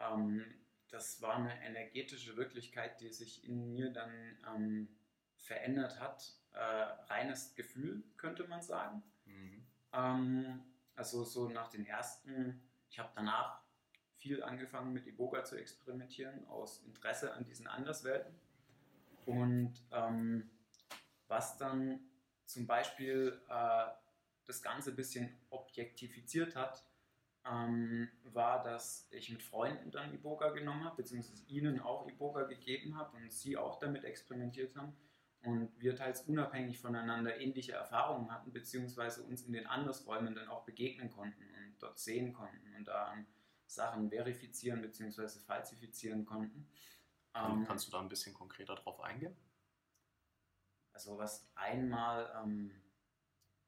Ähm, 0.00 0.44
das 0.88 1.20
war 1.20 1.34
eine 1.36 1.62
energetische 1.64 2.36
Wirklichkeit, 2.36 3.00
die 3.00 3.12
sich 3.12 3.44
in 3.44 3.72
mir 3.72 3.90
dann 3.90 4.38
ähm, 4.46 4.97
verändert 5.38 6.00
hat. 6.00 6.34
Äh, 6.52 6.60
reines 7.12 7.54
Gefühl, 7.54 8.02
könnte 8.16 8.46
man 8.48 8.62
sagen. 8.62 9.02
Mhm. 9.26 9.66
Ähm, 9.92 10.62
also 10.96 11.24
so 11.24 11.48
nach 11.48 11.68
den 11.68 11.86
ersten, 11.86 12.60
ich 12.90 12.98
habe 12.98 13.10
danach 13.14 13.60
viel 14.16 14.42
angefangen 14.42 14.92
mit 14.92 15.06
Iboga 15.06 15.44
zu 15.44 15.56
experimentieren, 15.56 16.46
aus 16.48 16.82
Interesse 16.82 17.32
an 17.34 17.44
diesen 17.44 17.68
Anderswelten. 17.68 18.34
Und 19.26 19.74
ähm, 19.92 20.50
was 21.28 21.56
dann 21.58 22.00
zum 22.46 22.66
Beispiel 22.66 23.40
äh, 23.48 23.86
das 24.46 24.62
Ganze 24.62 24.90
ein 24.90 24.96
bisschen 24.96 25.38
objektifiziert 25.50 26.56
hat, 26.56 26.82
ähm, 27.44 28.10
war, 28.24 28.64
dass 28.64 29.06
ich 29.12 29.30
mit 29.30 29.42
Freunden 29.42 29.90
dann 29.90 30.12
Iboga 30.12 30.50
genommen 30.50 30.84
habe, 30.84 30.96
beziehungsweise 30.96 31.44
ihnen 31.46 31.78
auch 31.80 32.08
Iboga 32.08 32.44
gegeben 32.44 32.96
habe 32.96 33.16
und 33.16 33.32
sie 33.32 33.56
auch 33.56 33.78
damit 33.78 34.04
experimentiert 34.04 34.74
haben 34.74 34.96
und 35.42 35.70
wir 35.78 35.94
teils 35.94 36.22
unabhängig 36.22 36.80
voneinander 36.80 37.38
ähnliche 37.38 37.72
Erfahrungen 37.72 38.30
hatten, 38.30 38.52
beziehungsweise 38.52 39.22
uns 39.22 39.42
in 39.42 39.52
den 39.52 39.66
Andersräumen 39.66 40.34
dann 40.34 40.48
auch 40.48 40.64
begegnen 40.64 41.10
konnten 41.10 41.42
und 41.42 41.76
dort 41.80 41.98
sehen 41.98 42.32
konnten 42.32 42.74
und 42.76 42.86
da 42.86 43.14
Sachen 43.66 44.10
verifizieren 44.10 44.82
beziehungsweise 44.82 45.40
falsifizieren 45.40 46.24
konnten. 46.24 46.68
Ähm, 47.34 47.64
Kannst 47.66 47.86
du 47.86 47.92
da 47.92 48.00
ein 48.00 48.08
bisschen 48.08 48.34
konkreter 48.34 48.74
drauf 48.74 49.00
eingehen? 49.00 49.36
Also 50.92 51.18
was 51.18 51.48
einmal, 51.54 52.28
ähm, 52.42 52.72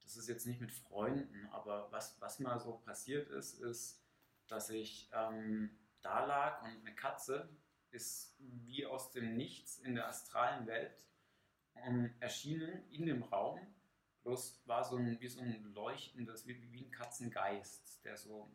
das 0.03 0.17
ist 0.17 0.29
jetzt 0.29 0.47
nicht 0.47 0.61
mit 0.61 0.73
Freunden, 0.73 1.47
aber 1.53 1.93
was, 1.93 2.21
was 2.21 2.41
mal 2.41 2.59
so 2.59 2.79
passiert 2.79 3.29
ist, 3.29 3.61
ist, 3.61 4.03
dass 4.49 4.71
ich 4.71 5.09
ähm, 5.13 5.71
da 6.01 6.25
lag 6.25 6.63
und 6.63 6.81
eine 6.81 6.95
Katze 6.95 7.49
ist 7.91 8.35
wie 8.39 8.87
aus 8.87 9.13
dem 9.13 9.37
Nichts 9.37 9.79
in 9.79 9.95
der 9.95 10.09
astralen 10.09 10.67
Welt 10.67 10.97
ähm, 11.85 12.15
erschienen 12.21 12.89
in 12.91 13.07
dem 13.07 13.23
Raum. 13.23 13.61
Bloß 14.23 14.63
war 14.67 14.85
so 14.85 14.97
ein, 14.97 15.19
wie 15.21 15.29
so 15.29 15.41
ein 15.41 15.63
leuchtendes, 15.75 16.47
wie, 16.47 16.73
wie 16.73 16.85
ein 16.85 16.91
Katzengeist, 16.91 18.05
der 18.05 18.17
so 18.17 18.51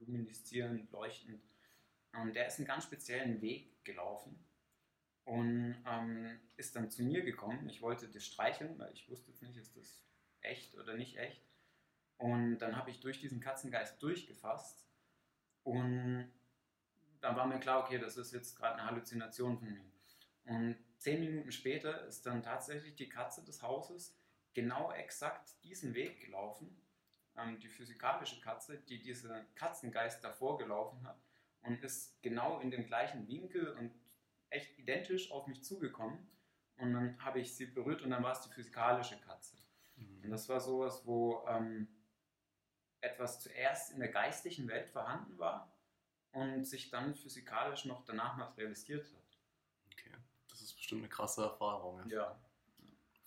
luminisierend, 0.00 0.90
leuchtend. 0.90 1.42
Und 2.12 2.34
der 2.34 2.46
ist 2.46 2.58
einen 2.58 2.66
ganz 2.66 2.84
speziellen 2.84 3.40
Weg 3.42 3.84
gelaufen 3.84 4.38
und 5.24 5.76
ähm, 5.86 6.40
ist 6.56 6.74
dann 6.76 6.90
zu 6.90 7.02
mir 7.02 7.22
gekommen. 7.22 7.68
Ich 7.68 7.82
wollte 7.82 8.08
das 8.08 8.24
streicheln, 8.24 8.78
weil 8.78 8.92
ich 8.92 9.08
wusste 9.10 9.30
jetzt 9.30 9.42
nicht, 9.42 9.56
ist 9.56 9.76
das 9.76 10.02
echt 10.40 10.76
oder 10.76 10.94
nicht 10.94 11.18
echt. 11.18 11.42
Und 12.16 12.58
dann 12.58 12.76
habe 12.76 12.90
ich 12.90 13.00
durch 13.00 13.20
diesen 13.20 13.40
Katzengeist 13.40 14.02
durchgefasst 14.02 14.88
und 15.64 16.32
dann 17.20 17.36
war 17.36 17.46
mir 17.46 17.58
klar, 17.58 17.82
okay, 17.82 17.98
das 17.98 18.16
ist 18.16 18.32
jetzt 18.32 18.56
gerade 18.56 18.76
eine 18.76 18.86
Halluzination 18.86 19.58
von 19.58 19.68
mir. 19.68 19.84
Und 20.44 20.76
zehn 20.98 21.20
Minuten 21.20 21.52
später 21.52 22.06
ist 22.06 22.26
dann 22.26 22.42
tatsächlich 22.42 22.94
die 22.96 23.08
Katze 23.08 23.44
des 23.44 23.62
Hauses 23.62 24.16
genau 24.54 24.92
exakt 24.92 25.62
diesen 25.64 25.94
Weg 25.94 26.20
gelaufen. 26.20 26.80
Ähm, 27.36 27.58
die 27.60 27.68
physikalische 27.68 28.40
Katze, 28.40 28.78
die 28.78 29.02
diese 29.02 29.46
Katzengeist 29.54 30.24
davor 30.24 30.58
gelaufen 30.58 31.06
hat 31.06 31.20
und 31.62 31.82
ist 31.82 32.20
genau 32.22 32.60
in 32.60 32.70
dem 32.70 32.86
gleichen 32.86 33.28
Winkel 33.28 33.72
und 33.74 33.92
echt 34.48 34.78
identisch 34.78 35.30
auf 35.30 35.46
mich 35.46 35.62
zugekommen. 35.62 36.30
Und 36.78 36.92
dann 36.92 37.22
habe 37.24 37.40
ich 37.40 37.54
sie 37.54 37.66
berührt 37.66 38.02
und 38.02 38.10
dann 38.10 38.22
war 38.22 38.32
es 38.32 38.42
die 38.42 38.52
physikalische 38.52 39.18
Katze. 39.20 39.56
Mhm. 39.96 40.24
Und 40.24 40.30
das 40.30 40.48
war 40.48 40.60
sowas, 40.60 41.06
wo 41.06 41.46
ähm, 41.48 41.88
etwas 43.00 43.40
zuerst 43.40 43.92
in 43.92 44.00
der 44.00 44.08
geistlichen 44.08 44.68
Welt 44.68 44.88
vorhanden 44.88 45.38
war 45.38 45.72
und 46.32 46.64
sich 46.64 46.90
dann 46.90 47.14
physikalisch 47.14 47.84
noch 47.84 48.04
danach 48.04 48.36
materialisiert 48.36 49.04
hat 49.12 49.25
bestimmt 50.86 51.02
eine 51.02 51.08
krasse 51.08 51.42
Erfahrung. 51.42 52.08
Ja. 52.08 52.16
ja. 52.16 52.40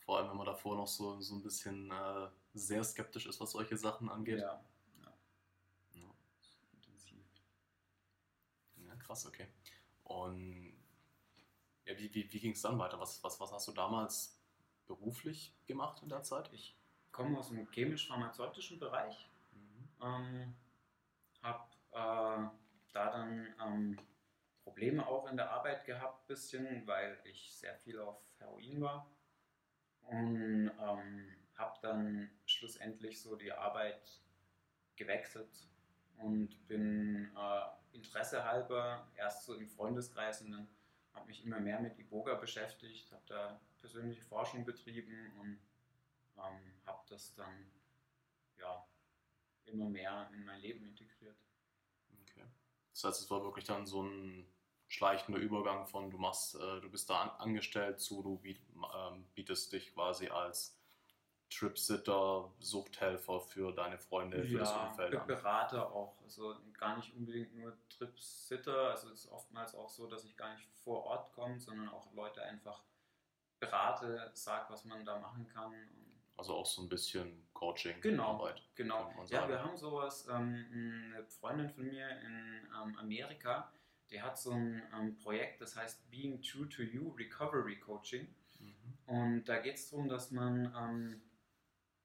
Vor 0.05 0.17
allem, 0.17 0.29
wenn 0.29 0.37
man 0.37 0.45
davor 0.45 0.77
noch 0.77 0.87
so, 0.87 1.19
so 1.19 1.35
ein 1.35 1.43
bisschen 1.43 1.91
äh, 1.91 2.29
sehr 2.53 2.81
skeptisch 2.85 3.25
ist, 3.25 3.41
was 3.41 3.51
solche 3.51 3.75
Sachen 3.75 4.07
angeht. 4.07 4.39
Ja. 4.39 4.63
ja. 5.03 5.13
ja. 5.91 6.09
Intensiv. 6.71 7.19
Ja, 8.77 8.95
krass, 8.95 9.25
okay. 9.25 9.47
Und 10.05 10.73
ja, 11.83 11.97
wie, 11.97 12.13
wie, 12.13 12.31
wie 12.31 12.39
ging 12.39 12.53
es 12.53 12.61
dann 12.61 12.79
weiter? 12.79 12.97
Was, 12.97 13.21
was, 13.25 13.37
was 13.41 13.51
hast 13.51 13.67
du 13.67 13.73
damals 13.73 14.39
beruflich 14.87 15.53
gemacht 15.65 16.01
in 16.01 16.07
der 16.07 16.23
Zeit? 16.23 16.49
Ich 16.53 16.77
komme 17.11 17.37
aus 17.37 17.49
dem 17.49 17.69
chemisch-pharmazeutischen 17.69 18.79
Bereich. 18.79 19.29
Mhm. 19.51 19.89
Ähm, 20.01 20.55
habe 21.43 21.65
äh, 21.91 22.49
da 22.93 23.11
dann 23.11 23.53
ähm, 23.61 23.99
Probleme 24.69 25.07
auch 25.07 25.27
in 25.27 25.35
der 25.35 25.49
Arbeit 25.49 25.83
gehabt, 25.85 26.27
bisschen, 26.27 26.85
weil 26.85 27.17
ich 27.23 27.51
sehr 27.55 27.75
viel 27.75 27.99
auf 27.99 28.21
Heroin 28.37 28.81
war. 28.81 29.11
Und 30.03 30.71
ähm, 30.79 31.35
habe 31.55 31.79
dann 31.81 32.29
schlussendlich 32.45 33.19
so 33.19 33.35
die 33.35 33.51
Arbeit 33.51 34.21
gewechselt 34.95 35.67
und 36.17 36.67
bin 36.67 37.31
äh, 37.35 37.95
Interesse 37.95 38.43
erst 39.15 39.45
so 39.45 39.55
im 39.55 39.67
Freundeskreis 39.67 40.41
und 40.41 40.51
dann 40.51 40.67
habe 41.13 41.27
mich 41.27 41.43
immer 41.43 41.59
mehr 41.59 41.79
mit 41.79 41.97
Iboga 41.97 42.35
beschäftigt, 42.35 43.11
habe 43.11 43.23
da 43.25 43.59
persönliche 43.79 44.21
Forschung 44.21 44.65
betrieben 44.65 45.31
und 45.39 45.59
ähm, 46.37 46.73
habe 46.85 47.03
das 47.09 47.33
dann 47.33 47.71
ja, 48.59 48.85
immer 49.65 49.89
mehr 49.89 50.29
in 50.33 50.45
mein 50.45 50.61
Leben 50.61 50.85
integriert. 50.85 51.37
Okay. 52.21 52.45
Das 52.93 53.03
heißt, 53.03 53.21
es 53.21 53.31
war 53.31 53.43
wirklich 53.43 53.65
dann 53.65 53.87
so 53.87 54.03
ein 54.03 54.48
schleichender 54.89 55.39
Übergang 55.39 55.85
von 55.85 56.11
du 56.11 56.17
machst, 56.17 56.55
äh, 56.55 56.81
du 56.81 56.89
bist 56.89 57.09
da 57.09 57.21
an, 57.21 57.29
angestellt 57.37 58.01
zu, 58.01 58.21
du 58.21 58.37
biet, 58.37 58.59
ähm, 58.75 59.25
bietest 59.35 59.71
dich 59.71 59.93
quasi 59.93 60.27
als 60.27 60.75
Tripsitter, 61.49 62.51
Suchthelfer 62.59 63.39
für 63.39 63.71
deine 63.71 63.97
Freunde, 63.97 64.43
für 64.43 64.53
ja, 64.53 64.59
das 64.59 64.73
Umfeld 64.73 65.15
an. 65.15 65.27
Berater 65.27 65.91
auch. 65.91 66.21
Also 66.23 66.55
gar 66.77 66.97
nicht 66.97 67.13
unbedingt 67.15 67.55
nur 67.55 67.75
Tripsitter. 67.89 68.91
Also 68.91 69.09
es 69.09 69.25
ist 69.25 69.31
oftmals 69.31 69.73
auch 69.73 69.89
so, 69.89 70.07
dass 70.07 70.25
ich 70.25 70.35
gar 70.35 70.53
nicht 70.55 70.67
vor 70.83 71.05
Ort 71.05 71.31
komme, 71.33 71.59
sondern 71.59 71.89
auch 71.89 72.11
Leute 72.13 72.41
einfach 72.43 72.83
berate, 73.59 74.31
sag, 74.33 74.69
was 74.69 74.85
man 74.85 75.05
da 75.05 75.19
machen 75.19 75.47
kann. 75.47 75.73
Also 76.37 76.55
auch 76.55 76.65
so 76.65 76.83
ein 76.83 76.89
bisschen 76.89 77.47
Coaching. 77.53 77.99
Genau, 77.99 78.35
Arbeit, 78.35 78.63
genau. 78.75 79.11
Ja, 79.27 79.47
wir 79.49 79.61
haben 79.61 79.75
sowas. 79.75 80.27
Ähm, 80.29 81.13
eine 81.13 81.25
Freundin 81.25 81.69
von 81.69 81.85
mir 81.85 82.09
in 82.21 82.67
ähm, 82.81 82.97
Amerika, 82.97 83.71
die 84.11 84.21
hat 84.21 84.37
so 84.39 84.51
ein 84.51 84.81
ähm, 84.93 85.15
Projekt, 85.17 85.61
das 85.61 85.75
heißt 85.75 86.09
Being 86.09 86.41
True 86.41 86.67
to 86.69 86.81
You 86.83 87.09
Recovery 87.11 87.79
Coaching. 87.79 88.27
Mhm. 88.59 88.75
Und 89.05 89.45
da 89.45 89.59
geht 89.59 89.75
es 89.75 89.89
darum, 89.89 90.09
dass 90.09 90.31
man, 90.31 90.73
ähm, 90.75 91.21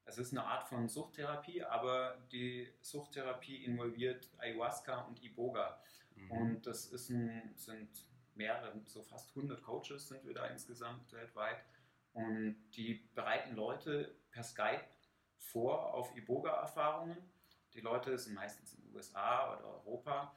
es 0.05 0.19
ist 0.19 0.33
eine 0.33 0.45
Art 0.45 0.69
von 0.69 0.89
Suchttherapie, 0.89 1.63
aber 1.63 2.19
die 2.31 2.69
Suchttherapie 2.81 3.65
involviert 3.65 4.29
Ayahuasca 4.39 5.03
und 5.03 5.23
Iboga. 5.23 5.81
Mhm. 6.15 6.31
Und 6.31 6.67
das 6.67 6.87
ist 6.87 7.11
ein, 7.11 7.53
sind 7.57 7.89
mehrere, 8.35 8.81
so 8.87 9.03
fast 9.03 9.31
100 9.37 9.63
Coaches 9.63 10.09
sind 10.09 10.25
wir 10.25 10.35
da 10.35 10.47
insgesamt 10.47 11.13
weltweit. 11.13 11.65
Und 12.13 12.57
die 12.77 13.09
bereiten 13.15 13.57
Leute 13.57 14.15
per 14.31 14.45
Skype 14.45 14.85
vor 15.39 15.95
auf 15.95 16.15
Iboga-Erfahrungen. 16.17 17.17
Die 17.75 17.81
Leute 17.81 18.17
sind 18.19 18.35
meistens 18.35 18.75
in 18.75 18.83
den 18.83 18.95
USA 18.95 19.57
oder 19.57 19.65
Europa, 19.65 20.35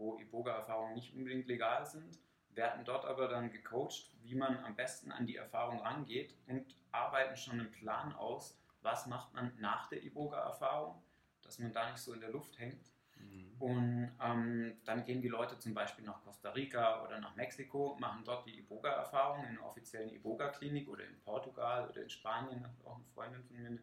wo 0.00 0.18
Iboga-Erfahrungen 0.18 0.94
nicht 0.94 1.14
unbedingt 1.14 1.46
legal 1.46 1.86
sind, 1.86 2.18
werden 2.54 2.84
dort 2.84 3.04
aber 3.04 3.28
dann 3.28 3.50
gecoacht, 3.50 4.16
wie 4.22 4.34
man 4.34 4.58
am 4.64 4.74
besten 4.74 5.12
an 5.12 5.26
die 5.26 5.36
Erfahrung 5.36 5.80
rangeht 5.80 6.34
und 6.46 6.74
arbeiten 6.90 7.36
schon 7.36 7.60
einen 7.60 7.70
Plan 7.70 8.12
aus, 8.14 8.58
was 8.82 9.06
macht 9.06 9.32
man 9.34 9.52
nach 9.60 9.88
der 9.88 10.02
Iboga-Erfahrung, 10.02 11.00
dass 11.42 11.58
man 11.58 11.72
da 11.72 11.90
nicht 11.90 12.00
so 12.00 12.12
in 12.12 12.20
der 12.20 12.30
Luft 12.30 12.58
hängt. 12.58 12.92
Mhm. 13.18 13.54
Und 13.58 14.16
ähm, 14.20 14.80
dann 14.84 15.04
gehen 15.04 15.20
die 15.20 15.28
Leute 15.28 15.58
zum 15.58 15.74
Beispiel 15.74 16.04
nach 16.04 16.22
Costa 16.22 16.50
Rica 16.50 17.04
oder 17.04 17.20
nach 17.20 17.36
Mexiko, 17.36 17.96
machen 18.00 18.22
dort 18.24 18.46
die 18.46 18.58
Iboga-Erfahrung 18.58 19.44
in 19.44 19.50
einer 19.50 19.66
offiziellen 19.66 20.10
Iboga-Klinik 20.10 20.88
oder 20.88 21.04
in 21.04 21.20
Portugal 21.20 21.88
oder 21.88 22.02
in 22.02 22.10
Spanien, 22.10 22.64
hat 22.64 22.84
auch 22.84 22.96
eine 22.96 23.04
Freundin 23.14 23.44
von 23.44 23.56
mir 23.56 23.68
eine 23.68 23.82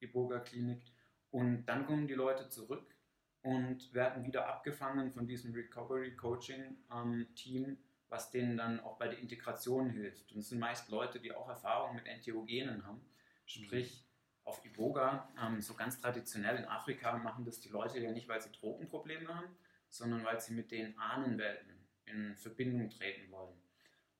Iboga-Klinik. 0.00 0.82
Und 1.32 1.66
dann 1.66 1.86
kommen 1.86 2.06
die 2.06 2.14
Leute 2.14 2.48
zurück 2.48 2.95
und 3.46 3.94
werden 3.94 4.24
wieder 4.24 4.48
abgefangen 4.48 5.12
von 5.12 5.28
diesem 5.28 5.54
Recovery-Coaching-Team, 5.54 7.78
was 8.08 8.32
denen 8.32 8.56
dann 8.56 8.80
auch 8.80 8.98
bei 8.98 9.06
der 9.06 9.20
Integration 9.20 9.90
hilft. 9.90 10.32
Und 10.32 10.40
es 10.40 10.48
sind 10.48 10.58
meist 10.58 10.88
Leute, 10.88 11.20
die 11.20 11.30
auch 11.30 11.48
Erfahrung 11.48 11.94
mit 11.94 12.06
Entheogenen 12.06 12.84
haben, 12.84 13.00
sprich 13.46 14.04
auf 14.42 14.64
Iboga, 14.64 15.32
ähm, 15.40 15.60
so 15.60 15.74
ganz 15.74 16.00
traditionell 16.00 16.56
in 16.56 16.64
Afrika, 16.64 17.16
machen 17.18 17.44
das 17.44 17.60
die 17.60 17.68
Leute 17.68 18.00
ja 18.00 18.10
nicht, 18.10 18.26
weil 18.26 18.40
sie 18.40 18.50
Drogenprobleme 18.50 19.32
haben, 19.32 19.56
sondern 19.88 20.24
weil 20.24 20.40
sie 20.40 20.52
mit 20.52 20.72
den 20.72 20.98
Ahnenwelten 20.98 21.86
in 22.06 22.36
Verbindung 22.36 22.90
treten 22.90 23.30
wollen. 23.30 23.54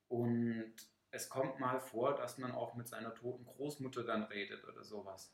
Und 0.07 0.73
es 1.11 1.27
kommt 1.27 1.59
mal 1.59 1.81
vor, 1.81 2.15
dass 2.15 2.37
man 2.37 2.53
auch 2.53 2.75
mit 2.75 2.87
seiner 2.87 3.13
toten 3.13 3.43
Großmutter 3.43 4.05
dann 4.05 4.23
redet 4.23 4.63
oder 4.63 4.85
sowas. 4.85 5.33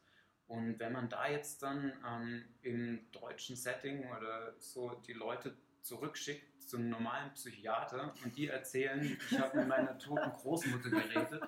Und 0.53 0.77
wenn 0.77 0.93
man 0.93 1.09
da 1.09 1.27
jetzt 1.27 1.63
dann 1.63 1.91
ähm, 2.07 2.43
im 2.61 3.11
deutschen 3.11 3.55
Setting 3.55 4.05
oder 4.11 4.53
so 4.59 4.91
die 5.07 5.13
Leute 5.13 5.57
zurückschickt 5.81 6.61
zum 6.61 6.89
normalen 6.89 7.33
Psychiater 7.33 8.13
und 8.23 8.37
die 8.37 8.49
erzählen, 8.49 9.17
ich 9.31 9.39
habe 9.39 9.57
mit 9.57 9.67
meiner 9.67 9.97
toten 9.97 10.31
Großmutter 10.31 10.91
geredet, 10.91 11.41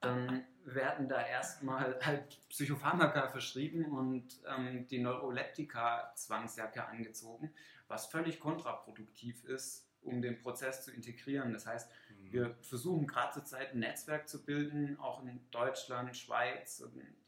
dann 0.00 0.44
werden 0.64 1.08
da 1.08 1.24
erstmal 1.24 1.96
halt 2.04 2.40
Psychopharmaka 2.48 3.28
verschrieben 3.28 3.84
und 3.84 4.40
ähm, 4.48 4.88
die 4.88 4.98
Neuroleptika-Zwangsjacke 4.98 6.84
angezogen, 6.84 7.54
was 7.86 8.06
völlig 8.06 8.40
kontraproduktiv 8.40 9.44
ist, 9.44 9.88
um 10.02 10.20
den 10.20 10.40
Prozess 10.40 10.84
zu 10.84 10.90
integrieren. 10.90 11.52
Das 11.52 11.64
heißt, 11.64 11.88
Mhm. 12.22 12.32
wir 12.32 12.56
versuchen 12.62 13.06
gerade 13.06 13.34
zur 13.34 13.44
Zeit 13.44 13.72
ein 13.74 13.80
Netzwerk 13.80 14.28
zu 14.28 14.44
bilden, 14.44 14.98
auch 14.98 15.22
in 15.22 15.40
Deutschland, 15.50 16.16
Schweiz, 16.16 16.84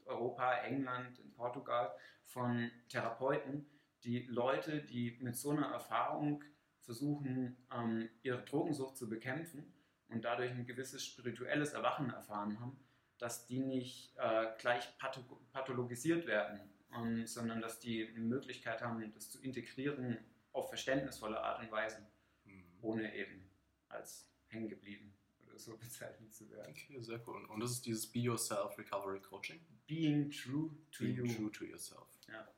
Europa, 0.07 0.55
England, 0.63 1.19
in 1.19 1.33
Portugal, 1.33 1.93
von 2.25 2.71
Therapeuten, 2.89 3.67
die 4.03 4.23
Leute, 4.27 4.83
die 4.83 5.19
mit 5.21 5.37
so 5.37 5.51
einer 5.51 5.67
Erfahrung 5.69 6.43
versuchen, 6.81 7.57
ähm, 7.73 8.09
ihre 8.23 8.43
Drogensucht 8.45 8.97
zu 8.97 9.09
bekämpfen 9.09 9.73
und 10.09 10.25
dadurch 10.25 10.51
ein 10.51 10.67
gewisses 10.67 11.05
spirituelles 11.05 11.73
Erwachen 11.73 12.11
erfahren 12.11 12.61
haben, 12.61 12.79
dass 13.19 13.47
die 13.47 13.61
nicht 13.61 14.15
äh, 14.19 14.49
gleich 14.59 14.97
patho 14.99 15.23
pathologisiert 15.53 16.27
werden, 16.27 16.61
ähm, 16.95 17.27
sondern 17.27 17.61
dass 17.61 17.79
die 17.81 18.07
eine 18.07 18.21
Möglichkeit 18.21 18.83
haben, 18.83 19.13
das 19.15 19.31
zu 19.31 19.41
integrieren 19.43 20.19
auf 20.53 20.69
verständnisvolle 20.69 21.41
Art 21.41 21.61
und 21.63 21.71
Weise, 21.71 22.07
Mhm. 22.45 22.65
ohne 22.83 23.15
eben 23.15 23.51
als 23.89 24.29
hängen 24.49 24.69
geblieben 24.69 25.15
oder 25.47 25.59
so 25.59 25.77
bezeichnet 25.79 26.35
zu 26.35 26.51
werden. 26.51 26.71
Okay, 26.73 27.01
sehr 27.01 27.21
cool. 27.27 27.37
Und- 27.37 27.47
Und 27.51 27.61
das 27.61 27.71
ist 27.71 27.87
dieses 27.87 28.07
Be 28.11 28.19
Yourself 28.19 28.77
Recovery 28.77 29.21
Coaching? 29.23 29.61
Being 29.87 30.31
true 30.31 30.71
to 30.93 31.05
Being 31.05 31.17
you. 31.27 31.35
true 31.35 31.51
to 31.51 31.65
yourself. 31.65 32.09
Ja. 32.29 32.49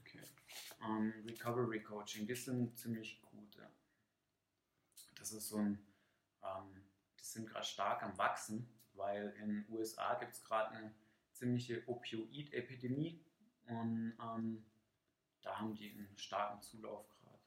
Okay. 0.00 0.22
ähm, 0.82 1.12
Recovery 1.26 1.82
Coaching, 1.82 2.26
die 2.26 2.34
sind 2.34 2.76
ziemlich 2.78 3.20
gut. 3.22 3.56
Ja. 3.56 3.70
Das 5.18 5.32
ist 5.32 5.48
so 5.48 5.58
ein, 5.58 5.78
ähm, 6.42 6.82
die 7.18 7.24
sind 7.24 7.48
gerade 7.48 7.64
stark 7.64 8.02
am 8.02 8.16
Wachsen, 8.18 8.68
weil 8.94 9.34
in 9.40 9.48
den 9.48 9.66
USA 9.70 10.14
gibt 10.14 10.34
es 10.34 10.44
gerade 10.44 10.70
eine 10.70 10.94
ziemliche 11.32 11.86
Opioid-Epidemie 11.88 13.24
und 13.66 14.16
ähm, 14.20 14.64
da 15.42 15.58
haben 15.58 15.74
die 15.74 15.90
einen 15.90 16.16
starken 16.16 16.62
Zulauf 16.62 17.08
gerade. 17.08 17.38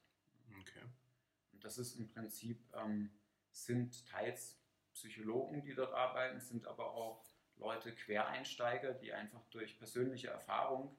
Okay. 0.60 0.82
Und 1.52 1.64
das 1.64 1.78
ist 1.78 1.96
im 1.96 2.08
Prinzip, 2.08 2.58
sind 3.52 4.06
teils 4.06 4.58
Psychologen, 4.92 5.62
die 5.62 5.74
dort 5.74 5.92
arbeiten, 5.92 6.40
sind 6.40 6.66
aber 6.66 6.92
auch 6.92 7.24
Leute, 7.60 7.94
Quereinsteiger, 7.94 8.92
die 8.94 9.12
einfach 9.12 9.44
durch 9.50 9.78
persönliche 9.78 10.28
Erfahrung, 10.28 10.96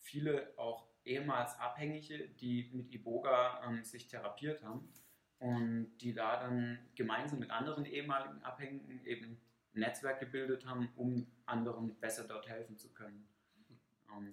viele 0.00 0.52
auch 0.58 0.88
ehemals 1.04 1.58
Abhängige, 1.58 2.28
die 2.28 2.70
mit 2.72 2.90
Iboga 2.92 3.62
ähm, 3.64 3.84
sich 3.84 4.08
therapiert 4.08 4.62
haben 4.62 4.92
und 5.38 5.96
die 5.98 6.12
da 6.14 6.40
dann 6.40 6.78
gemeinsam 6.94 7.38
mit 7.38 7.50
anderen 7.50 7.84
ehemaligen 7.84 8.42
Abhängigen 8.42 9.04
eben 9.04 9.40
ein 9.74 9.80
Netzwerk 9.80 10.18
gebildet 10.20 10.66
haben, 10.66 10.90
um 10.96 11.30
anderen 11.46 11.98
besser 12.00 12.24
dort 12.26 12.48
helfen 12.48 12.76
zu 12.76 12.92
können. 12.92 13.28
Ähm, 14.10 14.32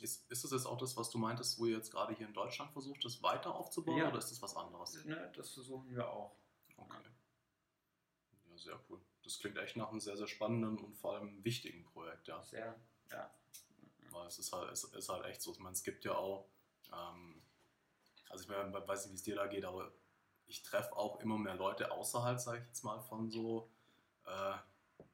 Ist, 0.00 0.30
ist 0.30 0.44
das 0.44 0.52
jetzt 0.52 0.66
auch 0.66 0.78
das, 0.78 0.96
was 0.96 1.10
du 1.10 1.18
meintest, 1.18 1.58
wo 1.58 1.66
ihr 1.66 1.76
jetzt 1.76 1.90
gerade 1.90 2.14
hier 2.14 2.26
in 2.26 2.34
Deutschland 2.34 2.70
versucht, 2.72 3.04
das 3.04 3.22
weiter 3.22 3.54
aufzubauen 3.54 3.98
Ja. 3.98 4.08
oder 4.08 4.18
ist 4.18 4.30
das 4.30 4.42
was 4.42 4.54
anderes? 4.56 5.04
ne, 5.04 5.32
das 5.34 5.52
versuchen 5.54 5.90
wir 5.90 6.08
auch. 6.08 6.36
Okay. 6.76 7.10
Ja, 8.50 8.56
sehr 8.56 8.80
cool. 8.88 9.00
Das 9.24 9.38
klingt 9.38 9.56
echt 9.58 9.76
nach 9.76 9.88
einem 9.90 10.00
sehr, 10.00 10.16
sehr 10.16 10.26
spannenden 10.28 10.78
und 10.78 10.94
vor 10.96 11.14
allem 11.14 11.42
wichtigen 11.44 11.84
Projekt, 11.84 12.28
ja. 12.28 12.42
Sehr, 12.42 12.78
ja. 13.10 13.30
Weil 14.10 14.26
es 14.28 14.38
ist 14.38 14.52
halt, 14.52 14.70
es 14.70 14.84
ist 14.84 15.08
halt 15.08 15.24
echt 15.24 15.40
so. 15.42 15.52
Ich 15.52 15.58
meine, 15.58 15.72
es 15.72 15.82
gibt 15.82 16.04
ja 16.04 16.14
auch, 16.14 16.46
ähm, 16.92 17.42
also 18.28 18.44
ich 18.44 18.48
meine, 18.50 18.72
weiß 18.72 19.04
nicht, 19.06 19.12
wie 19.12 19.16
es 19.16 19.22
dir 19.22 19.36
da 19.36 19.46
geht, 19.46 19.64
aber 19.64 19.90
ich 20.46 20.62
treffe 20.62 20.94
auch 20.96 21.20
immer 21.20 21.38
mehr 21.38 21.54
Leute 21.56 21.90
außerhalb, 21.90 22.38
sage 22.38 22.58
ich 22.60 22.66
jetzt 22.66 22.84
mal, 22.84 23.00
von 23.00 23.30
so 23.30 23.70
äh, 24.26 24.54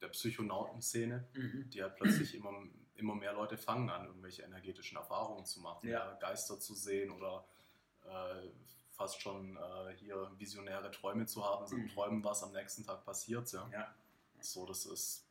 der 0.00 0.08
Psychonauten-Szene, 0.08 1.28
Mhm. 1.34 1.70
die 1.70 1.82
halt 1.82 1.96
plötzlich 1.96 2.34
immer, 2.34 2.52
immer 2.96 3.14
mehr 3.14 3.32
Leute 3.32 3.56
fangen 3.56 3.88
an, 3.90 4.06
irgendwelche 4.06 4.42
energetischen 4.42 4.96
Erfahrungen 4.98 5.46
zu 5.46 5.60
machen, 5.60 5.88
Ja. 5.88 6.10
ja. 6.10 6.14
Geister 6.16 6.58
zu 6.58 6.74
sehen 6.74 7.10
oder 7.12 7.46
äh, 8.04 8.48
fast 8.90 9.20
schon 9.22 9.56
äh, 9.56 9.94
hier 9.96 10.30
visionäre 10.36 10.90
Träume 10.90 11.26
zu 11.26 11.44
haben, 11.44 11.66
sie 11.66 11.76
Mhm. 11.76 11.88
träumen, 11.88 12.24
was 12.24 12.42
am 12.42 12.52
nächsten 12.52 12.84
Tag 12.84 13.04
passiert. 13.04 13.50
Ja. 13.52 13.68
Ja. 13.72 13.94
So, 14.44 14.66
das 14.66 14.87
ist, 14.87 15.26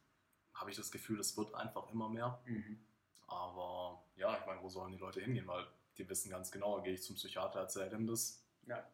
habe 0.53 0.71
ich 0.71 0.77
das 0.77 0.91
Gefühl, 0.91 1.17
das 1.17 1.35
wird 1.37 1.53
einfach 1.53 1.89
immer 1.91 2.09
mehr. 2.09 2.41
Mhm. 2.45 2.83
Aber 3.27 4.03
ja, 4.15 4.37
ich 4.37 4.45
meine, 4.45 4.61
wo 4.61 4.69
sollen 4.69 4.91
die 4.91 4.97
Leute 4.97 5.21
hingehen? 5.21 5.47
Weil 5.47 5.67
die 5.97 6.07
wissen 6.09 6.29
ganz 6.29 6.51
genau, 6.51 6.81
gehe 6.81 6.93
ich 6.93 7.03
zum 7.03 7.15
Psychiater, 7.15 7.59
erzähle 7.59 7.95
ihm 7.95 8.07
das. 8.07 8.43
Ja. 8.65 8.87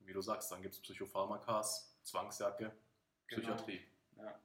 Wie 0.00 0.12
du 0.12 0.20
sagst, 0.20 0.50
dann 0.50 0.62
gibt 0.62 0.74
es 0.74 0.80
Psychopharmakas, 0.80 1.96
Zwangsjacke, 2.02 2.72
Genau. 3.28 3.40
Psychiatrie. 3.40 3.80
Ja. 4.16 4.40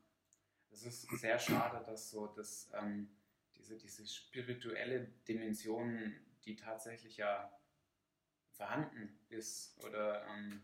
Es 0.72 0.84
ist 0.84 1.02
sehr 1.20 1.38
schade, 1.38 1.84
dass 1.86 2.10
so 2.10 2.28
das, 2.28 2.70
ähm, 2.74 3.10
diese, 3.58 3.78
diese 3.78 4.08
spirituelle 4.08 5.08
Dimension, 5.28 6.16
die 6.46 6.56
tatsächlich 6.56 7.18
ja 7.18 7.52
vorhanden 8.54 9.20
ist 9.30 9.78
oder 9.84 10.26
ähm, 10.28 10.62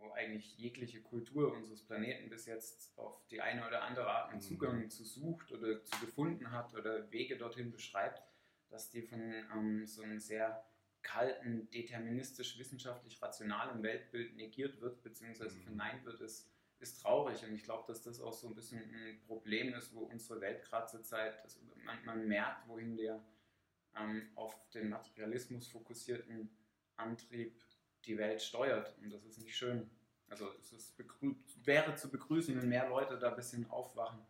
wo 0.00 0.12
eigentlich 0.12 0.56
jegliche 0.58 1.00
Kultur 1.02 1.52
unseres 1.52 1.82
Planeten 1.82 2.28
bis 2.30 2.46
jetzt 2.46 2.96
auf 2.98 3.26
die 3.28 3.40
eine 3.40 3.66
oder 3.66 3.82
andere 3.82 4.06
Art 4.06 4.30
einen 4.30 4.38
Mhm. 4.38 4.42
Zugang 4.44 4.90
zu 4.90 5.04
sucht 5.04 5.52
oder 5.52 5.84
zu 5.84 6.00
gefunden 6.00 6.50
hat 6.52 6.74
oder 6.74 7.10
Wege 7.10 7.36
dorthin 7.36 7.70
beschreibt, 7.70 8.22
dass 8.68 8.90
die 8.90 9.02
von 9.02 9.20
ähm, 9.20 9.86
so 9.86 10.02
einem 10.02 10.18
sehr 10.18 10.64
kalten, 11.02 11.70
deterministisch, 11.70 12.58
wissenschaftlich 12.58 13.20
rationalen 13.22 13.82
Weltbild 13.82 14.36
negiert 14.36 14.80
wird, 14.80 15.02
beziehungsweise 15.02 15.56
Mhm. 15.58 15.62
verneint 15.62 16.04
wird, 16.04 16.20
ist, 16.20 16.50
ist 16.78 17.00
traurig. 17.00 17.42
Und 17.44 17.54
ich 17.54 17.64
glaube, 17.64 17.84
dass 17.88 18.02
das 18.02 18.20
auch 18.20 18.32
so 18.32 18.48
ein 18.48 18.54
bisschen 18.54 18.82
ein 18.82 19.20
Problem 19.26 19.74
ist, 19.74 19.94
wo 19.94 20.00
unsere 20.00 20.40
Welt 20.40 20.62
gerade 20.62 20.86
zur 20.86 21.02
Zeit, 21.02 21.42
also 21.42 21.58
man, 21.84 22.04
man 22.04 22.28
merkt, 22.28 22.68
wohin 22.68 22.96
der 22.96 23.22
ähm, 23.96 24.30
auf 24.36 24.54
den 24.70 24.88
Materialismus 24.90 25.68
fokussierten 25.68 26.50
Antrieb 26.96 27.60
die 28.04 28.18
Welt 28.18 28.42
steuert. 28.42 28.96
Und 28.98 29.10
das 29.10 29.24
ist 29.24 29.38
nicht 29.38 29.56
schön. 29.56 29.90
Also 30.28 30.52
es 30.60 30.72
ist 30.72 30.96
wäre 31.64 31.94
zu 31.96 32.10
begrüßen, 32.10 32.56
wenn 32.56 32.68
mehr 32.68 32.88
Leute 32.88 33.18
da 33.18 33.30
ein 33.30 33.36
bisschen 33.36 33.68
aufwachen. 33.70 34.20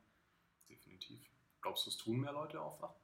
Definitiv. 0.69 1.21
Glaubst 1.61 1.87
du, 1.87 1.91
es 1.91 1.97
tun 1.97 2.21
mehr 2.21 2.33
Leute 2.33 2.61
aufwachen? 2.61 2.97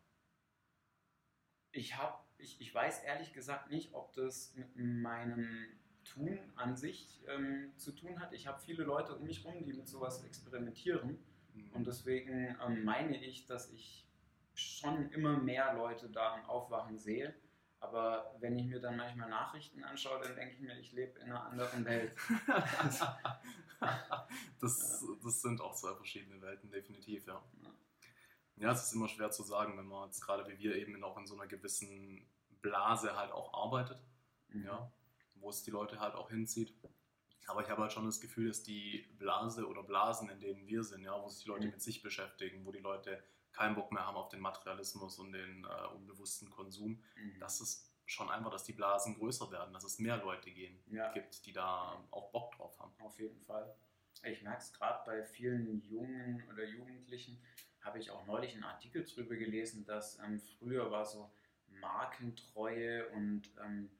Ich, 1.73 1.97
hab, 1.97 2.27
ich, 2.39 2.61
ich 2.61 2.75
weiß 2.75 3.05
ehrlich 3.05 3.35
gesagt 3.35 3.71
nicht, 3.71 3.93
ob 3.93 4.15
das 4.15 4.55
mit 4.55 4.75
meinem 4.77 5.69
Tun 6.05 6.39
an 6.55 6.77
sich 6.77 7.23
ähm, 7.29 7.73
zu 7.77 7.93
tun 7.93 8.21
hat. 8.21 8.33
Ich 8.33 8.47
habe 8.47 8.61
viele 8.61 8.85
Leute 8.85 9.15
um 9.15 9.25
mich 9.25 9.45
herum, 9.45 9.65
die 9.65 9.75
mit 9.75 9.89
sowas 9.89 10.25
experimentieren. 10.25 11.19
Mhm. 11.53 11.73
Und 11.73 11.87
deswegen 11.87 12.57
ähm, 12.65 12.85
meine 12.85 13.23
ich, 13.23 13.45
dass 13.47 13.71
ich 13.73 14.07
schon 14.55 15.11
immer 15.11 15.37
mehr 15.37 15.75
Leute 15.75 16.09
da 16.09 16.35
am 16.35 16.45
Aufwachen 16.47 16.99
sehe. 16.99 17.35
Aber 17.81 18.35
wenn 18.41 18.59
ich 18.59 18.67
mir 18.67 18.81
dann 18.81 18.97
manchmal 18.97 19.29
Nachrichten 19.29 19.85
anschaue, 19.85 20.21
dann 20.23 20.35
denke 20.35 20.55
ich 20.55 20.61
mir, 20.61 20.79
ich 20.79 20.93
lebe 20.93 21.19
in 21.21 21.31
einer 21.31 21.45
anderen 21.45 21.85
Welt. 21.85 22.17
das, 24.61 25.05
das 25.23 25.43
sind 25.43 25.61
auch 25.61 25.75
zwei 25.75 25.95
verschiedene 25.95 26.41
Welten, 26.41 26.71
definitiv, 26.71 27.27
ja. 27.27 27.43
Ja. 28.57 28.73
Es 28.73 28.85
ist 28.85 28.95
immer 28.95 29.09
schwer 29.09 29.31
zu 29.31 29.43
sagen, 29.43 29.77
wenn 29.77 29.87
man 29.87 30.07
jetzt 30.07 30.23
gerade 30.23 30.49
wie 30.49 30.59
wir 30.59 30.77
eben 30.77 31.03
auch 31.05 31.19
in 31.19 31.27
so 31.27 31.35
einer 31.35 31.47
gewissen 31.47 32.27
Blase 32.63 33.15
halt 33.17 33.31
auch 33.31 33.53
arbeitet, 33.53 33.99
ja, 34.55 34.91
wo 35.35 35.51
es 35.51 35.63
die 35.63 35.71
Leute 35.71 36.01
halt 36.01 36.15
auch 36.15 36.31
hinzieht. 36.31 36.75
Aber 37.49 37.63
ich 37.63 37.69
habe 37.69 37.83
halt 37.83 37.93
schon 37.93 38.07
das 38.07 38.21
Gefühl, 38.21 38.49
dass 38.49 38.63
die 38.63 39.07
Blase 39.19 39.69
oder 39.69 39.83
Blasen, 39.83 40.31
in 40.31 40.41
denen 40.41 40.67
wir 40.67 40.83
sind, 40.83 41.05
ja, 41.05 41.23
wo 41.23 41.29
sich 41.29 41.45
die 41.45 41.51
Leute 41.51 41.67
Mhm. 41.67 41.73
mit 41.73 41.83
sich 41.83 42.03
beschäftigen, 42.03 42.65
wo 42.65 42.73
die 42.73 42.81
Leute 42.81 43.23
keinen 43.57 43.75
Bock 43.75 43.91
mehr 43.93 44.07
haben 44.07 44.17
auf 44.17 44.29
den 44.29 44.41
Materialismus 44.41 45.19
und 45.19 45.33
den 45.33 45.65
äh, 45.65 45.87
unbewussten 45.95 46.51
Konsum, 46.51 47.03
Mhm. 47.17 47.39
das 47.41 47.61
ist 47.61 47.91
schon 48.05 48.31
einfach, 48.31 48.51
dass 48.53 48.65
die 48.65 48.73
Blasen 48.73 49.17
größer 49.19 49.51
werden, 49.51 49.73
dass 49.75 49.83
es 49.85 49.99
mehr 49.99 50.19
Leute 50.19 50.51
gehen, 50.53 50.79
Ja. 50.87 51.13
gibt, 51.13 51.45
die 51.47 51.53
da 51.53 52.05
auch 52.11 52.31
Bock 52.31 52.53
drauf 52.55 52.79
haben. 52.79 52.93
Auf 53.01 53.19
jeden 53.19 53.41
Fall. 53.41 53.75
Ich 54.23 54.43
merke 54.43 54.59
es 54.63 54.73
gerade 54.73 55.03
bei 55.05 55.25
vielen 55.25 55.81
Jungen 55.83 56.43
oder 56.53 56.65
Jugendlichen, 56.65 57.41
habe 57.81 57.99
ich 57.99 58.11
auch 58.11 58.27
neulich 58.27 58.53
einen 58.55 58.65
Artikel 58.65 59.05
drüber 59.05 59.37
gelesen, 59.37 59.85
dass 59.85 60.19
ähm, 60.21 60.41
früher 60.59 60.91
war 60.91 61.05
so 61.05 61.31
Markentreue 61.69 63.09
und 63.11 63.43
ähm, 63.65 63.91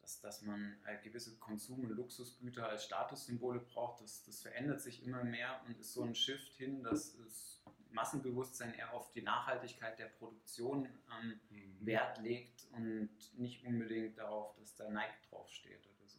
dass, 0.00 0.20
dass 0.20 0.42
man 0.42 0.76
äh, 0.86 0.96
gewisse 1.02 1.36
Konsum- 1.38 1.84
und 1.84 1.90
Luxusgüter 1.90 2.68
als 2.68 2.84
Statussymbole 2.84 3.60
braucht. 3.60 4.00
Das, 4.02 4.24
das 4.24 4.40
verändert 4.40 4.80
sich 4.80 5.02
immer 5.04 5.22
mehr 5.24 5.60
und 5.66 5.78
ist 5.78 5.92
so 5.92 6.02
ein 6.02 6.14
Shift 6.14 6.54
hin, 6.54 6.82
dass 6.82 7.16
das 7.16 7.57
Massenbewusstsein 7.90 8.74
eher 8.74 8.92
auf 8.92 9.10
die 9.10 9.22
Nachhaltigkeit 9.22 9.98
der 9.98 10.06
Produktion 10.06 10.86
ähm, 11.20 11.40
Mhm. 11.50 11.86
Wert 11.86 12.18
legt 12.18 12.66
und 12.72 13.10
nicht 13.38 13.64
unbedingt 13.64 14.18
darauf, 14.18 14.54
dass 14.56 14.74
da 14.74 14.88
Nike 14.88 15.14
draufsteht 15.30 15.86
oder 15.86 16.08
so. 16.08 16.18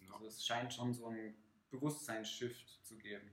Ja. 0.00 0.12
Also 0.14 0.26
es 0.26 0.44
scheint 0.44 0.72
schon 0.72 0.92
so 0.92 1.06
ein 1.06 1.34
Bewusstseinsshift 1.70 2.84
zu 2.84 2.96
geben. 2.98 3.30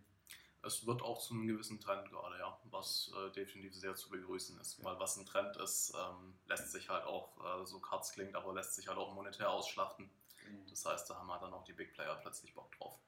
Es 0.61 0.85
wird 0.87 1.03
auch 1.03 1.19
zu 1.19 1.35
einem 1.35 1.45
gewissen 1.47 1.79
Trend 1.79 2.09
gerade, 2.09 2.39
ja, 2.39 2.59
was 2.71 3.11
äh, 3.15 3.31
definitiv 3.31 3.75
sehr 3.75 3.93
zu 3.95 4.09
begrüßen 4.09 4.59
ist. 4.59 4.83
Weil 4.83 4.97
was 4.99 5.17
ein 5.17 5.25
Trend 5.25 5.55
ist, 5.57 5.93
ähm, 5.95 6.33
lässt 6.47 6.71
sich 6.71 6.89
halt 6.89 7.05
auch, 7.05 7.61
äh, 7.61 7.65
so 7.65 7.79
Katz 7.79 8.13
klingt, 8.13 8.35
aber 8.35 8.53
lässt 8.53 8.73
sich 8.75 8.87
halt 8.87 8.97
auch 8.97 9.13
monetär 9.13 9.49
ausschlachten. 9.51 10.09
Das 10.69 10.85
heißt, 10.85 11.09
da 11.09 11.15
haben 11.17 11.31
halt 11.31 11.41
dann 11.43 11.53
auch 11.53 11.63
die 11.63 11.73
Big 11.73 11.93
Player 11.93 12.15
plötzlich 12.15 12.53
Bock 12.53 12.71
drauf. 12.77 12.99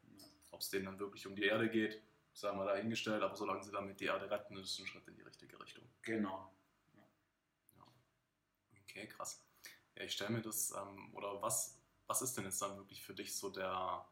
Ob 0.51 0.61
es 0.61 0.69
denen 0.69 0.85
dann 0.85 0.99
wirklich 0.99 1.25
um 1.27 1.35
die 1.35 1.43
Erde 1.43 1.69
geht, 1.69 2.01
sei 2.37 2.51
mal 2.51 2.67
dahingestellt, 2.67 3.23
aber 3.23 3.35
solange 3.35 3.63
sie 3.63 3.71
damit 3.71 3.99
die 3.99 4.05
Erde 4.05 4.29
retten, 4.29 4.57
ist 4.57 4.73
es 4.73 4.79
ein 4.79 4.85
Schritt 4.85 5.07
in 5.07 5.15
die 5.15 5.23
richtige 5.23 5.59
Richtung. 5.59 5.83
Genau. 6.03 6.53
Okay, 8.83 9.07
krass. 9.07 9.43
Ja, 9.95 10.03
ich 10.03 10.13
stelle 10.13 10.29
mir 10.29 10.41
das, 10.41 10.71
ähm, 10.71 11.15
oder 11.15 11.41
was, 11.41 11.79
was 12.05 12.21
ist 12.21 12.37
denn 12.37 12.45
jetzt 12.45 12.61
dann 12.61 12.77
wirklich 12.77 13.03
für 13.03 13.15
dich 13.15 13.35
so 13.35 13.49
der, 13.49 14.05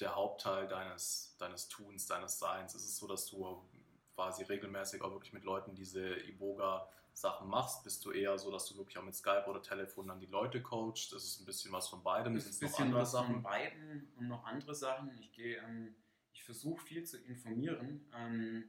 der 0.00 0.16
Hauptteil 0.16 0.66
deines, 0.68 1.36
deines 1.38 1.68
Tuns, 1.68 2.06
deines 2.06 2.38
Seins? 2.38 2.74
Ist 2.74 2.84
es 2.84 2.96
so, 2.96 3.06
dass 3.06 3.26
du 3.26 3.68
quasi 4.14 4.44
regelmäßig 4.44 5.02
auch 5.02 5.10
wirklich 5.10 5.34
mit 5.34 5.44
Leuten 5.44 5.74
diese 5.74 6.18
Iboga-Sachen 6.18 7.46
machst? 7.46 7.84
Bist 7.84 8.06
du 8.06 8.10
eher 8.10 8.38
so, 8.38 8.50
dass 8.50 8.64
du 8.66 8.76
wirklich 8.78 8.96
auch 8.96 9.04
mit 9.04 9.14
Skype 9.14 9.44
oder 9.48 9.60
Telefon 9.60 10.08
dann 10.08 10.18
die 10.18 10.26
Leute 10.26 10.62
coachst? 10.62 11.12
Ist 11.12 11.24
es 11.24 11.40
ein 11.40 11.44
bisschen 11.44 11.72
was 11.72 11.88
von 11.88 12.02
beidem? 12.02 12.36
Ist 12.36 12.46
es 12.46 12.56
ein 12.56 12.68
bisschen 12.68 12.94
was 12.94 13.12
von 13.12 13.42
beiden 13.42 14.10
und 14.16 14.28
noch 14.28 14.44
andere 14.44 14.74
Sachen. 14.74 15.14
Ich 15.18 15.30
gehe, 15.32 15.58
ähm, 15.58 15.94
ich 16.32 16.44
versuche 16.44 16.84
viel 16.84 17.04
zu 17.04 17.18
informieren. 17.18 18.06
Ähm, 18.14 18.68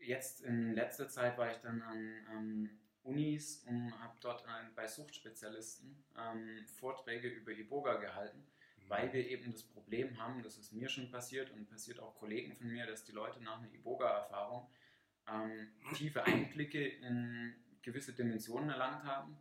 jetzt 0.00 0.42
in 0.42 0.74
letzter 0.74 1.08
Zeit 1.08 1.38
war 1.38 1.50
ich 1.50 1.58
dann 1.58 1.82
an 1.82 2.26
ähm, 2.30 2.70
Unis 3.02 3.64
und 3.66 3.98
habe 4.00 4.16
dort 4.20 4.46
ein, 4.46 4.74
bei 4.74 4.86
Suchtspezialisten 4.86 6.04
ähm, 6.16 6.66
Vorträge 6.78 7.28
über 7.28 7.52
Iboga 7.52 7.96
gehalten. 7.96 8.46
weil 8.88 9.12
wir 9.12 9.26
eben 9.26 9.52
das 9.52 9.62
Problem 9.62 10.18
haben, 10.18 10.42
das 10.42 10.58
ist 10.58 10.72
mir 10.72 10.88
schon 10.88 11.10
passiert 11.10 11.50
und 11.50 11.68
passiert 11.70 11.98
auch 12.00 12.14
Kollegen 12.16 12.54
von 12.56 12.68
mir, 12.68 12.86
dass 12.86 13.04
die 13.04 13.12
Leute 13.12 13.42
nach 13.42 13.58
einer 13.58 13.72
Iboga-Erfahrung 13.72 14.68
ähm, 15.28 15.72
tiefe 15.94 16.24
Einblicke 16.24 16.86
in 16.86 17.54
gewisse 17.82 18.12
Dimensionen 18.12 18.70
erlangt 18.70 19.04
haben 19.04 19.38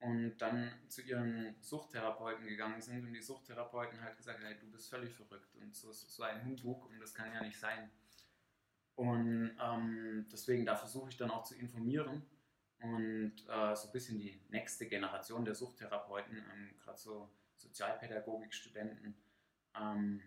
und 0.00 0.36
dann 0.38 0.72
zu 0.88 1.02
ihren 1.02 1.56
Suchttherapeuten 1.60 2.46
gegangen 2.46 2.80
sind 2.80 3.06
und 3.06 3.14
die 3.14 3.22
Suchttherapeuten 3.22 4.00
halt 4.00 4.16
gesagt 4.16 4.38
haben, 4.38 4.46
hey, 4.46 4.58
du 4.58 4.70
bist 4.70 4.90
völlig 4.90 5.12
verrückt 5.14 5.54
und 5.56 5.74
so, 5.74 5.92
so 5.92 6.22
ein 6.22 6.44
Humbug 6.44 6.86
und 6.86 7.00
das 7.00 7.14
kann 7.14 7.32
ja 7.32 7.42
nicht 7.42 7.58
sein. 7.58 7.90
Und 8.94 9.56
ähm, 9.60 10.26
deswegen, 10.32 10.64
da 10.64 10.74
versuche 10.74 11.10
ich 11.10 11.16
dann 11.16 11.30
auch 11.30 11.44
zu 11.44 11.54
informieren 11.54 12.22
und 12.80 13.34
äh, 13.48 13.74
so 13.76 13.88
ein 13.88 13.92
bisschen 13.92 14.18
die 14.18 14.40
nächste 14.48 14.86
Generation 14.86 15.44
der 15.44 15.54
Suchttherapeuten, 15.54 16.36
ähm, 16.36 16.74
gerade 16.78 16.98
so 16.98 17.30
Sozialpädagogikstudenten, 17.56 19.14
ähm, 19.78 20.22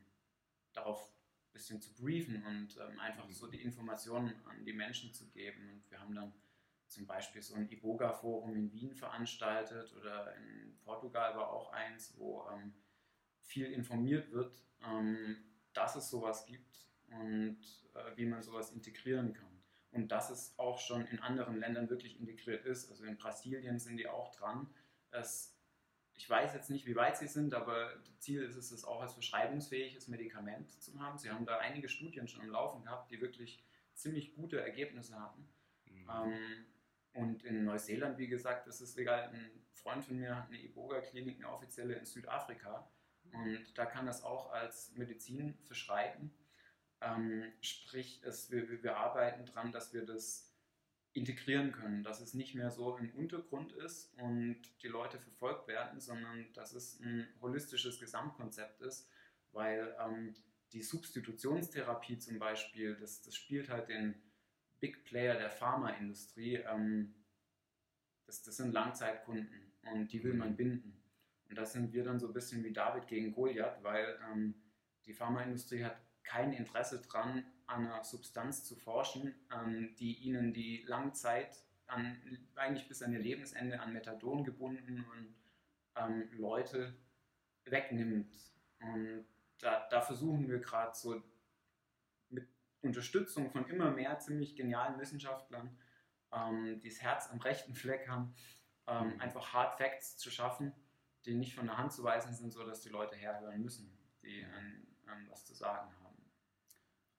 darauf 0.74 1.02
ein 1.02 1.54
bisschen 1.54 1.82
zu 1.82 1.94
briefen 1.96 2.44
und 2.46 2.78
ähm, 2.78 3.00
einfach 3.00 3.28
Mhm. 3.28 3.34
so 3.34 3.48
die 3.48 3.62
Informationen 3.62 4.34
an 4.46 4.66
die 4.66 4.74
Menschen 4.74 5.14
zu 5.14 5.30
geben. 5.30 5.70
Und 5.70 5.90
wir 5.90 6.00
haben 6.00 6.14
dann 6.16 6.34
zum 6.90 7.06
Beispiel 7.06 7.42
so 7.42 7.56
ein 7.56 7.70
Iboga-Forum 7.70 8.56
in 8.56 8.72
Wien 8.72 8.96
veranstaltet 8.96 9.94
oder 9.96 10.36
in 10.36 10.78
Portugal 10.84 11.36
war 11.36 11.52
auch 11.52 11.72
eins, 11.72 12.18
wo 12.18 12.48
ähm, 12.52 12.74
viel 13.42 13.72
informiert 13.72 14.32
wird, 14.32 14.64
ähm, 14.86 15.38
dass 15.74 15.96
es 15.96 16.10
sowas 16.10 16.46
gibt 16.46 16.88
und 17.08 17.60
äh, 17.94 18.18
wie 18.18 18.26
man 18.26 18.42
sowas 18.42 18.72
integrieren 18.72 19.34
kann. 19.34 19.48
Und 19.92 20.12
dass 20.12 20.30
es 20.30 20.54
auch 20.58 20.80
schon 20.80 21.06
in 21.08 21.20
anderen 21.20 21.60
Ländern 21.60 21.90
wirklich 21.90 22.20
integriert 22.20 22.66
ist. 22.66 22.90
Also 22.90 23.06
in 23.06 23.18
Brasilien 23.18 23.80
sind 23.80 23.98
die 23.98 24.08
auch 24.08 24.32
dran. 24.36 24.70
Es, 25.10 25.58
ich 26.14 26.30
weiß 26.30 26.54
jetzt 26.54 26.70
nicht, 26.70 26.86
wie 26.86 26.96
weit 26.96 27.18
sie 27.18 27.28
sind, 27.28 27.56
aber 27.56 27.92
Ziel 28.20 28.44
ist 28.44 28.56
es, 28.56 28.72
es 28.72 28.84
auch 28.84 29.02
als 29.02 29.14
verschreibungsfähiges 29.14 30.08
Medikament 30.08 30.70
zu 30.82 31.00
haben. 31.00 31.18
Sie 31.18 31.32
haben 31.32 31.46
da 31.46 31.58
einige 31.58 31.90
Studien 31.90 32.28
schon 32.28 32.42
am 32.42 32.50
Laufen 32.50 32.84
gehabt, 32.84 33.10
die 33.10 33.20
wirklich 33.20 33.64
ziemlich 33.96 34.36
gute 34.36 34.62
Ergebnisse 34.62 35.20
hatten. 35.20 35.48
Mhm. 35.86 36.08
Ähm, 36.10 36.66
und 37.14 37.44
in 37.44 37.66
Neuseeland, 37.66 38.18
wie 38.18 38.28
gesagt, 38.28 38.68
ist 38.68 38.82
es 38.82 38.96
legal. 38.96 39.30
Ein 39.34 39.52
Freund 39.74 40.04
von 40.06 40.18
mir 40.18 40.36
hat 40.36 40.48
eine 40.48 40.62
Iboga-Klinik, 40.62 41.38
eine 41.38 41.52
offizielle 41.52 41.96
in 41.96 42.06
Südafrika. 42.06 42.90
Und 43.32 43.78
da 43.78 43.86
kann 43.86 44.06
das 44.06 44.24
auch 44.24 44.52
als 44.52 44.92
Medizin 44.96 45.58
verschreiben. 45.64 46.32
Ähm, 47.02 47.52
sprich, 47.62 48.22
es, 48.24 48.52
wir, 48.52 48.84
wir 48.84 48.98
arbeiten 48.98 49.46
daran, 49.46 49.72
dass 49.72 49.94
wir 49.94 50.06
das 50.06 50.50
integrieren 51.14 51.72
können, 51.72 52.04
dass 52.04 52.22
es 52.22 52.34
nicht 52.34 52.56
mehr 52.56 52.72
so 52.72 52.98
im 52.98 53.14
Untergrund 53.16 53.72
ist 53.74 54.14
und 54.16 54.62
die 54.84 54.88
Leute 54.88 55.20
verfolgt 55.20 55.68
werden, 55.68 56.00
sondern 56.00 56.52
dass 56.54 56.74
es 56.74 57.00
ein 57.00 57.28
holistisches 57.42 58.00
Gesamtkonzept 58.00 58.82
ist, 58.82 59.10
weil 59.52 59.96
ähm, 60.00 60.36
die 60.72 60.84
Substitutionstherapie 60.84 62.20
zum 62.20 62.38
Beispiel, 62.38 62.96
das, 62.96 63.22
das 63.24 63.36
spielt 63.36 63.70
halt 63.70 63.90
den 63.90 64.22
Big 64.80 65.04
Player 65.06 65.36
der 65.36 65.50
Pharmaindustrie, 65.50 66.56
ähm, 66.56 67.14
das, 68.26 68.44
das 68.44 68.58
sind 68.58 68.74
Langzeitkunden 68.74 69.74
und 69.92 70.12
die 70.12 70.24
will 70.24 70.34
man 70.34 70.56
binden. 70.56 71.02
Und 71.50 71.58
das 71.58 71.74
sind 71.74 71.94
wir 71.94 72.04
dann 72.04 72.20
so 72.20 72.28
ein 72.28 72.34
bisschen 72.34 72.64
wie 72.64 72.72
David 72.72 73.08
gegen 73.08 73.32
Goliath, 73.32 73.84
weil 73.84 74.20
ähm, 74.32 74.54
die 75.06 75.14
Pharmaindustrie 75.14 75.84
hat 75.84 75.98
kein 76.24 76.54
Interesse 76.54 77.02
dran, 77.02 77.44
an 77.66 77.88
einer 77.88 78.04
Substanz 78.04 78.64
zu 78.64 78.76
forschen, 78.76 79.34
ähm, 79.52 79.96
die 79.98 80.16
ihnen 80.20 80.54
die 80.54 80.84
Langzeit, 80.88 81.64
an, 81.88 82.22
eigentlich 82.56 82.88
bis 82.88 83.02
an 83.02 83.14
ihr 83.14 83.20
Lebensende, 83.20 83.80
an 83.80 83.94
Methadon 83.94 84.44
gebunden 84.44 85.06
und 85.12 85.36
ähm, 85.96 86.30
Leute 86.38 86.96
wegnimmt. 87.66 88.32
Und 88.80 89.26
da, 89.60 89.88
da 89.90 90.02
versuchen 90.02 90.48
wir 90.48 90.60
gerade 90.60 90.96
so 90.96 91.22
Unterstützung 92.82 93.52
von 93.52 93.68
immer 93.68 93.92
mehr 93.92 94.20
ziemlich 94.20 94.56
genialen 94.56 95.00
Wissenschaftlern, 95.00 95.78
ähm, 96.32 96.80
die 96.80 96.90
das 96.90 97.02
Herz 97.02 97.30
am 97.32 97.40
rechten 97.40 97.76
Fleck 97.76 98.08
haben, 98.08 98.34
ähm, 98.88 99.14
mhm. 99.14 99.22
einfach 99.22 99.54
Hard 99.54 99.78
Facts 99.78 100.18
zu 100.18 100.32
schaffen, 100.32 100.74
die 101.26 101.34
nicht 101.34 101.56
von 101.56 101.66
der 101.66 101.78
Hand 101.78 101.92
zu 101.92 102.04
weisen 102.04 102.34
sind, 102.34 102.52
sodass 102.52 102.82
die 102.82 102.90
Leute 102.90 103.16
herhören 103.16 103.62
müssen, 103.62 103.92
die 104.24 104.40
ähm, 104.40 104.86
was 105.30 105.46
zu 105.46 105.54
sagen 105.54 105.92
haben. 106.04 106.32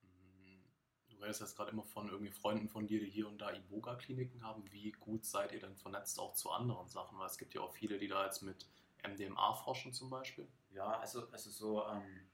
Mhm. 0.03 0.63
Du 1.09 1.17
redest 1.17 1.41
jetzt 1.41 1.57
gerade 1.57 1.71
immer 1.71 1.85
von 1.85 2.09
irgendwie 2.09 2.33
Freunden 2.33 2.69
von 2.69 2.87
dir, 2.87 3.01
die 3.01 3.11
hier 3.11 3.29
und 3.29 3.39
da 3.39 3.53
Iboga-Kliniken 3.53 4.43
haben. 4.43 4.71
Wie 4.71 4.93
gut 4.93 5.25
seid 5.25 5.53
ihr 5.53 5.61
denn 5.61 5.77
vernetzt 5.77 6.19
auch 6.19 6.35
zu 6.35 6.51
anderen 6.51 6.89
Sachen? 6.89 7.19
Weil 7.19 7.27
es 7.27 7.39
gibt 7.39 7.55
ja 7.55 7.61
auch 7.61 7.73
viele, 7.73 7.99
die 7.99 8.09
da 8.09 8.25
jetzt 8.25 8.43
mit 8.43 8.67
MDMA 9.07 9.55
forschen 9.55 9.93
zum 9.93 10.11
Beispiel. 10.11 10.49
Ja, 10.71 10.99
also, 10.99 11.29
also 11.31 11.51
so, 11.51 11.87
ähm, 11.87 12.30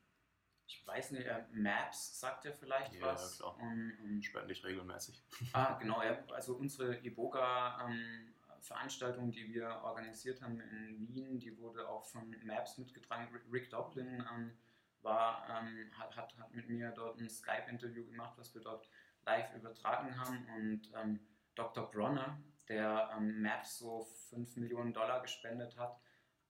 ich 0.66 0.86
weiß 0.86 1.12
nicht, 1.12 1.26
äh, 1.26 1.44
Maps 1.52 2.18
sagt 2.18 2.44
ja 2.44 2.52
vielleicht 2.52 2.94
ja, 2.94 3.06
was. 3.06 3.38
Ja, 3.38 3.44
klar. 3.44 3.58
Um, 3.60 3.92
um, 4.02 4.22
Spende 4.22 4.52
ich 4.52 4.64
regelmäßig. 4.64 5.22
Ah, 5.52 5.74
genau, 5.80 6.02
ja. 6.02 6.18
Also 6.32 6.54
unsere 6.56 6.98
Iboga 7.04 7.86
ähm, 7.86 8.34
Veranstaltung, 8.60 9.30
die 9.30 9.52
wir 9.52 9.68
organisiert 9.84 10.42
haben 10.42 10.60
in 10.60 11.08
Wien, 11.08 11.38
die 11.38 11.56
wurde 11.58 11.88
auch 11.88 12.04
von 12.04 12.34
Maps 12.42 12.78
mitgetragen. 12.78 13.28
Rick 13.52 13.70
Doblin 13.70 14.24
ähm, 14.34 14.58
war, 15.02 15.46
ähm, 15.48 15.90
hat, 15.96 16.16
hat, 16.16 16.36
hat, 16.36 16.52
mit 16.52 16.68
mir 16.68 16.90
dort 16.90 17.20
ein 17.20 17.30
Skype-Interview 17.30 18.04
gemacht, 18.04 18.34
was 18.36 18.52
wir 18.54 18.62
dort 18.62 18.88
live 19.24 19.54
übertragen 19.54 20.18
haben. 20.18 20.46
Und 20.56 20.90
ähm, 20.94 21.20
Dr. 21.54 21.90
Bronner, 21.90 22.40
der 22.68 23.10
ähm, 23.16 23.40
Maps 23.40 23.78
so 23.78 24.02
5 24.30 24.56
Millionen 24.56 24.92
Dollar 24.92 25.22
gespendet 25.22 25.76
hat, 25.78 26.00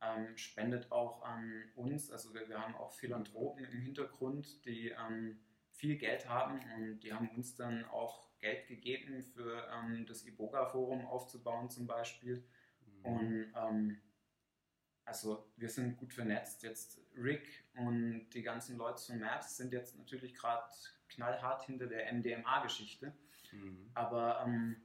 ähm, 0.03 0.37
spendet 0.37 0.91
auch 0.93 1.23
an 1.23 1.65
uns. 1.75 2.11
Also 2.11 2.35
wir, 2.35 2.49
wir, 2.49 2.61
haben 2.61 2.75
auch 2.75 2.93
Philanthropen 2.93 3.65
im 3.65 3.81
Hintergrund, 3.81 4.65
die 4.67 4.89
ähm, 4.91 5.39
viel 5.71 5.97
Geld 5.97 6.29
haben 6.29 6.61
und 6.77 7.01
die 7.01 7.13
haben 7.13 7.29
uns 7.31 7.55
dann 7.55 7.85
auch 7.87 8.27
Geld 8.39 8.67
gegeben, 8.67 9.23
für 9.23 9.67
ähm, 9.73 10.07
das 10.07 10.25
Iboga-Forum 10.27 11.07
aufzubauen 11.07 11.71
zum 11.71 11.87
Beispiel. 11.87 12.45
Mhm. 12.81 13.05
Und 13.05 13.53
ähm, 13.57 14.01
also 15.05 15.51
wir 15.57 15.69
sind 15.69 15.97
gut 15.97 16.13
vernetzt. 16.13 16.63
Jetzt 16.63 17.01
Rick 17.17 17.65
und 17.77 18.29
die 18.31 18.43
ganzen 18.43 18.77
Leute 18.77 19.03
von 19.03 19.21
Maps 19.21 19.57
sind 19.57 19.73
jetzt 19.73 19.97
natürlich 19.97 20.35
gerade 20.35 20.69
knallhart 21.09 21.65
hinter 21.65 21.87
der 21.87 22.13
MDMA-Geschichte. 22.13 23.13
Mhm. 23.53 23.91
Aber 23.95 24.43
ähm, 24.45 24.77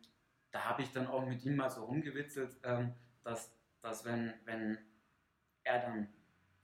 da 0.51 0.66
habe 0.66 0.84
ich 0.84 0.91
dann 0.91 1.07
auch 1.07 1.26
mit 1.26 1.43
ihm 1.43 1.55
mal 1.55 1.70
so 1.70 1.86
rumgewitzelt, 1.86 2.55
ähm, 2.64 2.93
dass, 3.24 3.53
dass 3.82 4.05
wenn, 4.05 4.34
wenn 4.45 4.78
er 5.64 5.80
dann 5.80 6.07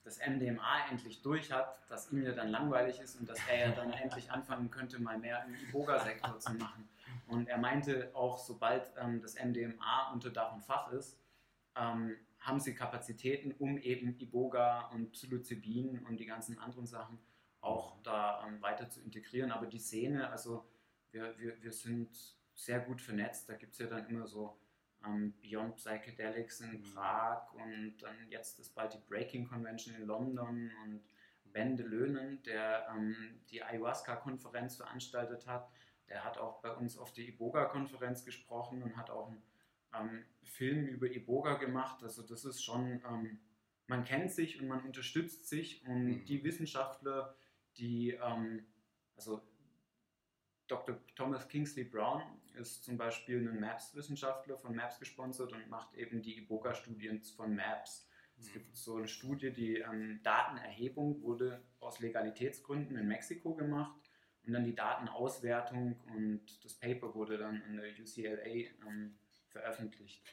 das 0.04 0.20
MDMA 0.26 0.88
endlich 0.90 1.22
durch 1.22 1.52
hat, 1.52 1.78
dass 1.90 2.12
ihm 2.12 2.24
ja 2.24 2.32
dann 2.32 2.50
langweilig 2.50 3.00
ist 3.02 3.20
und 3.20 3.28
dass 3.30 3.40
er 3.50 3.70
ja 3.70 3.76
dann 3.76 3.92
endlich 3.92 4.32
anfangen 4.32 4.72
könnte, 4.72 5.00
mal 5.00 5.18
mehr 5.18 5.46
im 5.46 5.56
Iboga-Sektor 5.56 6.40
zu 6.40 6.54
machen. 6.54 6.88
Und 7.28 7.50
er 7.50 7.58
meinte 7.58 8.10
auch, 8.14 8.38
sobald 8.38 8.90
ähm, 8.98 9.22
das 9.22 9.36
MDMA 9.36 10.12
unter 10.14 10.30
Dach 10.30 10.54
und 10.54 10.64
Fach 10.64 10.92
ist, 10.94 11.20
ähm, 11.76 12.16
haben 12.40 12.60
sie 12.60 12.74
Kapazitäten, 12.74 13.52
um 13.60 13.78
eben 13.78 14.18
Iboga 14.20 14.88
und 14.94 15.12
Psilocybin 15.12 16.06
und 16.06 16.18
die 16.18 16.26
ganzen 16.26 16.58
anderen 16.58 16.88
Sachen 16.88 17.20
auch 17.60 18.02
da 18.04 18.46
ähm, 18.48 18.62
weiter 18.62 18.90
zu 18.90 19.02
integrieren. 19.02 19.52
Aber 19.52 19.66
die 19.66 19.80
Szene, 19.80 20.30
also 20.30 20.66
wir, 21.12 21.38
wir, 21.38 21.62
wir 21.62 21.74
sind 21.74 22.10
sehr 22.56 22.80
gut 22.80 23.02
vernetzt. 23.02 23.50
Da 23.50 23.56
gibt 23.56 23.74
es 23.74 23.80
ja 23.80 23.88
dann 23.88 24.08
immer 24.08 24.26
so 24.26 24.58
ähm, 25.06 25.34
Beyond 25.42 25.76
Psychedelics 25.78 26.62
in 26.62 26.80
mhm. 26.80 26.84
Prag 26.94 27.54
und 27.54 27.98
dann 28.02 28.16
jetzt 28.30 28.60
ist 28.60 28.76
bald 28.76 28.94
die 28.94 29.02
Breaking 29.08 29.48
Convention 29.48 29.96
in 29.96 30.06
London 30.06 30.72
und 30.84 31.02
Ben 31.54 31.76
de 31.76 31.86
Löhnen, 31.86 32.44
der 32.44 32.88
ähm, 32.96 33.42
die 33.50 33.64
Ayahuasca-Konferenz 33.64 34.78
veranstaltet 34.78 35.48
hat, 35.48 35.70
der 36.10 36.24
hat 36.24 36.38
auch 36.38 36.62
bei 36.62 36.72
uns 36.72 36.98
auf 36.98 37.14
der 37.14 37.26
Iboga-Konferenz 37.26 38.24
gesprochen 38.24 38.84
und 38.84 38.96
hat 38.96 39.10
auch 39.10 39.30
einen 39.30 39.42
ähm, 39.94 40.26
Film 40.44 40.88
über 40.88 41.08
Iboga 41.08 41.56
gemacht. 41.56 42.04
Also 42.04 42.22
das 42.22 42.46
ist 42.46 42.64
schon, 42.64 43.02
ähm, 43.06 43.40
man 43.88 44.04
kennt 44.04 44.32
sich 44.32 44.62
und 44.62 44.68
man 44.68 44.84
unterstützt 44.86 45.48
sich 45.48 45.86
und 45.86 46.06
mhm. 46.06 46.26
die 46.26 46.44
Wissenschaftler, 46.44 47.36
die, 47.78 48.12
ähm, 48.12 48.66
also 49.16 49.42
Dr. 50.68 50.98
Thomas 51.16 51.48
Kingsley 51.48 51.86
Brown 51.86 52.22
ist 52.58 52.84
zum 52.84 52.98
Beispiel 52.98 53.48
ein 53.48 53.60
MAPS-Wissenschaftler 53.60 54.58
von 54.58 54.76
MAPS 54.76 55.00
gesponsert 55.00 55.54
und 55.54 55.70
macht 55.70 55.94
eben 55.96 56.22
die 56.22 56.38
Iboga-Studien 56.38 57.22
von 57.24 57.56
MAPS. 57.56 58.08
Es 58.40 58.52
gibt 58.52 58.76
so 58.76 58.98
eine 58.98 59.08
Studie, 59.08 59.52
die 59.52 59.78
ähm, 59.78 60.20
Datenerhebung 60.24 61.22
wurde 61.24 61.64
aus 61.80 62.00
Legalitätsgründen 62.00 62.98
in 62.98 63.08
Mexiko 63.08 63.56
gemacht 63.56 64.12
und 64.46 64.54
dann 64.54 64.64
die 64.64 64.76
Datenauswertung 64.76 66.00
und 66.16 66.64
das 66.64 66.76
Paper 66.76 67.14
wurde 67.16 67.38
dann 67.38 67.62
an 67.64 67.78
der 67.78 67.92
UCLA 68.00 68.46
ähm, 68.46 69.18
veröffentlicht. 69.50 70.24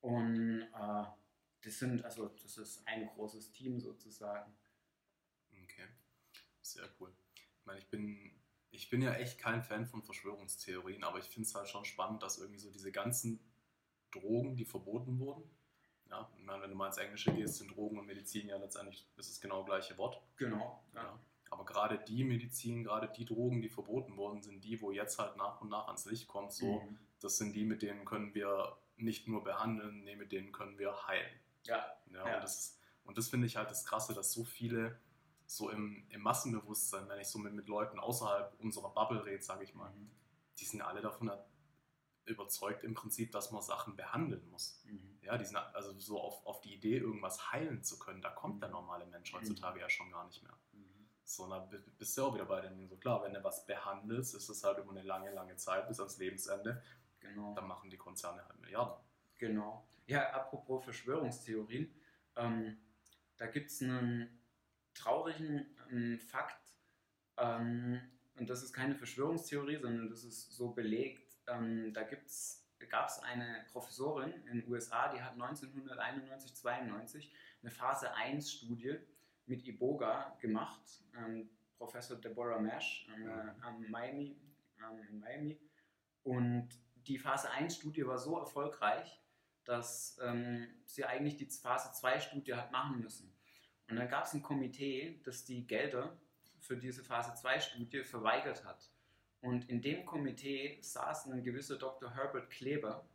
Und 0.00 0.62
äh, 0.62 1.04
das 1.62 1.78
sind, 1.78 2.04
also 2.04 2.28
das 2.28 2.56
ist 2.56 2.86
ein 2.86 3.06
großes 3.06 3.52
Team 3.52 3.78
sozusagen. 3.78 4.52
Okay, 5.64 5.86
sehr 6.62 6.88
cool. 6.98 7.12
Ich 7.34 7.66
meine, 7.66 7.78
ich 7.78 7.88
bin 7.88 8.37
ich 8.70 8.90
bin 8.90 9.02
ja 9.02 9.14
echt 9.14 9.38
kein 9.38 9.62
Fan 9.62 9.86
von 9.86 10.02
Verschwörungstheorien, 10.02 11.04
aber 11.04 11.18
ich 11.18 11.26
finde 11.26 11.48
es 11.48 11.54
halt 11.54 11.68
schon 11.68 11.84
spannend, 11.84 12.22
dass 12.22 12.38
irgendwie 12.38 12.60
so 12.60 12.70
diese 12.70 12.92
ganzen 12.92 13.40
Drogen, 14.10 14.56
die 14.56 14.64
verboten 14.64 15.18
wurden, 15.18 15.50
ja, 16.10 16.28
meine, 16.48 16.62
wenn 16.62 16.70
du 16.70 16.76
mal 16.76 16.86
ins 16.86 16.96
Englische 16.96 17.32
gehst, 17.32 17.56
sind 17.56 17.70
Drogen 17.70 17.98
und 17.98 18.06
Medizin 18.06 18.48
ja 18.48 18.56
letztendlich 18.56 19.06
ist 19.16 19.30
es 19.30 19.40
genau 19.40 19.64
gleiche 19.64 19.96
Wort. 19.98 20.20
Genau. 20.36 20.82
Ja. 20.94 21.02
ja. 21.02 21.20
Aber 21.50 21.64
gerade 21.64 21.98
die 21.98 22.24
Medizin, 22.24 22.84
gerade 22.84 23.08
die 23.08 23.24
Drogen, 23.24 23.62
die 23.62 23.68
verboten 23.68 24.16
wurden, 24.16 24.42
sind 24.42 24.62
die, 24.64 24.80
wo 24.82 24.90
jetzt 24.90 25.18
halt 25.18 25.36
nach 25.36 25.60
und 25.60 25.70
nach 25.70 25.86
ans 25.86 26.04
Licht 26.06 26.28
kommt. 26.28 26.52
So, 26.52 26.80
mhm. 26.80 26.98
das 27.20 27.38
sind 27.38 27.54
die, 27.54 27.64
mit 27.64 27.82
denen 27.82 28.04
können 28.04 28.34
wir 28.34 28.76
nicht 28.96 29.28
nur 29.28 29.44
behandeln, 29.44 30.02
nee, 30.04 30.16
mit 30.16 30.32
denen 30.32 30.52
können 30.52 30.78
wir 30.78 31.06
heilen. 31.06 31.30
Ja. 31.64 31.86
ja, 32.10 32.26
ja. 32.26 32.34
Und 32.34 32.42
das, 32.42 32.78
und 33.04 33.16
das 33.16 33.28
finde 33.28 33.46
ich 33.46 33.56
halt 33.56 33.70
das 33.70 33.84
Krasse, 33.84 34.14
dass 34.14 34.32
so 34.32 34.44
viele 34.44 34.98
so 35.48 35.70
im, 35.70 36.04
im 36.10 36.20
Massenbewusstsein, 36.20 37.08
wenn 37.08 37.18
ich 37.18 37.28
so 37.28 37.38
mit, 37.38 37.54
mit 37.54 37.68
Leuten 37.68 37.98
außerhalb 37.98 38.54
unserer 38.60 38.90
Bubble 38.90 39.24
rede, 39.24 39.42
sage 39.42 39.64
ich 39.64 39.74
mal, 39.74 39.90
mhm. 39.90 40.10
die 40.58 40.66
sind 40.66 40.82
alle 40.82 41.00
davon 41.00 41.32
überzeugt 42.26 42.84
im 42.84 42.92
Prinzip, 42.92 43.32
dass 43.32 43.50
man 43.50 43.62
Sachen 43.62 43.96
behandeln 43.96 44.46
muss. 44.50 44.82
Mhm. 44.84 45.18
Ja, 45.22 45.38
die 45.38 45.46
sind 45.46 45.56
also 45.56 45.98
so 45.98 46.20
auf, 46.20 46.44
auf 46.44 46.60
die 46.60 46.74
Idee, 46.74 46.98
irgendwas 46.98 47.50
heilen 47.50 47.82
zu 47.82 47.98
können, 47.98 48.20
da 48.20 48.28
kommt 48.28 48.62
der 48.62 48.68
normale 48.68 49.06
Mensch 49.06 49.32
heutzutage 49.32 49.76
mhm. 49.76 49.80
ja 49.80 49.88
schon 49.88 50.10
gar 50.10 50.26
nicht 50.26 50.42
mehr. 50.42 50.52
Mhm. 50.72 51.08
So, 51.24 51.48
dann 51.48 51.66
bist 51.96 52.18
du 52.18 52.26
auch 52.26 52.34
wieder 52.34 52.44
bei 52.44 52.60
den 52.60 52.86
so 52.86 52.98
klar, 52.98 53.22
wenn 53.22 53.32
du 53.32 53.42
was 53.42 53.64
behandelst, 53.64 54.34
ist 54.34 54.50
es 54.50 54.62
halt 54.62 54.76
über 54.78 54.90
eine 54.90 55.02
lange, 55.02 55.30
lange 55.32 55.56
Zeit 55.56 55.88
bis 55.88 55.98
ans 55.98 56.18
Lebensende. 56.18 56.82
Genau. 57.20 57.54
Dann 57.54 57.66
machen 57.66 57.88
die 57.88 57.96
Konzerne 57.96 58.46
halt 58.46 58.60
Milliarden. 58.60 59.02
Genau. 59.38 59.88
Ja, 60.06 60.30
apropos 60.30 60.84
Verschwörungstheorien, 60.84 61.90
ähm, 62.36 62.76
da 63.38 63.46
gibt 63.46 63.70
es 63.70 63.82
einen 63.82 64.37
traurigen 64.98 65.66
ähm, 65.90 66.18
Fakt, 66.18 66.74
ähm, 67.36 68.00
und 68.36 68.48
das 68.50 68.62
ist 68.62 68.72
keine 68.72 68.94
Verschwörungstheorie, 68.94 69.78
sondern 69.78 70.08
das 70.08 70.24
ist 70.24 70.52
so 70.52 70.70
belegt, 70.70 71.36
ähm, 71.46 71.92
da 71.92 72.02
gab 72.02 73.08
es 73.08 73.18
eine 73.22 73.64
Professorin 73.72 74.32
in 74.46 74.60
den 74.60 74.68
USA, 74.70 75.12
die 75.12 75.20
hat 75.20 75.32
1991, 75.32 76.54
92 76.54 77.32
eine 77.62 77.70
Phase 77.70 78.14
1 78.14 78.52
Studie 78.52 78.96
mit 79.46 79.66
Iboga 79.66 80.36
gemacht, 80.40 81.02
ähm, 81.16 81.50
Professor 81.76 82.16
Deborah 82.16 82.60
Mesh 82.60 83.08
äh, 83.08 83.88
Miami, 83.88 84.36
äh, 84.78 85.10
in 85.10 85.18
Miami. 85.18 85.60
Und 86.22 86.68
die 87.06 87.18
Phase 87.18 87.50
1 87.50 87.76
Studie 87.76 88.06
war 88.06 88.18
so 88.18 88.38
erfolgreich, 88.38 89.20
dass 89.64 90.18
ähm, 90.22 90.66
sie 90.84 91.04
eigentlich 91.04 91.36
die 91.36 91.46
Phase 91.46 91.92
2 91.92 92.20
Studie 92.20 92.54
hat 92.54 92.72
machen 92.72 93.00
müssen. 93.00 93.32
Und 93.88 93.96
dann 93.96 94.08
gab 94.08 94.24
es 94.24 94.34
ein 94.34 94.42
Komitee, 94.42 95.20
das 95.24 95.44
die 95.44 95.66
Gelder 95.66 96.16
für 96.58 96.76
diese 96.76 97.02
Phase 97.02 97.32
2-Studie 97.32 98.04
verweigert 98.04 98.64
hat. 98.64 98.90
Und 99.40 99.68
in 99.70 99.80
dem 99.80 100.04
Komitee 100.04 100.78
saß 100.80 101.26
ein 101.26 101.42
gewisser 101.42 101.76
Dr. 101.76 102.14
Herbert 102.14 102.50
Kleber, 102.50 103.08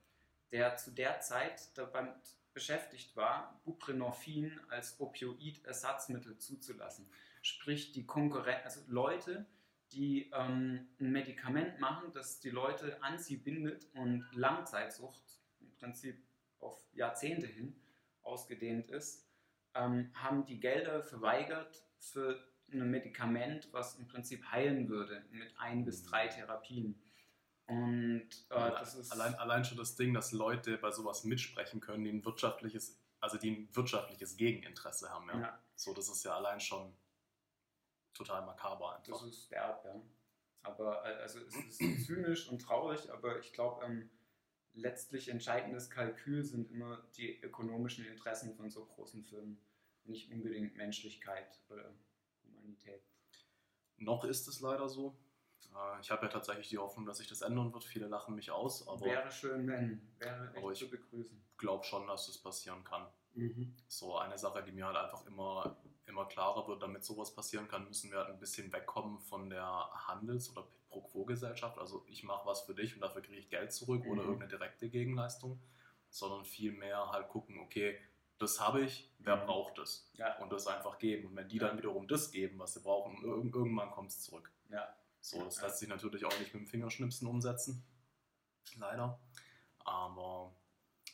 der 0.51 0.77
zu 0.77 0.91
der 0.91 1.19
Zeit 1.19 1.77
dabei 1.77 2.13
beschäftigt 2.53 3.15
war, 3.15 3.59
Buprenorphin 3.65 4.59
als 4.69 4.99
Opioid-Ersatzmittel 4.99 6.37
zuzulassen. 6.37 7.09
Sprich, 7.41 7.91
die 7.91 8.05
Konkurrenz, 8.05 8.63
also 8.63 8.81
Leute, 8.87 9.45
die 9.91 10.31
ähm, 10.33 10.87
ein 10.99 11.11
Medikament 11.11 11.79
machen, 11.79 12.11
das 12.13 12.39
die 12.39 12.49
Leute 12.49 13.01
an 13.03 13.19
sie 13.19 13.37
bindet 13.37 13.87
und 13.95 14.25
Langzeitsucht 14.33 15.21
im 15.59 15.71
Prinzip 15.75 16.23
auf 16.59 16.81
Jahrzehnte 16.93 17.47
hin 17.47 17.75
ausgedehnt 18.21 18.87
ist, 18.87 19.27
ähm, 19.75 20.11
haben 20.13 20.45
die 20.45 20.59
Gelder 20.59 21.03
verweigert 21.03 21.83
für 21.99 22.39
ein 22.71 22.89
Medikament, 22.89 23.69
was 23.71 23.95
im 23.95 24.07
Prinzip 24.07 24.45
heilen 24.51 24.89
würde 24.89 25.25
mit 25.31 25.53
ein 25.57 25.85
bis 25.85 26.03
mhm. 26.03 26.09
drei 26.09 26.27
Therapien. 26.27 27.01
Und 27.65 28.29
äh, 28.49 28.71
das 28.71 28.95
ist 28.95 29.11
allein, 29.11 29.35
allein 29.35 29.63
schon 29.63 29.77
das 29.77 29.95
Ding, 29.95 30.13
dass 30.13 30.31
Leute 30.31 30.77
bei 30.77 30.91
sowas 30.91 31.23
mitsprechen 31.23 31.79
können, 31.79 32.03
die 32.03 32.11
ein 32.11 32.25
wirtschaftliches, 32.25 32.99
also 33.19 33.37
die 33.37 33.51
ein 33.51 33.75
wirtschaftliches 33.75 34.35
Gegeninteresse 34.35 35.09
haben. 35.09 35.29
Ja? 35.29 35.39
ja. 35.39 35.59
So, 35.75 35.93
das 35.93 36.09
ist 36.09 36.23
ja 36.23 36.35
allein 36.35 36.59
schon 36.59 36.93
total 38.13 38.45
makaber 38.45 38.95
einfach. 38.95 39.13
Das 39.13 39.23
ist 39.23 39.49
derb, 39.49 39.83
ja. 39.85 40.01
Aber 40.63 41.05
äh, 41.05 41.21
also 41.21 41.39
es 41.39 41.55
ist 41.55 42.05
zynisch 42.05 42.49
und 42.49 42.61
traurig, 42.61 43.11
aber 43.11 43.39
ich 43.39 43.51
glaube, 43.53 43.85
ähm, 43.85 44.09
letztlich 44.73 45.29
entscheidendes 45.29 45.89
Kalkül 45.89 46.43
sind 46.43 46.71
immer 46.71 47.03
die 47.17 47.41
ökonomischen 47.41 48.05
Interessen 48.05 48.53
von 48.55 48.69
so 48.69 48.85
großen 48.85 49.23
Firmen, 49.23 49.59
nicht 50.05 50.31
unbedingt 50.31 50.75
Menschlichkeit 50.75 51.59
oder 51.69 51.93
Humanität. 52.45 53.01
Noch 53.97 54.23
ist 54.25 54.47
es 54.47 54.59
leider 54.59 54.89
so. 54.89 55.17
Äh, 55.73 56.01
Ich 56.01 56.11
habe 56.11 56.25
ja 56.25 56.31
tatsächlich 56.31 56.69
die 56.69 56.77
Hoffnung, 56.77 57.05
dass 57.05 57.17
sich 57.17 57.27
das 57.27 57.41
ändern 57.41 57.71
wird. 57.73 57.83
Viele 57.85 58.07
lachen 58.07 58.35
mich 58.35 58.51
aus, 58.51 58.87
aber 58.87 59.05
wäre 59.05 59.31
schön, 59.31 59.67
wenn. 59.67 60.01
Wäre 60.19 60.53
echt 60.53 60.75
zu 60.75 60.89
begrüßen. 60.89 61.41
ich 61.51 61.57
glaube 61.57 61.83
schon, 61.83 62.07
dass 62.07 62.27
das 62.27 62.37
passieren 62.37 62.83
kann. 62.83 63.07
Mhm. 63.33 63.75
So 63.87 64.17
eine 64.17 64.37
Sache, 64.37 64.63
die 64.63 64.71
mir 64.71 64.85
halt 64.85 64.97
einfach 64.97 65.25
immer, 65.25 65.77
immer 66.05 66.25
klarer 66.25 66.67
wird, 66.67 66.81
damit 66.81 67.03
sowas 67.03 67.33
passieren 67.33 67.67
kann, 67.67 67.85
müssen 67.87 68.11
wir 68.11 68.19
halt 68.19 68.29
ein 68.29 68.39
bisschen 68.39 68.71
wegkommen 68.73 69.19
von 69.19 69.49
der 69.49 69.65
Handels- 70.07 70.49
oder 70.51 70.67
Pro-Quo-Gesellschaft. 70.89 71.77
Also 71.77 72.03
ich 72.07 72.23
mache 72.23 72.45
was 72.45 72.61
für 72.61 72.75
dich 72.75 72.93
und 72.95 73.01
dafür 73.01 73.21
kriege 73.21 73.39
ich 73.39 73.49
Geld 73.49 73.71
zurück 73.73 74.03
oder 74.05 74.21
Mhm. 74.21 74.27
irgendeine 74.29 74.49
direkte 74.49 74.89
Gegenleistung, 74.89 75.59
sondern 76.09 76.45
vielmehr 76.45 77.09
halt 77.11 77.29
gucken, 77.29 77.59
okay, 77.59 77.97
das 78.37 78.59
habe 78.59 78.81
ich, 78.81 79.09
wer 79.19 79.37
Mhm. 79.37 79.45
braucht 79.45 79.77
das? 79.77 80.09
Ja. 80.15 80.37
Und 80.39 80.51
das 80.51 80.67
einfach 80.67 80.99
geben. 80.99 81.29
Und 81.29 81.35
wenn 81.35 81.47
die 81.47 81.57
Ja. 81.57 81.67
dann 81.67 81.77
wiederum 81.77 82.07
das 82.07 82.31
geben, 82.31 82.59
was 82.59 82.73
sie 82.73 82.81
brauchen, 82.81 83.15
ir- 83.23 83.53
irgendwann 83.55 83.91
kommt 83.91 84.09
es 84.11 84.21
zurück. 84.21 84.51
Ja. 84.69 84.93
So, 85.21 85.41
das 85.43 85.61
lässt 85.61 85.79
sich 85.79 85.87
natürlich 85.87 86.25
auch 86.25 86.37
nicht 86.39 86.53
mit 86.53 86.63
dem 86.63 86.67
Fingerschnipsen 86.67 87.27
umsetzen. 87.27 87.83
Leider. 88.75 89.19
Aber 89.79 90.53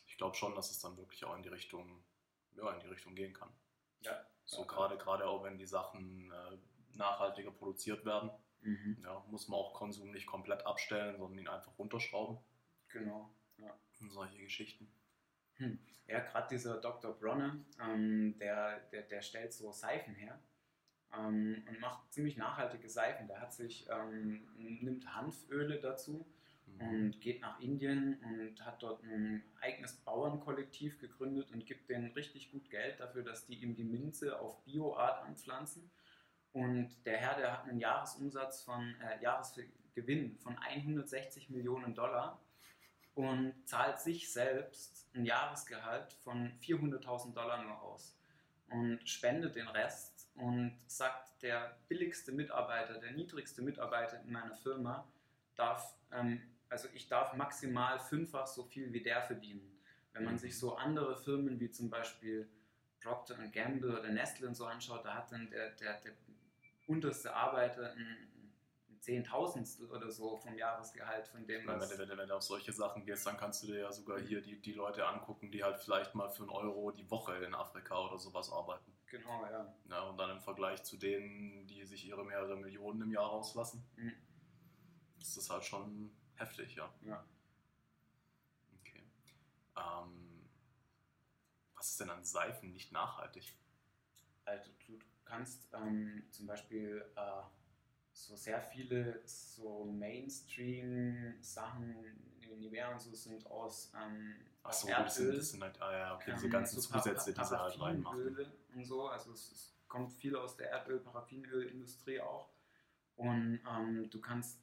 ich 0.06 0.16
glaube 0.16 0.34
schon, 0.36 0.54
dass 0.54 0.70
es 0.70 0.80
dann 0.80 0.96
wirklich 0.96 1.24
auch 1.24 1.36
in 1.36 1.42
die 1.42 1.48
Richtung, 1.48 2.02
ja, 2.56 2.70
in 2.72 2.80
die 2.80 2.86
Richtung 2.88 3.14
gehen 3.14 3.32
kann. 3.32 3.50
Ja. 4.00 4.26
So 4.50 4.64
gerade, 4.64 4.96
gerade 4.98 5.26
auch 5.26 5.44
wenn 5.44 5.58
die 5.58 5.66
Sachen 5.66 6.30
äh, 6.32 6.96
nachhaltiger 6.96 7.50
produziert 7.50 8.04
werden, 8.04 8.30
Mhm. 8.62 8.98
ja, 9.02 9.24
muss 9.30 9.48
man 9.48 9.58
auch 9.58 9.72
Konsum 9.72 10.10
nicht 10.10 10.26
komplett 10.26 10.66
abstellen, 10.66 11.16
sondern 11.16 11.38
ihn 11.38 11.48
einfach 11.48 11.78
runterschrauben. 11.78 12.36
Genau. 12.88 13.32
Ja. 13.56 13.74
Und 14.00 14.10
solche 14.10 14.38
Geschichten. 14.38 14.92
Ja, 16.06 16.20
gerade 16.20 16.48
dieser 16.48 16.78
Dr. 16.78 17.12
Bronner, 17.18 17.56
ähm, 17.82 18.36
der, 18.38 18.80
der, 18.90 19.02
der 19.02 19.22
stellt 19.22 19.52
so 19.54 19.72
Seifen 19.72 20.14
her 20.14 20.38
ähm, 21.14 21.64
und 21.68 21.80
macht 21.80 22.12
ziemlich 22.12 22.36
nachhaltige 22.36 22.88
Seifen. 22.88 23.28
Der 23.28 23.40
hat 23.40 23.52
sich, 23.54 23.88
ähm, 23.90 24.46
nimmt 24.56 25.06
Hanföle 25.14 25.80
dazu. 25.80 26.26
Und 26.78 27.20
geht 27.20 27.40
nach 27.40 27.60
Indien 27.60 28.18
und 28.24 28.64
hat 28.64 28.82
dort 28.82 29.02
ein 29.02 29.42
eigenes 29.60 29.94
Bauernkollektiv 29.96 30.98
gegründet 31.00 31.50
und 31.52 31.66
gibt 31.66 31.88
denen 31.90 32.12
richtig 32.12 32.50
gut 32.52 32.70
Geld 32.70 33.00
dafür, 33.00 33.22
dass 33.22 33.46
die 33.46 33.54
ihm 33.54 33.74
die 33.74 33.84
Minze 33.84 34.38
auf 34.38 34.62
Bioart 34.64 35.24
anpflanzen. 35.24 35.90
Und 36.52 36.90
der 37.04 37.18
Herr, 37.18 37.36
der 37.36 37.52
hat 37.52 37.68
einen 37.68 37.78
Jahresumsatz 37.78 38.62
von, 38.62 38.94
äh, 39.00 39.22
Jahresgewinn 39.22 40.36
von 40.38 40.58
160 40.58 41.50
Millionen 41.50 41.94
Dollar 41.94 42.40
und 43.14 43.54
zahlt 43.66 44.00
sich 44.00 44.32
selbst 44.32 45.08
ein 45.14 45.24
Jahresgehalt 45.24 46.12
von 46.24 46.52
400.000 46.60 47.34
Dollar 47.34 47.62
nur 47.62 47.80
aus 47.82 48.16
und 48.70 49.00
spendet 49.08 49.56
den 49.56 49.68
Rest 49.68 50.28
und 50.34 50.78
sagt, 50.86 51.42
der 51.42 51.76
billigste 51.88 52.32
Mitarbeiter, 52.32 52.94
der 52.94 53.12
niedrigste 53.12 53.62
Mitarbeiter 53.62 54.20
in 54.22 54.32
meiner 54.32 54.54
Firma 54.56 55.06
darf, 55.54 55.96
ähm, 56.12 56.40
also 56.68 56.88
ich 56.94 57.08
darf 57.08 57.34
maximal 57.34 57.98
fünffach 57.98 58.46
so 58.46 58.64
viel 58.64 58.92
wie 58.92 59.02
der 59.02 59.22
verdienen. 59.22 59.80
Wenn 60.12 60.24
man 60.24 60.34
Mhm. 60.34 60.38
sich 60.38 60.58
so 60.58 60.74
andere 60.76 61.16
Firmen 61.16 61.60
wie 61.60 61.70
zum 61.70 61.90
Beispiel 61.90 62.48
Procter 63.00 63.36
Gamble 63.48 63.98
oder 63.98 64.10
Nestle 64.10 64.48
und 64.48 64.54
so 64.54 64.66
anschaut, 64.66 65.04
da 65.04 65.14
hat 65.14 65.32
dann 65.32 65.50
der, 65.50 65.70
der, 65.70 66.00
der 66.00 66.12
unterste 66.86 67.34
Arbeiter 67.34 67.92
ein, 67.92 68.28
ein 68.90 69.00
Zehntausendstel 69.00 69.86
oder 69.86 70.10
so 70.10 70.36
vom 70.36 70.56
Jahresgehalt 70.58 71.26
von 71.28 71.46
dem, 71.46 71.66
was 71.66 71.90
wenn, 71.90 71.98
du, 71.98 72.08
wenn, 72.10 72.18
wenn 72.18 72.28
du 72.28 72.36
auf 72.36 72.42
solche 72.42 72.72
Sachen 72.72 73.06
gehst, 73.06 73.26
dann 73.26 73.36
kannst 73.36 73.62
du 73.62 73.68
dir 73.68 73.80
ja 73.80 73.92
sogar 73.92 74.18
hier 74.20 74.42
die, 74.42 74.60
die 74.60 74.72
Leute 74.72 75.06
angucken, 75.06 75.50
die 75.50 75.64
halt 75.64 75.78
vielleicht 75.78 76.14
mal 76.14 76.28
für 76.28 76.42
einen 76.42 76.50
Euro 76.50 76.90
die 76.90 77.10
Woche 77.10 77.34
in 77.36 77.54
Afrika 77.54 77.98
oder 78.06 78.18
sowas 78.18 78.52
arbeiten. 78.52 78.92
genau, 79.06 79.44
ja. 79.46 79.74
Ja, 79.88 80.02
und 80.02 80.18
dann 80.18 80.30
im 80.30 80.40
Vergleich 80.40 80.82
zu 80.84 80.96
denen, 80.96 81.66
die 81.66 81.84
sich 81.84 82.06
ihre 82.06 82.24
mehrere 82.24 82.56
Millionen 82.56 83.02
im 83.02 83.12
Jahr 83.12 83.26
rauslassen, 83.26 83.82
Mhm. 83.96 84.12
Ist 85.20 85.36
das 85.36 85.50
halt 85.50 85.64
schon 85.64 86.10
heftig, 86.34 86.74
ja. 86.74 86.92
Ja. 87.02 87.24
Okay. 88.80 89.04
Ähm, 89.76 90.48
was 91.74 91.90
ist 91.90 92.00
denn 92.00 92.10
an 92.10 92.24
Seifen 92.24 92.72
nicht 92.72 92.90
nachhaltig? 92.92 93.54
Also 94.44 94.70
du 94.86 94.98
kannst 95.24 95.68
ähm, 95.72 96.24
zum 96.30 96.46
Beispiel 96.46 97.04
äh, 97.16 97.42
so 98.12 98.36
sehr 98.36 98.60
viele 98.60 99.26
so 99.26 99.84
Mainstream-Sachen 99.84 101.96
in 102.40 102.58
Nivea 102.58 102.92
und 102.92 103.00
so 103.00 103.14
sind 103.14 103.46
aus 103.46 103.92
ähm, 103.94 104.34
Ach 104.62 104.72
so, 104.72 104.88
Erdöl. 104.88 105.04
das 105.04 105.14
sind, 105.14 105.36
das 105.36 105.50
sind 105.50 105.62
halt, 105.62 105.80
ah 105.80 105.92
ja, 105.92 106.14
okay, 106.14 106.32
diese 106.34 106.46
ähm, 106.46 106.52
ganzen 106.52 106.80
so 106.80 106.92
Zusätze, 106.92 107.32
die 107.32 107.44
sie 107.44 107.58
halt 107.58 107.80
reinmachen. 107.80 108.36
Und 108.74 108.84
so. 108.84 109.08
Also 109.08 109.32
es, 109.32 109.52
es 109.52 109.74
kommt 109.88 110.12
viel 110.12 110.36
aus 110.36 110.56
der 110.56 110.70
Erdöl-Paraffinölindustrie 110.70 112.20
auch. 112.20 112.50
Und 113.16 113.60
ähm, 113.68 114.08
du 114.10 114.20
kannst, 114.20 114.58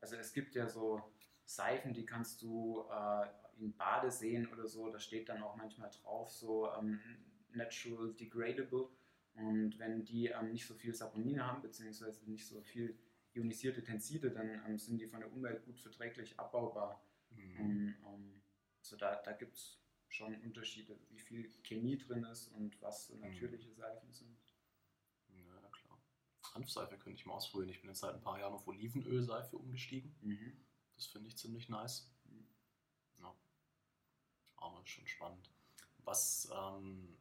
also 0.00 0.16
es 0.16 0.32
gibt 0.32 0.54
ja 0.54 0.68
so 0.68 1.02
Seifen, 1.44 1.92
die 1.92 2.04
kannst 2.06 2.42
du 2.42 2.84
äh, 2.90 3.26
in 3.58 3.76
Badeseen 3.76 4.48
oder 4.52 4.66
so, 4.66 4.90
da 4.90 4.98
steht 4.98 5.28
dann 5.28 5.42
auch 5.42 5.56
manchmal 5.56 5.90
drauf, 5.90 6.30
so 6.30 6.70
ähm, 6.72 7.00
natural 7.52 8.12
degradable. 8.14 8.88
Und 9.34 9.78
wenn 9.78 10.04
die 10.04 10.26
ähm, 10.28 10.52
nicht 10.52 10.66
so 10.66 10.74
viel 10.74 10.94
Saponine 10.94 11.46
haben, 11.46 11.62
beziehungsweise 11.62 12.28
nicht 12.30 12.46
so 12.46 12.60
viel 12.62 12.98
ionisierte 13.34 13.82
Tenside, 13.82 14.30
dann 14.30 14.62
ähm, 14.66 14.78
sind 14.78 14.98
die 14.98 15.06
von 15.06 15.20
der 15.20 15.32
Umwelt 15.32 15.64
gut 15.64 15.78
verträglich 15.78 16.38
abbaubar. 16.38 17.02
Mhm. 17.30 17.60
Und, 17.60 17.96
ähm, 18.06 18.42
also 18.80 18.96
da, 18.96 19.16
da 19.22 19.32
gibt 19.32 19.56
es 19.56 19.78
schon 20.08 20.34
Unterschiede, 20.42 20.98
wie 21.10 21.18
viel 21.18 21.50
Chemie 21.62 21.98
drin 21.98 22.24
ist 22.24 22.48
und 22.48 22.80
was 22.80 23.06
so 23.06 23.14
Mhm. 23.14 23.20
natürliche 23.22 23.72
Seifen 23.72 24.10
sind. 24.12 24.35
Hanfseife 26.56 26.96
könnte 26.98 27.18
ich 27.18 27.26
mal 27.26 27.34
ausprobieren. 27.34 27.70
Ich 27.70 27.80
bin 27.80 27.90
jetzt 27.90 28.00
seit 28.00 28.14
ein 28.14 28.20
paar 28.20 28.40
Jahren 28.40 28.54
auf 28.54 28.66
Olivenölseife 28.66 29.56
umgestiegen. 29.56 30.14
Das 30.96 31.06
finde 31.06 31.28
ich 31.28 31.36
ziemlich 31.36 31.68
nice. 31.68 32.10
Mhm. 32.24 32.46
Ja. 33.20 33.34
Aber 34.56 34.84
schon 34.84 35.06
spannend. 35.06 35.50
Was 35.98 36.50
ähm, 36.54 37.16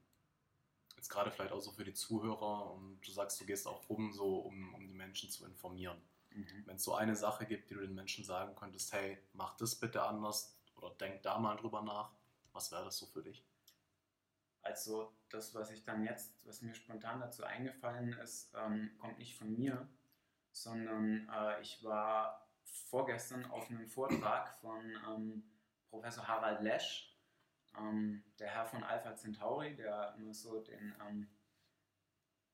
jetzt 0.96 1.10
gerade 1.10 1.32
vielleicht 1.32 1.52
auch 1.52 1.62
so 1.62 1.72
für 1.72 1.84
die 1.84 1.94
Zuhörer 1.94 2.72
und 2.72 3.02
du 3.02 3.12
sagst, 3.12 3.40
du 3.42 3.46
gehst 3.46 3.68
auch 3.68 3.88
rum, 3.90 4.14
so 4.14 4.38
um, 4.38 4.74
um 4.74 4.88
die 4.88 4.94
Menschen 4.94 5.30
zu 5.30 5.46
informieren. 5.46 6.02
Mhm. 6.32 6.64
Wenn 6.66 6.76
es 6.78 6.84
so 6.84 6.96
eine 6.96 7.16
Sache 7.16 7.46
gibt, 7.46 7.70
die 7.70 7.76
du 7.76 7.82
den 7.82 7.96
Menschen 7.96 8.24
sagen 8.24 8.56
könntest, 8.56 8.94
hey, 8.94 9.18
mach 9.34 9.56
das 9.58 9.76
bitte 9.76 10.04
anders 10.04 10.58
oder 10.76 10.92
denk 10.96 11.22
da 11.24 11.38
mal 11.40 11.56
drüber 11.58 11.82
nach, 11.82 12.12
was 12.54 12.72
wäre 12.72 12.86
das 12.86 12.98
so 12.98 13.06
für 13.06 13.22
dich? 13.22 13.44
Also 14.66 15.14
das, 15.30 15.54
was 15.54 15.70
ich 15.70 15.84
dann 15.84 16.04
jetzt, 16.04 16.34
was 16.44 16.64
mir 16.64 16.74
spontan 16.74 17.20
dazu 17.20 17.44
eingefallen 17.44 18.14
ist, 18.14 18.52
ähm, 18.56 18.92
kommt 18.98 19.20
nicht 19.20 19.38
von 19.38 19.54
mir, 19.54 19.88
sondern 20.52 21.30
äh, 21.30 21.62
ich 21.62 21.84
war 21.84 22.48
vorgestern 22.64 23.46
auf 23.46 23.70
einem 23.70 23.88
Vortrag 23.88 24.58
von 24.58 24.82
ähm, 25.08 25.44
Professor 25.92 26.28
Harald 26.28 26.62
Lesch, 26.62 27.16
ähm, 27.78 28.24
der 28.40 28.50
Herr 28.50 28.66
von 28.66 28.84
Alpha 28.84 29.16
Centauri, 29.16 29.76
der 29.76 30.16
immer 30.18 30.34
so 30.34 30.60
den 30.60 30.96
ähm, 31.08 31.30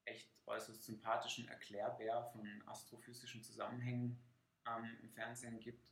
echt 0.03 0.29
äußerst 0.45 0.83
sympathischen 0.83 1.47
Erklärbär 1.47 2.23
von 2.33 2.61
astrophysischen 2.67 3.41
Zusammenhängen 3.41 4.21
ähm, 4.67 4.97
im 5.01 5.09
Fernsehen 5.11 5.61
gibt. 5.61 5.90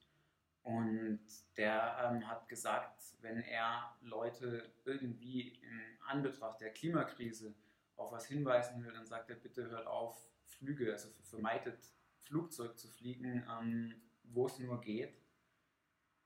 Und 0.69 1.19
der 1.57 1.97
ähm, 2.03 2.27
hat 2.27 2.47
gesagt, 2.47 3.01
wenn 3.21 3.41
er 3.41 3.97
Leute 4.01 4.71
irgendwie 4.85 5.55
in 5.55 5.81
Anbetracht 6.05 6.61
der 6.61 6.71
Klimakrise 6.71 7.55
auf 7.95 8.11
was 8.11 8.27
hinweisen 8.27 8.83
will, 8.83 8.93
dann 8.93 9.07
sagt 9.07 9.31
er, 9.31 9.35
bitte 9.35 9.67
hört 9.67 9.87
auf, 9.87 10.29
Flüge, 10.45 10.91
also 10.91 11.09
vermeidet 11.23 11.79
Flugzeug 12.21 12.77
zu 12.77 12.87
fliegen, 12.87 13.43
ähm, 13.49 13.99
wo 14.25 14.45
es 14.45 14.59
nur 14.59 14.79
geht. 14.79 15.19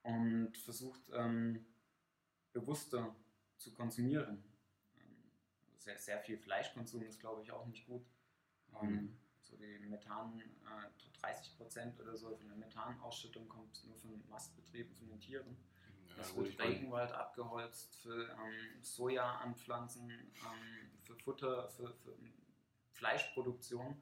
Und 0.02 0.58
versucht 0.58 1.02
ähm, 1.14 1.66
bewusster 2.52 3.16
zu 3.56 3.74
konsumieren. 3.74 4.44
Ähm, 4.98 5.32
sehr, 5.78 5.98
sehr 5.98 6.20
viel 6.20 6.38
Fleischkonsum 6.38 7.04
ist, 7.04 7.22
glaube 7.22 7.44
ich, 7.44 7.52
auch 7.54 7.66
nicht 7.66 7.88
gut. 7.88 8.06
Ähm, 8.82 9.18
so 9.58 9.66
die 9.80 9.88
Methan, 9.88 10.40
äh, 10.40 11.22
30 11.22 11.58
Prozent 11.58 12.00
oder 12.00 12.16
so 12.16 12.36
von 12.36 12.48
der 12.48 12.58
Methanausschüttung 12.58 13.48
kommt 13.48 13.84
nur 13.86 13.98
von 13.98 14.24
Mastbetrieben, 14.30 14.96
von 14.96 15.08
den 15.08 15.20
Tieren. 15.20 15.58
Ja, 16.16 16.22
Es 16.22 16.34
gut, 16.34 16.46
wird 16.46 16.60
Regenwald 16.60 17.12
abgeholzt 17.12 17.96
für 18.02 18.30
ähm, 18.30 18.82
Soja 18.82 19.38
anpflanzen, 19.38 20.10
ähm, 20.10 20.92
für 21.02 21.16
Futter, 21.16 21.70
für, 21.70 21.94
für 21.94 22.16
Fleischproduktion. 22.92 24.02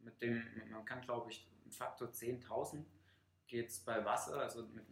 Mit 0.00 0.20
dem, 0.22 0.42
man 0.70 0.84
kann 0.84 1.00
glaube 1.02 1.30
ich, 1.30 1.46
einen 1.62 1.72
Faktor 1.72 2.08
10.000 2.08 2.84
geht 3.46 3.68
es 3.68 3.80
bei 3.80 4.04
Wasser, 4.04 4.40
also 4.40 4.62
mit, 4.68 4.86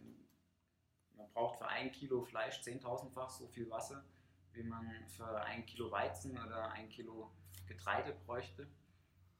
man 1.15 1.29
braucht 1.31 1.57
für 1.57 1.67
ein 1.67 1.91
Kilo 1.91 2.21
Fleisch 2.21 2.59
10.000-fach 2.59 3.29
so 3.29 3.47
viel 3.47 3.69
Wasser, 3.69 4.03
wie 4.51 4.63
man 4.63 5.07
für 5.07 5.41
ein 5.41 5.65
Kilo 5.65 5.89
Weizen 5.91 6.37
oder 6.37 6.71
ein 6.71 6.89
Kilo 6.89 7.31
Getreide 7.67 8.13
bräuchte. 8.25 8.67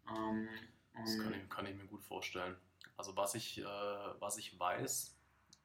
Ähm, 0.08 0.50
Das 0.93 1.18
kann 1.18 1.34
ich, 1.34 1.50
kann 1.50 1.66
ich 1.66 1.76
mir 1.76 1.86
gut 1.86 2.04
vorstellen. 2.04 2.56
Also 2.97 3.16
was 3.16 3.36
ich, 3.36 3.60
äh, 3.60 3.64
was 3.66 4.38
ich 4.38 4.60
weiß, 4.60 5.16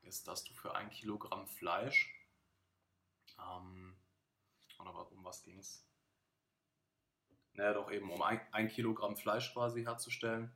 ist, 0.03 0.29
dass 0.29 0.45
du 0.45 0.53
für 0.55 0.75
ein 0.75 0.91
Kilogramm 0.91 1.47
Fleisch, 1.47 2.11
ähm, 3.39 3.97
oder 4.79 5.11
um 5.13 5.25
was 5.25 5.43
ging 5.43 5.59
es? 5.59 5.85
Naja, 7.55 7.73
doch 7.75 7.91
eben, 7.91 8.11
um 8.11 8.23
ein, 8.23 8.41
ein 8.53 8.69
Kilogramm 8.69 9.17
Fleisch 9.17 9.53
quasi 9.53 9.83
herzustellen, 9.85 10.53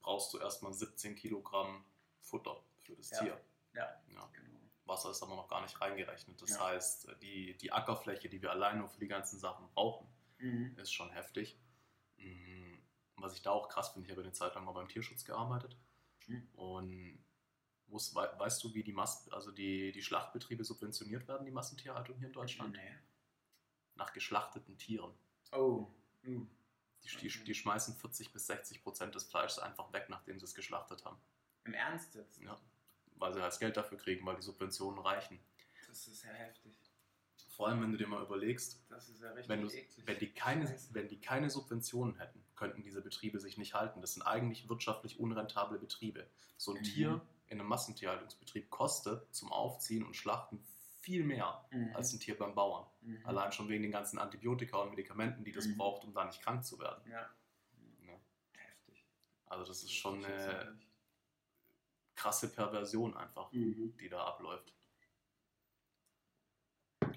brauchst 0.00 0.32
du 0.34 0.38
erstmal 0.38 0.72
17 0.72 1.14
Kilogramm 1.16 1.84
Futter 2.20 2.62
für 2.78 2.94
das 2.96 3.10
Ja. 3.10 3.18
Tier. 3.20 3.40
Ja, 3.74 4.02
Ja. 4.08 4.26
genau. 4.34 4.60
Wasser 4.84 5.10
ist 5.10 5.22
aber 5.22 5.36
noch 5.36 5.48
gar 5.48 5.62
nicht 5.62 5.80
reingerechnet. 5.80 6.40
Das 6.42 6.50
Ja. 6.50 6.66
heißt, 6.66 7.08
die, 7.22 7.56
die 7.56 7.72
Ackerfläche, 7.72 8.28
die 8.28 8.42
wir 8.42 8.50
allein 8.50 8.78
nur 8.78 8.88
für 8.88 9.00
die 9.00 9.08
ganzen 9.08 9.38
Sachen 9.38 9.68
brauchen, 9.74 10.06
Mhm. 10.38 10.76
ist 10.78 10.92
schon 10.92 11.10
heftig. 11.10 11.56
Mhm. 12.18 12.51
Was 13.16 13.34
ich 13.34 13.42
da 13.42 13.50
auch 13.50 13.68
krass 13.68 13.90
finde, 13.90 14.06
ich 14.06 14.12
habe 14.12 14.22
eine 14.22 14.32
Zeit 14.32 14.54
lang 14.54 14.64
mal 14.64 14.72
beim 14.72 14.88
Tierschutz 14.88 15.24
gearbeitet. 15.24 15.76
Mhm. 16.26 16.48
Und 16.54 17.24
wei- 17.88 18.38
weißt 18.38 18.62
du, 18.64 18.74
wie 18.74 18.82
die, 18.82 18.92
Mas 18.92 19.30
also 19.30 19.52
die, 19.52 19.92
die 19.92 20.02
Schlachtbetriebe 20.02 20.64
subventioniert 20.64 21.28
werden, 21.28 21.44
die 21.44 21.50
Massentierhaltung 21.52 22.16
hier 22.18 22.28
in 22.28 22.32
Deutschland? 22.32 22.74
Nee. 22.76 22.98
Nach 23.94 24.12
geschlachteten 24.12 24.78
Tieren. 24.78 25.12
Oh. 25.52 25.86
Uh. 26.24 26.46
Die, 27.04 27.16
die, 27.28 27.44
die 27.44 27.54
schmeißen 27.54 27.96
40 27.96 28.32
bis 28.32 28.46
60 28.46 28.82
Prozent 28.82 29.14
des 29.14 29.24
Fleisches 29.24 29.58
einfach 29.58 29.92
weg, 29.92 30.06
nachdem 30.08 30.38
sie 30.38 30.44
es 30.44 30.54
geschlachtet 30.54 31.04
haben. 31.04 31.20
Im 31.64 31.74
Ernst 31.74 32.14
jetzt? 32.14 32.40
Ja. 32.40 32.58
Weil 33.16 33.34
sie 33.34 33.40
halt 33.40 33.52
das 33.52 33.58
Geld 33.58 33.76
dafür 33.76 33.98
kriegen, 33.98 34.24
weil 34.24 34.36
die 34.36 34.42
Subventionen 34.42 35.00
reichen. 35.00 35.38
Das 35.86 36.06
ist 36.06 36.24
ja 36.24 36.30
heftig. 36.30 36.78
Vor 37.62 37.68
allem, 37.68 37.80
wenn 37.80 37.92
du 37.92 37.96
dir 37.98 38.08
mal 38.08 38.20
überlegst, 38.24 38.82
ja 38.90 38.98
wenn, 39.46 39.70
wenn, 40.04 40.18
die 40.18 40.32
keine, 40.32 40.76
wenn 40.90 41.06
die 41.06 41.20
keine 41.20 41.48
Subventionen 41.48 42.16
hätten, 42.18 42.44
könnten 42.56 42.82
diese 42.82 43.00
Betriebe 43.00 43.38
sich 43.38 43.56
nicht 43.56 43.74
halten. 43.74 44.00
Das 44.00 44.14
sind 44.14 44.22
eigentlich 44.24 44.68
wirtschaftlich 44.68 45.20
unrentable 45.20 45.78
Betriebe. 45.78 46.28
So 46.56 46.72
ein 46.74 46.80
Mhm. 46.80 46.84
Tier 46.84 47.20
in 47.46 47.60
einem 47.60 47.68
Massentierhaltungsbetrieb 47.68 48.68
kostet 48.68 49.32
zum 49.32 49.52
Aufziehen 49.52 50.04
und 50.04 50.16
Schlachten 50.16 50.58
viel 51.02 51.22
mehr 51.22 51.64
Mhm. 51.70 51.94
als 51.94 52.12
ein 52.12 52.18
Tier 52.18 52.36
beim 52.36 52.52
Bauern. 52.56 52.84
Mhm. 53.02 53.24
Allein 53.24 53.52
schon 53.52 53.68
wegen 53.68 53.84
den 53.84 53.92
ganzen 53.92 54.18
Antibiotika 54.18 54.78
und 54.78 54.90
Medikamenten, 54.90 55.44
die 55.44 55.52
das 55.52 55.66
Mhm. 55.66 55.76
braucht, 55.76 56.02
um 56.02 56.12
da 56.12 56.24
nicht 56.24 56.42
krank 56.42 56.64
zu 56.64 56.80
werden. 56.80 57.08
Ja. 57.08 57.30
Ja. 58.04 58.18
Heftig. 58.54 59.06
Also 59.46 59.64
das 59.66 59.84
ist 59.84 59.92
schon 59.92 60.24
eine 60.24 60.76
krasse 62.16 62.48
Perversion 62.52 63.16
einfach, 63.16 63.52
Mhm. 63.52 63.96
die 63.98 64.08
da 64.08 64.24
abläuft. 64.24 64.74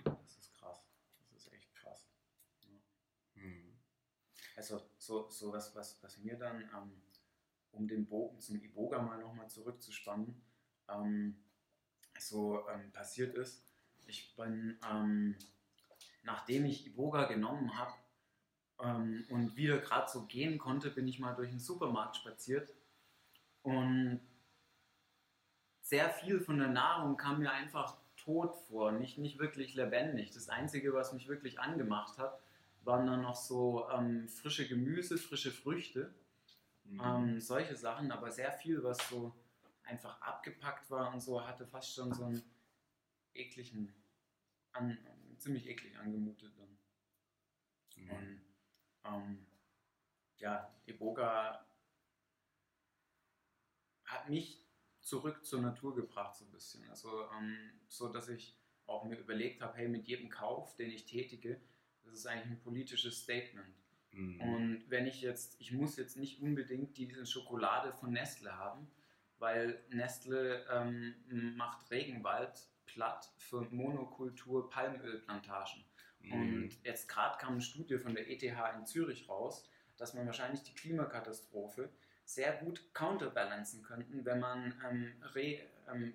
Das 0.03 0.37
ist 0.37 0.53
krass. 0.57 0.83
Das 1.31 1.45
ist 1.45 1.53
echt 1.53 1.73
krass. 1.75 2.07
Ja. 2.61 2.71
Mhm. 3.35 3.77
Also 4.56 4.82
so, 4.97 5.30
so 5.30 5.51
was, 5.51 5.76
was, 5.76 6.01
was 6.01 6.18
mir 6.20 6.38
dann, 6.38 6.62
ähm, 6.62 6.91
um 7.72 7.88
den 7.88 8.06
Bogen 8.06 8.39
zum 8.39 8.62
Iboga 8.62 9.01
mal 9.01 9.20
nochmal 9.20 9.49
zurückzuspannen, 9.49 10.41
ähm, 10.89 11.36
so 12.18 12.68
ähm, 12.70 12.91
passiert 12.91 13.36
ist. 13.36 13.64
Ich 14.08 14.36
bin, 14.36 14.80
ähm, 14.89 15.36
nachdem 16.24 16.66
ich 16.66 16.88
Iboga 16.88 17.26
genommen 17.26 17.78
habe 17.78 17.93
ähm, 18.80 19.26
und 19.30 19.56
wieder 19.58 19.80
gerade 19.80 20.10
so 20.10 20.26
gehen 20.26 20.58
konnte, 20.58 20.89
bin 20.89 21.08
ich 21.08 21.20
mal 21.20 21.36
durch 21.36 21.49
den 21.49 21.60
Supermarkt 21.60 22.16
spaziert 22.16 22.70
und 23.64 24.22
sehr 25.82 26.10
viel 26.10 26.39
von 26.39 26.58
der 26.58 26.70
Nahrung 26.70 27.18
kam 27.18 27.39
mir 27.39 27.51
einfach 27.51 27.97
tot 28.16 28.56
vor, 28.68 28.91
nicht, 28.91 29.18
nicht 29.18 29.38
wirklich 29.38 29.76
lebendig. 29.76 30.32
Das 30.32 30.49
Einzige, 30.49 30.93
was 30.93 31.14
mich 31.14 31.28
wirklich 31.28 31.60
angemacht 31.60 32.18
hat, 32.18 32.39
waren 32.86 33.07
dann 33.07 33.21
noch 33.21 33.36
so 33.36 33.89
ähm, 33.89 34.27
frische 34.29 34.67
Gemüse, 34.67 35.17
frische 35.17 35.51
Früchte, 35.51 36.13
Mhm. 36.86 37.01
ähm, 37.01 37.39
solche 37.39 37.75
Sachen, 37.75 38.11
aber 38.11 38.31
sehr 38.31 38.51
viel, 38.51 38.83
was 38.83 38.97
so 39.09 39.36
einfach 39.83 40.21
abgepackt 40.21 40.89
war 40.89 41.13
und 41.13 41.19
so, 41.19 41.45
hatte 41.45 41.65
fast 41.65 41.93
schon 41.93 42.13
so 42.13 42.25
einen 42.25 42.43
ekligen, 43.33 43.93
an, 44.71 44.97
ziemlich 45.38 45.67
eklig 45.67 45.97
angemutet 45.97 46.53
dann. 46.57 46.77
Mhm. 48.03 48.11
Und 48.11 48.41
ähm, 49.03 49.45
ja, 50.38 50.73
Iboga 50.86 51.65
hat 54.05 54.29
mich 54.29 54.63
zurück 55.01 55.45
zur 55.45 55.61
Natur 55.61 55.95
gebracht, 55.95 56.36
so 56.36 56.45
ein 56.45 56.51
bisschen. 56.51 56.88
Also, 56.89 57.29
ähm, 57.31 57.79
so 57.88 58.09
dass 58.11 58.29
ich 58.29 58.57
auch 58.86 59.05
mir 59.05 59.17
überlegt 59.17 59.61
habe, 59.61 59.75
hey, 59.77 59.88
mit 59.88 60.07
jedem 60.07 60.29
Kauf, 60.29 60.75
den 60.75 60.91
ich 60.91 61.05
tätige, 61.05 61.59
das 62.06 62.20
ist 62.20 62.28
eigentlich 62.28 62.51
ein 62.51 62.60
politisches 62.60 63.22
Statement. 63.24 63.76
Mhm. 64.12 64.41
Und 64.41 64.86
wenn 64.89 65.06
ich 65.08 65.22
jetzt, 65.22 65.60
ich 65.60 65.72
muss 65.72 65.97
jetzt 65.97 66.18
nicht 66.18 66.41
unbedingt 66.41 66.97
diese 66.97 67.26
Schokolade 67.26 67.91
von 67.93 68.12
Nestle 68.12 68.58
haben, 68.58 68.88
weil 69.39 69.84
Nestle 69.89 70.66
ähm, 70.72 71.16
macht 71.58 71.91
Regenwald 71.91 72.70
platt 72.86 73.30
für 73.38 73.62
Monokultur 73.72 74.70
Palmölplantagen. 74.70 75.84
Mhm. 76.22 76.32
Und 76.32 76.84
jetzt 76.84 77.08
gerade 77.10 77.38
kam 77.38 77.53
eine 77.53 77.62
Studie 77.62 77.97
von 77.97 78.16
der 78.16 78.30
ETH 78.30 78.43
in 78.43 78.86
Zürich 78.86 79.28
raus, 79.28 79.70
dass 79.97 80.14
man 80.14 80.26
wahrscheinlich 80.26 80.64
die 80.64 80.74
Klimakatastrophe 80.74 81.89
sehr 82.24 82.53
gut 82.53 82.93
counterbalancen 82.93 83.84
könnten, 83.84 84.26
wenn 84.26 84.39
man 84.39 84.74
ähm, 84.89 85.14
re, 85.34 85.60
ähm, 85.91 86.14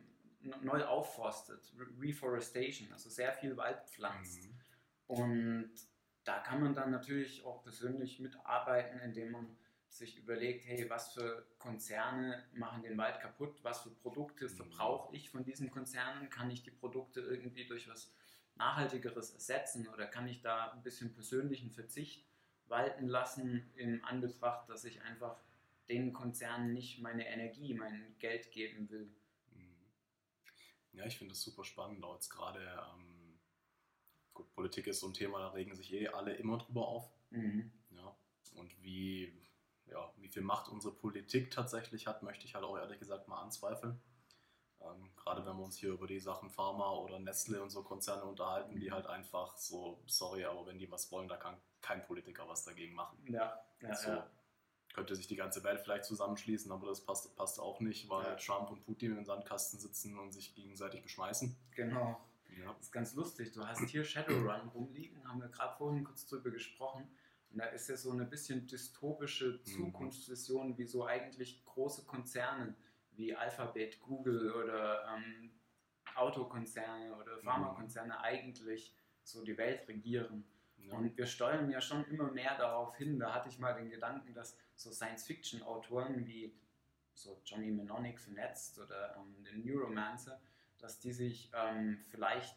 neu 0.63 0.85
aufforstet, 0.85 1.73
Re 1.79 1.87
Reforestation, 2.01 2.93
also 2.93 3.09
sehr 3.09 3.33
viel 3.33 3.57
Wald 3.57 3.81
pflanzt. 3.89 4.45
Mhm. 4.45 4.60
Und 5.11 5.73
da 6.23 6.39
kann 6.39 6.61
man 6.63 6.73
dann 6.73 6.93
natürlich 6.93 7.45
auch 7.45 7.65
persönlich 7.65 8.21
mitarbeiten, 8.21 9.01
indem 9.01 9.33
man 9.33 9.57
sich 9.89 10.17
überlegt, 10.17 10.65
hey, 10.67 10.89
was 10.89 11.13
für 11.13 11.45
Konzerne 11.59 12.45
machen 12.53 12.83
den 12.85 12.97
Wald 12.97 13.19
kaputt, 13.19 13.59
was 13.65 13.81
für 13.83 13.91
Produkte 13.91 14.49
Mhm. 14.49 14.55
verbrauche 14.55 15.17
ich 15.17 15.29
von 15.29 15.43
diesen 15.43 15.69
Konzernen, 15.73 16.31
kann 16.31 16.49
ich 16.53 16.63
die 16.63 16.71
Produkte 16.71 17.23
irgendwie 17.23 17.67
durch 17.67 17.89
was 17.89 18.15
Nachhaltigeres 18.55 19.33
ersetzen 19.33 19.89
oder 19.89 20.07
kann 20.07 20.29
ich 20.29 20.43
da 20.43 20.71
ein 20.71 20.83
bisschen 20.85 21.13
persönlichen 21.13 21.73
Verzicht 21.73 22.25
walten 22.67 23.09
lassen 23.09 23.69
in 23.75 24.05
Anbetracht, 24.05 24.71
dass 24.71 24.85
ich 24.85 25.03
einfach 25.03 25.43
den 25.89 26.13
Konzernen 26.13 26.73
nicht 26.73 27.01
meine 27.01 27.27
Energie, 27.27 27.75
mein 27.75 28.15
Geld 28.21 28.53
geben 28.53 28.89
will. 28.91 29.13
Mhm. 29.51 29.75
Ja, 30.93 31.05
ich 31.05 31.19
finde 31.19 31.33
das 31.33 31.43
super 31.43 31.65
spannend, 31.65 32.05
auch 32.05 32.15
jetzt 32.15 32.31
gerade, 32.31 32.61
ähm, 32.95 33.20
gut, 34.41 34.55
Politik 34.55 34.87
ist 34.87 35.01
so 35.01 35.07
ein 35.09 35.15
Thema, 35.15 35.39
da 35.39 35.49
regen 35.49 35.75
sich 35.75 35.93
eh 35.93 36.09
alle 36.09 36.35
immer 36.35 36.59
drüber 36.59 36.87
auf. 36.89 37.11
Mhm. 37.31 37.71
Ja. 37.91 38.17
Und 38.57 38.83
wie, 38.83 39.33
ja, 39.87 40.13
wie 40.19 40.29
viel 40.29 40.43
Macht 40.43 40.69
unsere 40.69 40.95
Politik 40.95 41.51
tatsächlich 41.51 42.07
hat, 42.07 42.23
möchte 42.23 42.45
ich 42.47 42.55
halt 42.55 42.65
auch 42.65 42.77
ehrlich 42.77 42.99
gesagt 42.99 43.29
mal 43.29 43.41
anzweifeln. 43.41 44.01
Ähm, 44.81 45.11
gerade 45.15 45.45
wenn 45.45 45.57
wir 45.57 45.65
uns 45.65 45.77
hier 45.77 45.91
über 45.91 46.07
die 46.07 46.21
Sachen 46.21 46.49
Pharma 46.49 46.91
oder 46.93 47.19
Nestle 47.19 47.63
und 47.63 47.69
so 47.71 47.83
Konzerne 47.83 48.25
unterhalten, 48.25 48.81
die 48.81 48.91
halt 48.91 49.07
einfach 49.07 49.57
so, 49.59 50.03
sorry, 50.07 50.45
aber 50.47 50.67
wenn 50.67 50.79
die 50.79 50.91
was 50.91 51.13
wollen, 51.13 51.29
da 51.29 51.37
kann 51.37 51.61
kein 51.83 52.03
Politiker 52.03 52.49
was 52.49 52.65
dagegen 52.65 52.95
machen. 52.95 53.19
Ja, 53.29 53.61
ja, 53.83 53.95
so 53.95 54.09
ja. 54.09 54.31
könnte 54.95 55.15
sich 55.17 55.27
die 55.27 55.37
ganze 55.37 55.63
Welt 55.65 55.81
vielleicht 55.81 56.07
zusammenschließen, 56.07 56.73
aber 56.73 56.87
das 56.87 57.05
passt, 57.05 57.37
passt 57.37 57.61
auch 57.61 57.81
nicht, 57.81 58.09
weil 58.09 58.25
Ja. 58.25 58.35
Trump 58.37 58.71
und 58.71 58.83
Putin 58.87 59.19
im 59.19 59.25
Sandkasten 59.27 59.79
sitzen 59.79 60.19
und 60.19 60.33
sich 60.33 60.55
gegenseitig 60.55 61.03
beschmeißen. 61.03 61.55
genau. 61.73 62.19
Ja. 62.61 62.73
Das 62.73 62.87
ist 62.87 62.93
ganz 62.93 63.15
lustig. 63.15 63.53
Du 63.53 63.67
hast 63.67 63.85
hier 63.89 64.05
Shadowrun 64.05 64.69
rumliegen, 64.69 65.27
haben 65.27 65.41
wir 65.41 65.49
gerade 65.49 65.77
vorhin 65.77 66.05
kurz 66.05 66.27
drüber 66.27 66.51
gesprochen. 66.51 67.09
Und 67.51 67.59
da 67.59 67.67
ist 67.67 67.89
ja 67.89 67.97
so 67.97 68.13
eine 68.13 68.25
bisschen 68.25 68.67
dystopische 68.67 69.63
Zukunftsvision, 69.63 70.79
wie 70.79 70.87
so 70.87 71.05
eigentlich 71.05 71.65
große 71.65 72.07
Konzerne 72.07 72.77
wie 73.13 73.35
Alphabet, 73.35 74.01
Google 74.01 74.53
oder 74.53 75.05
ähm, 75.17 75.51
Autokonzerne 76.15 77.15
oder 77.17 77.39
Pharmakonzerne 77.39 78.21
eigentlich 78.21 78.95
so 79.25 79.45
die 79.45 79.57
Welt 79.57 79.87
regieren. 79.89 80.45
Ja. 80.79 80.95
Und 80.95 81.17
wir 81.17 81.27
steuern 81.27 81.71
ja 81.71 81.81
schon 81.81 82.05
immer 82.07 82.31
mehr 82.31 82.57
darauf 82.57 82.97
hin. 82.97 83.19
Da 83.19 83.35
hatte 83.35 83.49
ich 83.49 83.59
mal 83.59 83.75
den 83.75 83.91
Gedanken, 83.91 84.33
dass 84.33 84.57
so 84.77 84.91
Science-Fiction-Autoren 84.91 86.27
wie 86.27 86.55
so 87.15 87.41
Johnny 87.45 87.71
Mnemonic 87.71 88.19
vernetzt 88.19 88.79
oder 88.79 89.17
ähm, 89.17 89.45
den 89.45 89.67
Neuromancer, 89.67 90.41
dass 90.83 90.99
die 90.99 91.13
sich 91.13 91.51
ähm, 91.55 92.05
vielleicht 92.11 92.57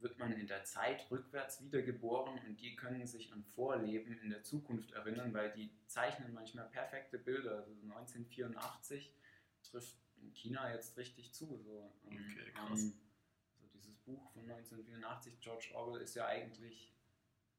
wird 0.00 0.18
man 0.18 0.32
in 0.32 0.46
der 0.46 0.64
Zeit 0.64 1.10
rückwärts 1.10 1.60
wiedergeboren 1.62 2.38
und 2.46 2.60
die 2.60 2.76
können 2.76 3.06
sich 3.06 3.32
an 3.32 3.42
Vorleben 3.42 4.16
in 4.20 4.30
der 4.30 4.44
Zukunft 4.44 4.92
erinnern, 4.92 5.34
weil 5.34 5.50
die 5.52 5.70
zeichnen 5.86 6.32
manchmal 6.32 6.68
perfekte 6.68 7.18
Bilder. 7.18 7.56
Also 7.56 7.72
1984 7.82 9.12
trifft 9.64 9.96
in 10.22 10.30
China 10.32 10.72
jetzt 10.72 10.96
richtig 10.96 11.32
zu. 11.32 11.46
So, 11.64 11.92
ähm, 12.06 12.18
Okay, 12.30 12.52
krass. 12.52 12.80
ähm, 12.82 12.94
so 13.60 13.66
dieses 13.74 13.96
Buch 13.98 14.30
von 14.32 14.42
1984, 14.48 15.40
George 15.40 15.70
Orwell, 15.74 16.00
ist 16.02 16.14
ja 16.14 16.26
eigentlich 16.26 16.94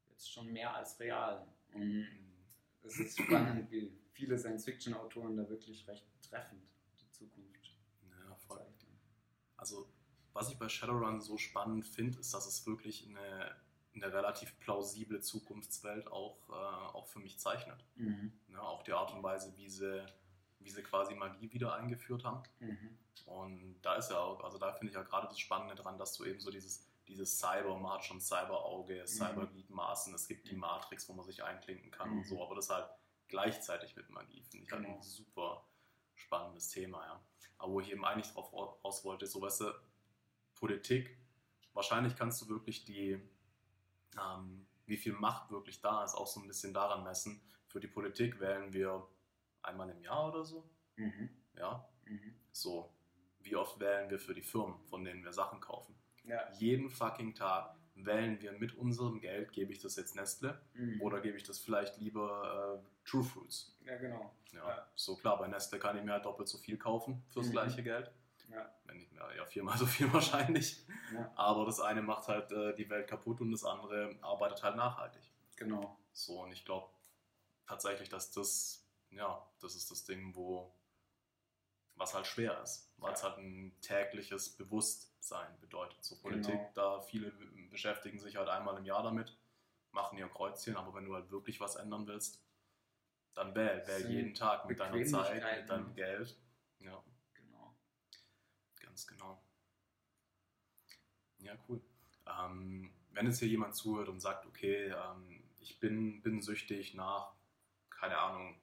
jetzt 0.08 0.32
schon 0.32 0.50
mehr 0.50 0.74
als 0.74 0.98
real. 0.98 1.46
Und 1.74 1.82
Mhm. 1.82 2.08
es 2.82 2.98
ist 2.98 3.20
spannend, 3.20 3.70
wie 3.70 3.92
viele 4.12 4.38
Science-Fiction-Autoren 4.38 5.36
da 5.36 5.46
wirklich 5.48 5.86
recht 5.86 6.06
treffend 6.22 6.62
die 7.00 7.10
Zukunft 7.10 7.76
Ja, 8.10 8.34
voll. 8.36 8.58
zeichnen. 8.58 8.98
Also, 9.56 9.89
was 10.40 10.50
ich 10.50 10.58
bei 10.58 10.68
Shadowrun 10.68 11.20
so 11.20 11.36
spannend 11.36 11.84
finde, 11.84 12.18
ist, 12.18 12.32
dass 12.32 12.46
es 12.46 12.66
wirklich 12.66 13.06
eine, 13.06 13.54
eine 13.94 14.12
relativ 14.12 14.58
plausible 14.60 15.20
Zukunftswelt 15.20 16.10
auch, 16.10 16.38
äh, 16.48 16.52
auch 16.96 17.06
für 17.06 17.18
mich 17.18 17.38
zeichnet. 17.38 17.84
Mhm. 17.96 18.32
Ja, 18.48 18.62
auch 18.62 18.82
die 18.82 18.92
Art 18.92 19.12
und 19.12 19.22
Weise, 19.22 19.54
wie 19.56 19.68
sie 19.68 20.04
wie 20.62 20.68
sie 20.70 20.82
quasi 20.82 21.14
Magie 21.14 21.50
wieder 21.52 21.72
eingeführt 21.74 22.22
haben. 22.24 22.42
Mhm. 22.58 22.98
Und 23.24 23.80
da 23.80 23.94
ist 23.94 24.10
ja 24.10 24.18
auch, 24.18 24.44
also 24.44 24.58
da 24.58 24.72
finde 24.74 24.90
ich 24.90 24.94
ja 24.94 25.02
gerade 25.02 25.26
das 25.26 25.38
Spannende 25.38 25.74
dran, 25.74 25.96
dass 25.96 26.12
du 26.18 26.24
eben 26.26 26.38
so 26.38 26.50
dieses, 26.50 26.86
dieses 27.08 27.38
Cyber, 27.38 27.78
man 27.78 27.92
hat 27.94 28.04
schon 28.04 28.20
Cyber-Auge, 28.20 29.06
Cyber-Gliedmaßen, 29.06 30.14
es 30.14 30.28
gibt 30.28 30.46
die 30.50 30.54
Matrix, 30.56 31.08
wo 31.08 31.14
man 31.14 31.24
sich 31.24 31.42
einklinken 31.42 31.90
kann 31.90 32.10
und 32.10 32.18
Mhm. 32.18 32.24
so, 32.24 32.44
aber 32.44 32.54
das 32.56 32.68
halt 32.68 32.86
gleichzeitig 33.28 33.96
mit 33.96 34.10
Magie, 34.10 34.42
finde 34.42 34.66
ich 34.66 34.72
halt 34.72 34.82
Genau. 34.84 34.96
ein 34.96 35.02
super 35.02 35.64
spannendes 36.14 36.68
Thema, 36.68 37.06
ja. 37.06 37.20
Aber 37.56 37.72
wo 37.72 37.80
ich 37.80 37.90
eben 37.90 38.04
eigentlich 38.04 38.30
drauf 38.34 38.52
raus 38.52 39.02
wollte, 39.04 39.26
so 39.26 39.40
weißt 39.40 39.62
du, 39.62 39.72
Politik, 40.60 41.16
wahrscheinlich 41.72 42.14
kannst 42.16 42.40
du 42.42 42.48
wirklich 42.48 42.84
die, 42.84 43.18
ähm, 44.20 44.66
wie 44.86 44.96
viel 44.96 45.12
Macht 45.14 45.50
wirklich 45.50 45.80
da 45.80 46.04
ist, 46.04 46.14
auch 46.14 46.26
so 46.26 46.40
ein 46.40 46.46
bisschen 46.46 46.72
daran 46.74 47.02
messen. 47.02 47.40
Für 47.66 47.80
die 47.80 47.88
Politik 47.88 48.38
wählen 48.40 48.72
wir 48.72 49.06
einmal 49.62 49.88
im 49.90 50.02
Jahr 50.02 50.28
oder 50.28 50.44
so, 50.44 50.68
Mhm. 50.96 51.30
ja. 51.56 51.88
Mhm. 52.04 52.34
So, 52.52 52.92
wie 53.40 53.56
oft 53.56 53.80
wählen 53.80 54.10
wir 54.10 54.18
für 54.18 54.34
die 54.34 54.42
Firmen, 54.42 54.78
von 54.86 55.04
denen 55.04 55.24
wir 55.24 55.32
Sachen 55.32 55.60
kaufen? 55.60 55.94
Ja. 56.24 56.52
Jeden 56.58 56.90
fucking 56.90 57.34
Tag 57.34 57.74
wählen 57.94 58.40
wir 58.40 58.52
mit 58.52 58.74
unserem 58.74 59.20
Geld, 59.20 59.52
gebe 59.52 59.72
ich 59.72 59.78
das 59.78 59.96
jetzt 59.96 60.14
Nestle 60.16 60.60
Mhm. 60.74 61.00
oder 61.00 61.20
gebe 61.20 61.36
ich 61.36 61.44
das 61.44 61.58
vielleicht 61.58 61.96
lieber 61.98 62.82
äh, 62.84 63.08
True 63.08 63.22
Fruits? 63.24 63.76
ja, 63.84 63.96
genau. 63.96 64.34
Ja, 64.52 64.68
Ja. 64.68 64.88
so 64.96 65.16
klar, 65.16 65.38
bei 65.38 65.46
Nestle 65.48 65.78
kann 65.78 65.96
ich 65.96 66.04
mir 66.04 66.12
halt 66.12 66.24
doppelt 66.24 66.48
so 66.48 66.58
viel 66.58 66.76
kaufen 66.76 67.22
fürs 67.30 67.46
Mhm. 67.48 67.52
gleiche 67.52 67.82
Geld. 67.82 68.10
Ja. 68.50 68.74
Wenn 68.84 68.96
nicht 68.98 69.12
mehr, 69.12 69.28
ja, 69.36 69.44
viermal 69.46 69.78
so 69.78 69.86
viel 69.86 70.12
wahrscheinlich. 70.12 70.84
Ja. 71.12 71.32
Aber 71.36 71.64
das 71.64 71.80
eine 71.80 72.02
macht 72.02 72.28
halt 72.28 72.50
äh, 72.52 72.74
die 72.74 72.88
Welt 72.90 73.08
kaputt 73.08 73.40
und 73.40 73.52
das 73.52 73.64
andere 73.64 74.16
arbeitet 74.22 74.62
halt 74.62 74.76
nachhaltig. 74.76 75.22
Genau. 75.56 75.98
So, 76.12 76.42
und 76.42 76.52
ich 76.52 76.64
glaube 76.64 76.88
tatsächlich, 77.66 78.08
dass 78.08 78.30
das, 78.32 78.86
ja, 79.10 79.46
das 79.60 79.74
ist 79.76 79.90
das 79.90 80.04
Ding, 80.04 80.34
wo, 80.34 80.74
was 81.94 82.14
halt 82.14 82.26
schwer 82.26 82.60
ist, 82.62 82.92
weil 82.96 83.12
es 83.12 83.22
Ja. 83.22 83.28
halt 83.28 83.38
ein 83.38 83.76
tägliches 83.80 84.56
Bewusstsein 84.56 85.58
bedeutet. 85.60 86.02
So 86.02 86.16
Politik, 86.20 86.54
Genau. 86.54 86.70
da 86.74 87.00
viele 87.02 87.30
beschäftigen 87.70 88.18
sich 88.18 88.36
halt 88.36 88.48
einmal 88.48 88.76
im 88.78 88.84
Jahr 88.84 89.02
damit, 89.02 89.36
machen 89.92 90.18
ihr 90.18 90.28
Kreuzchen, 90.28 90.76
aber 90.76 90.94
wenn 90.94 91.04
du 91.04 91.14
halt 91.14 91.30
wirklich 91.30 91.60
was 91.60 91.76
ändern 91.76 92.06
willst, 92.06 92.42
dann 93.34 93.54
wähl, 93.54 93.86
wähl 93.86 94.10
jeden 94.10 94.34
Tag 94.34 94.64
mit 94.66 94.80
deiner 94.80 95.04
Zeit, 95.04 95.60
mit 95.60 95.68
deinem 95.70 95.94
Geld. 95.94 96.36
Ja. 96.80 97.02
Ganz 99.00 99.06
genau. 99.06 99.42
Ja, 101.38 101.54
cool. 101.68 101.80
Ähm, 102.26 102.92
wenn 103.12 103.26
jetzt 103.26 103.38
hier 103.38 103.48
jemand 103.48 103.74
zuhört 103.74 104.08
und 104.08 104.20
sagt, 104.20 104.46
okay, 104.46 104.88
ähm, 104.88 105.42
ich 105.60 105.80
bin, 105.80 106.22
bin 106.22 106.42
süchtig 106.42 106.94
nach, 106.94 107.34
keine 107.88 108.18
Ahnung, 108.18 108.60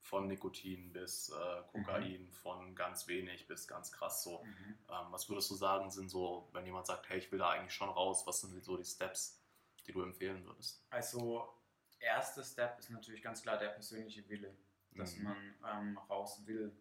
von 0.00 0.28
Nikotin 0.28 0.92
bis 0.92 1.28
äh, 1.30 1.62
Kokain, 1.72 2.30
von 2.32 2.74
ganz 2.74 3.06
wenig 3.08 3.46
bis 3.46 3.68
ganz 3.68 3.92
krass 3.92 4.22
so. 4.22 4.44
Mhm. 4.44 4.78
Ähm, 4.88 5.06
was 5.10 5.28
würdest 5.28 5.50
du 5.50 5.54
sagen, 5.54 5.90
sind 5.90 6.08
so, 6.08 6.48
wenn 6.52 6.64
jemand 6.64 6.86
sagt, 6.86 7.08
hey, 7.08 7.18
ich 7.18 7.30
will 7.32 7.38
da 7.40 7.50
eigentlich 7.50 7.74
schon 7.74 7.90
raus, 7.90 8.26
was 8.26 8.40
sind 8.40 8.62
so 8.64 8.76
die 8.76 8.84
Steps, 8.84 9.42
die 9.86 9.92
du 9.92 10.02
empfehlen 10.02 10.44
würdest? 10.46 10.84
Also, 10.90 11.52
erster 11.98 12.42
Step 12.44 12.78
ist 12.78 12.90
natürlich 12.90 13.22
ganz 13.22 13.42
klar 13.42 13.58
der 13.58 13.68
persönliche 13.70 14.26
Wille, 14.28 14.56
dass 14.92 15.16
Mhm. 15.16 15.24
man 15.24 15.54
ähm, 15.66 15.98
raus 15.98 16.46
will. 16.46 16.72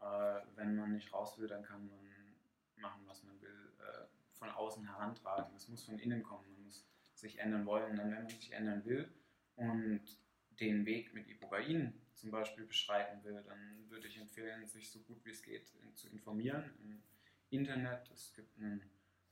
Äh, 0.00 0.40
wenn 0.56 0.76
man 0.76 0.92
nicht 0.92 1.12
raus 1.12 1.38
will, 1.38 1.46
dann 1.46 1.62
kann 1.62 1.86
man 1.86 2.09
machen, 2.80 3.02
was 3.06 3.22
man 3.22 3.40
will, 3.40 3.72
äh, 3.78 4.06
von 4.38 4.50
außen 4.50 4.86
herantragen. 4.86 5.54
Es 5.54 5.68
muss 5.68 5.84
von 5.84 5.98
innen 5.98 6.22
kommen, 6.22 6.52
man 6.54 6.64
muss 6.64 6.86
sich 7.14 7.38
ändern 7.38 7.66
wollen. 7.66 7.96
Dann, 7.96 8.10
wenn 8.10 8.24
man 8.24 8.28
sich 8.28 8.52
ändern 8.52 8.84
will 8.84 9.12
und 9.56 10.02
den 10.60 10.84
Weg 10.86 11.14
mit 11.14 11.28
Ibogain 11.28 11.94
zum 12.14 12.30
Beispiel 12.30 12.66
beschreiten 12.66 13.24
will, 13.24 13.42
dann 13.46 13.88
würde 13.88 14.06
ich 14.06 14.18
empfehlen, 14.18 14.66
sich 14.66 14.90
so 14.90 15.00
gut 15.00 15.24
wie 15.24 15.30
es 15.30 15.42
geht 15.42 15.72
zu 15.94 16.08
informieren 16.08 16.70
im 16.82 17.02
Internet. 17.48 18.10
Es 18.10 18.32
gibt 18.34 18.58
ein 18.58 18.82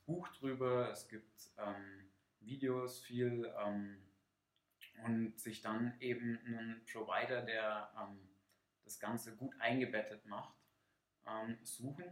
Buch 0.06 0.28
drüber, 0.28 0.90
es 0.90 1.06
gibt 1.08 1.50
ähm, 1.58 2.08
Videos 2.40 3.00
viel 3.00 3.52
ähm, 3.62 3.98
und 5.04 5.38
sich 5.38 5.60
dann 5.60 5.94
eben 6.00 6.38
einen 6.46 6.82
Provider, 6.90 7.42
der 7.42 7.90
ähm, 7.98 8.18
das 8.84 8.98
Ganze 8.98 9.36
gut 9.36 9.54
eingebettet 9.60 10.24
macht, 10.24 10.56
ähm, 11.26 11.58
suchen. 11.62 12.04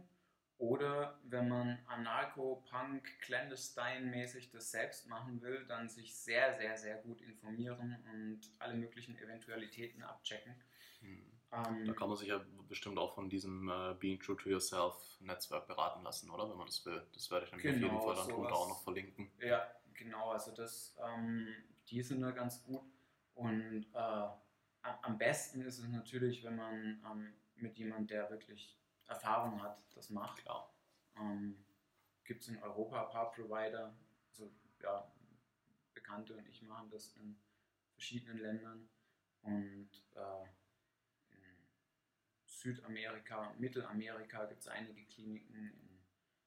Oder 0.59 1.19
wenn 1.23 1.49
man 1.49 1.77
Anarcho-Punk, 1.85 3.19
Clandestine-mäßig 3.21 4.49
das 4.49 4.71
selbst 4.71 5.07
machen 5.07 5.41
will, 5.41 5.65
dann 5.67 5.87
sich 5.87 6.15
sehr, 6.15 6.55
sehr, 6.55 6.75
sehr 6.77 6.97
gut 6.97 7.21
informieren 7.21 7.95
und 8.11 8.41
alle 8.57 8.73
möglichen 8.73 9.15
Eventualitäten 9.17 10.01
abchecken. 10.01 10.55
Mhm. 11.01 11.31
Ähm, 11.51 11.85
Da 11.85 11.93
kann 11.93 12.09
man 12.09 12.17
sich 12.17 12.29
ja 12.29 12.43
bestimmt 12.67 12.97
auch 12.97 13.13
von 13.13 13.29
diesem 13.29 13.69
äh, 13.69 13.93
Being 13.99 14.19
True 14.19 14.35
to 14.35 14.49
Yourself 14.49 14.95
Netzwerk 15.19 15.67
beraten 15.67 16.03
lassen, 16.03 16.29
oder? 16.31 16.49
Wenn 16.49 16.57
man 16.57 16.65
das 16.67 16.83
will. 16.85 17.05
Das 17.13 17.29
werde 17.29 17.45
ich 17.45 17.53
auf 17.53 17.61
Genau, 17.61 17.87
jeden 17.87 18.01
Fall 18.01 18.15
dann 18.15 18.25
sowas. 18.27 18.51
auch 18.51 18.67
noch 18.67 18.83
verlinken. 18.83 19.31
Ja, 19.39 19.71
genau, 19.93 20.31
also 20.31 20.51
das, 20.53 20.95
ähm, 21.05 21.47
die 21.87 22.01
sind 22.01 22.21
da 22.21 22.31
ganz 22.31 22.63
gut. 22.63 22.83
Und 23.35 23.85
äh, 23.93 24.27
am 24.81 25.17
besten 25.17 25.61
ist 25.61 25.77
es 25.79 25.87
natürlich, 25.87 26.43
wenn 26.43 26.55
man 26.55 26.99
ähm, 27.05 27.33
mit 27.55 27.77
jemandem, 27.77 28.07
der 28.07 28.29
wirklich 28.31 28.75
Erfahrung 29.07 29.61
hat, 29.61 29.83
das 29.95 30.09
macht. 30.09 30.41
Klar. 30.41 30.73
Ähm, 31.17 31.63
Gibt 32.23 32.41
es 32.41 32.49
in 32.49 32.61
Europa 32.61 33.05
ein 33.05 33.09
paar 33.09 33.31
Provider, 33.31 33.95
also 34.29 34.51
ja, 34.81 35.11
Bekannte 35.93 36.35
und 36.35 36.47
ich 36.47 36.61
machen 36.61 36.89
das 36.89 37.13
in 37.15 37.39
verschiedenen 37.93 38.37
Ländern. 38.37 38.89
Und 39.41 39.89
äh, 40.15 40.43
in 41.29 41.67
Südamerika 42.45 43.47
und 43.47 43.59
Mittelamerika 43.59 44.45
gibt 44.45 44.61
es 44.61 44.67
einige 44.67 45.05
Kliniken, 45.05 45.55
in 45.55 46.03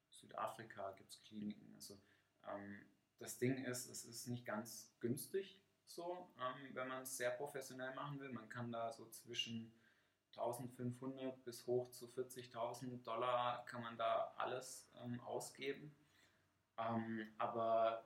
Südafrika 0.09 0.91
gibt 0.91 1.11
es 1.11 1.23
Kliniken. 1.23 1.73
Also 1.73 1.99
ähm, 2.47 2.85
das 3.17 3.37
Ding 3.37 3.63
ist, 3.65 3.87
es 3.87 4.05
ist 4.05 4.27
nicht 4.27 4.45
ganz 4.45 4.93
günstig 4.99 5.61
so, 5.85 6.31
ähm, 6.39 6.73
wenn 6.73 6.87
man 6.87 7.03
es 7.03 7.17
sehr 7.17 7.31
professionell 7.31 7.93
machen 7.93 8.19
will. 8.19 8.29
Man 8.29 8.49
kann 8.49 8.71
da 8.71 8.91
so 8.91 9.09
zwischen 9.09 9.73
1500 10.37 11.43
bis 11.43 11.65
hoch 11.67 11.89
zu 11.91 12.07
40.000 12.07 13.03
Dollar 13.03 13.65
kann 13.65 13.81
man 13.81 13.97
da 13.97 14.33
alles 14.37 14.89
ähm, 15.03 15.19
ausgeben. 15.21 15.93
Ähm, 16.77 17.27
aber 17.37 18.05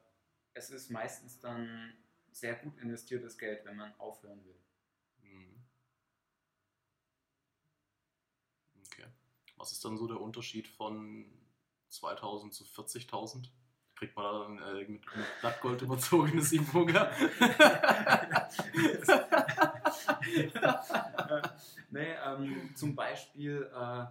es 0.54 0.70
ist 0.70 0.90
meistens 0.90 1.40
dann 1.40 1.94
sehr 2.32 2.56
gut 2.56 2.78
investiertes 2.80 3.38
Geld, 3.38 3.66
wenn 3.66 3.78
man 3.78 3.94
aufhören 4.00 4.44
will. 4.46 4.60
Mhm. 5.22 5.64
Okay. 8.88 9.06
Was 9.58 9.72
ist 9.72 9.86
dann 9.86 9.98
so 9.98 10.08
der 10.08 10.20
Unterschied 10.20 10.68
von 10.68 11.32
2000 11.90 12.54
zu 12.54 12.64
40.000? 12.64 13.50
Kriegt 13.96 14.16
man 14.16 14.26
da 14.26 14.40
dann 14.40 14.58
äh, 14.58 14.82
mit, 14.82 15.06
mit 15.16 15.26
Blattgold 15.42 15.82
überzogenes 15.84 16.52
Iboga? 16.52 17.12
nee, 21.92 22.14
ähm, 22.26 22.76
zum 22.76 22.96
Beispiel, 22.96 23.70
äh, 23.74 24.06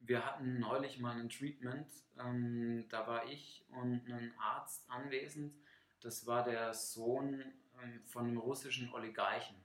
wir 0.00 0.24
hatten 0.24 0.58
neulich 0.58 0.98
mal 0.98 1.18
ein 1.18 1.28
Treatment, 1.28 1.86
ähm, 2.18 2.86
da 2.88 3.06
war 3.06 3.26
ich 3.26 3.64
und 3.70 4.06
ein 4.08 4.32
Arzt 4.38 4.88
anwesend. 4.90 5.54
Das 6.00 6.26
war 6.26 6.44
der 6.44 6.74
Sohn 6.74 7.44
ähm, 7.82 8.00
von 8.06 8.26
einem 8.26 8.38
russischen 8.38 8.92
Oligarchen. 8.92 9.56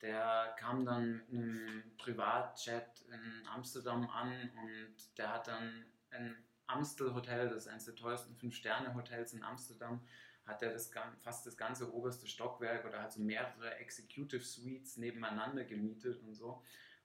Der 0.00 0.54
kam 0.58 0.84
dann 0.86 1.22
mit 1.28 1.42
einem 1.42 1.82
Privatjet 1.98 3.04
in 3.08 3.46
Amsterdam 3.48 4.08
an 4.08 4.50
und 4.62 5.18
der 5.18 5.34
hat 5.34 5.48
dann 5.48 5.84
ein 6.10 6.36
Amstel 6.66 7.14
Hotel, 7.14 7.48
das 7.48 7.64
ist 7.64 7.68
eines 7.68 7.84
der 7.84 7.96
teuersten 7.96 8.34
Fünf-Sterne-Hotels 8.36 9.34
in 9.34 9.42
Amsterdam, 9.42 10.00
hat 10.46 10.62
er 10.62 10.72
das, 10.72 10.90
fast 11.20 11.46
das 11.46 11.56
ganze 11.56 11.92
oberste 11.92 12.26
Stockwerk 12.26 12.84
oder 12.84 13.02
hat 13.02 13.12
so 13.12 13.20
mehrere 13.20 13.76
Executive 13.76 14.42
Suites 14.42 14.96
nebeneinander 14.96 15.64
gemietet 15.64 16.22
und 16.22 16.34
so. 16.34 16.62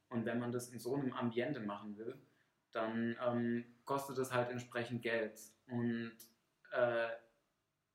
Und 0.10 0.26
wenn 0.26 0.40
man 0.40 0.52
das 0.52 0.70
in 0.70 0.80
so 0.80 0.96
einem 0.96 1.14
Ambiente 1.14 1.60
machen 1.60 1.98
will, 1.98 2.18
dann 2.72 3.18
ähm, 3.22 3.66
kostet 3.86 4.18
das 4.18 4.34
halt 4.34 4.50
entsprechend 4.50 5.02
Geld. 5.02 5.40
Und 5.68 6.14
äh, 6.72 7.08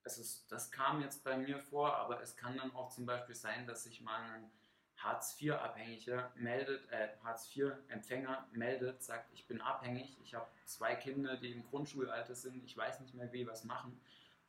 es 0.05 0.19
ist, 0.19 0.51
das 0.51 0.71
kam 0.71 1.03
jetzt 1.03 1.23
bei 1.25 1.37
mir 1.37 1.59
vor, 1.59 1.97
aber 1.97 2.23
es 2.23 2.37
kann 2.37 2.57
dann 2.57 2.75
auch 2.75 2.91
zum 2.91 3.07
Beispiel 3.07 3.35
sein, 3.35 3.67
dass 3.67 3.85
sich 3.85 4.01
mal 4.01 4.21
ein 4.23 4.51
Hartz-IV-Abhängiger 4.97 6.33
meldet, 6.37 6.91
äh, 6.91 7.09
Hartz-IV-Empfänger 7.23 8.47
meldet, 8.53 9.03
sagt, 9.03 9.33
ich 9.33 9.47
bin 9.47 9.61
abhängig, 9.61 10.19
ich 10.23 10.35
habe 10.35 10.47
zwei 10.65 10.95
Kinder, 10.95 11.37
die 11.37 11.53
im 11.53 11.65
Grundschulalter 11.65 12.35
sind, 12.35 12.65
ich 12.65 12.77
weiß 12.77 13.01
nicht 13.01 13.15
mehr, 13.15 13.33
wie 13.33 13.47
was 13.47 13.65
machen. 13.65 14.01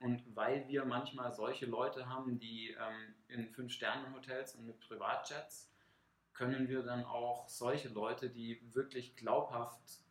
Und 0.02 0.36
weil 0.36 0.68
wir 0.68 0.86
manchmal 0.86 1.32
solche 1.34 1.66
Leute 1.66 2.10
haben, 2.10 2.40
die 2.40 2.72
ähm, 2.72 3.14
in 3.28 3.50
Fünf-Sterne-Hotels 3.50 4.56
und 4.56 4.66
mit 4.66 4.80
Privatjets, 4.80 5.72
können 6.34 6.68
wir 6.68 6.82
dann 6.84 7.06
auch 7.06 7.48
solche 7.48 7.90
Leute, 7.90 8.30
die 8.30 8.62
wirklich 8.74 9.16
glaubhaft 9.16 10.02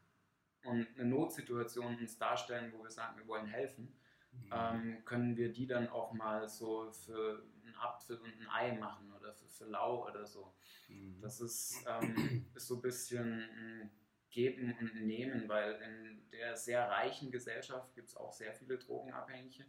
und 0.65 0.87
eine 0.95 1.09
Notsituation 1.09 1.99
uns 1.99 2.19
darstellen, 2.19 2.73
wo 2.73 2.83
wir 2.83 2.91
sagen, 2.91 3.19
wir 3.19 3.27
wollen 3.27 3.47
helfen, 3.47 3.93
Mhm. 4.33 4.53
ähm, 4.53 5.05
können 5.05 5.37
wir 5.37 5.53
die 5.53 5.67
dann 5.67 5.89
auch 5.89 6.13
mal 6.13 6.49
so 6.49 6.91
für 6.93 7.43
einen 7.65 7.75
Apfel 7.77 8.19
und 8.19 8.33
ein 8.41 8.49
Ei 8.49 8.79
machen 8.79 9.13
oder 9.13 9.33
für, 9.35 9.49
für 9.49 9.65
lau 9.65 10.07
oder 10.07 10.27
so. 10.27 10.55
Mhm. 10.89 11.21
Das 11.21 11.41
ist, 11.41 11.85
ähm, 11.87 12.47
ist 12.55 12.69
so 12.69 12.77
ein 12.77 12.83
bisschen 12.83 13.43
ein 13.43 13.91
Geben 14.31 14.77
und 14.79 15.07
Nehmen, 15.07 15.49
weil 15.49 15.75
in 15.83 16.31
der 16.31 16.57
sehr 16.57 16.89
reichen 16.89 17.31
Gesellschaft 17.31 17.95
gibt 17.95 18.09
es 18.09 18.17
auch 18.17 18.33
sehr 18.33 18.55
viele 18.55 18.79
Drogenabhängige. 18.79 19.65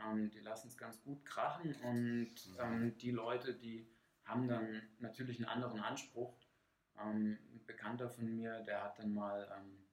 Ähm, 0.00 0.30
die 0.30 0.40
lassen 0.40 0.68
es 0.68 0.76
ganz 0.76 1.00
gut 1.02 1.24
krachen 1.24 1.74
und 1.76 2.34
ähm, 2.58 2.98
die 2.98 3.12
Leute, 3.12 3.54
die 3.54 3.86
haben 4.24 4.48
dann 4.48 4.82
natürlich 4.98 5.38
einen 5.38 5.48
anderen 5.48 5.80
Anspruch. 5.80 6.34
Ähm, 6.98 7.38
ein 7.52 7.64
Bekannter 7.66 8.10
von 8.10 8.26
mir, 8.26 8.60
der 8.60 8.82
hat 8.82 8.98
dann 8.98 9.14
mal, 9.14 9.48
ähm, 9.56 9.86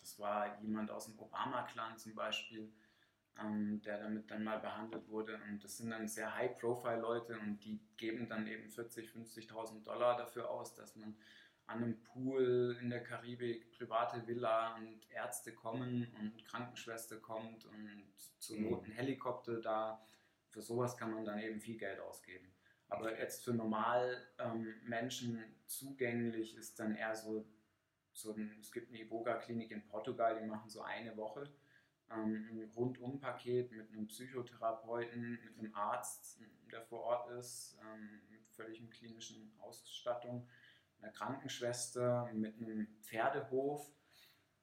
das 0.00 0.18
war 0.18 0.60
jemand 0.60 0.90
aus 0.90 1.06
dem 1.06 1.18
Obama-Clan 1.18 1.98
zum 1.98 2.14
Beispiel, 2.14 2.72
ähm, 3.40 3.82
der 3.82 3.98
damit 3.98 4.30
dann 4.30 4.44
mal 4.44 4.60
behandelt 4.60 5.08
wurde. 5.08 5.40
Und 5.48 5.64
das 5.64 5.78
sind 5.78 5.90
dann 5.90 6.06
sehr 6.06 6.34
High-Profile-Leute 6.34 7.38
und 7.38 7.58
die 7.64 7.80
geben 7.96 8.28
dann 8.28 8.46
eben 8.46 8.68
40.000, 8.68 9.10
50.000 9.12 9.82
Dollar 9.82 10.16
dafür 10.16 10.50
aus, 10.50 10.74
dass 10.74 10.94
man 10.94 11.16
an 11.66 11.82
einem 11.82 12.02
Pool 12.02 12.76
in 12.80 12.90
der 12.90 13.02
Karibik, 13.02 13.70
private 13.72 14.26
Villa 14.26 14.74
und 14.76 15.00
Ärzte 15.10 15.54
kommen 15.54 16.06
und 16.20 16.44
Krankenschwester 16.44 17.16
kommt 17.16 17.64
und 17.64 18.12
zur 18.38 18.58
Mhm. 18.58 18.70
Not 18.70 18.84
ein 18.84 18.92
Helikopter 18.92 19.60
da. 19.60 20.06
Für 20.50 20.62
sowas 20.62 20.96
kann 20.96 21.12
man 21.12 21.24
dann 21.24 21.38
eben 21.38 21.60
viel 21.60 21.78
Geld 21.78 22.00
ausgeben. 22.00 22.52
Aber 22.88 23.18
jetzt 23.18 23.44
für 23.44 23.54
normal 23.54 24.26
ähm, 24.38 24.74
Menschen 24.84 25.42
zugänglich 25.66 26.54
ist 26.54 26.78
dann 26.78 26.94
eher 26.94 27.16
so, 27.16 27.44
so 28.12 28.34
ein, 28.34 28.58
es 28.60 28.70
gibt 28.70 28.90
eine 28.90 29.00
Iboga-Klinik 29.00 29.70
in 29.70 29.84
Portugal, 29.86 30.38
die 30.38 30.46
machen 30.46 30.68
so 30.68 30.82
eine 30.82 31.16
Woche 31.16 31.50
ähm, 32.10 32.48
ein 32.50 32.70
Rundum-Paket 32.76 33.72
mit 33.72 33.90
einem 33.90 34.06
Psychotherapeuten, 34.06 35.38
mit 35.42 35.58
einem 35.58 35.74
Arzt, 35.74 36.40
der 36.70 36.82
vor 36.82 37.00
Ort 37.00 37.30
ist, 37.30 37.78
ähm, 37.82 38.20
mit 38.30 38.46
völligem 38.48 38.90
klinischen 38.90 39.52
Ausstattung, 39.58 40.46
einer 41.04 41.12
Krankenschwester, 41.12 42.30
mit 42.32 42.56
einem 42.56 42.88
Pferdehof 43.02 43.90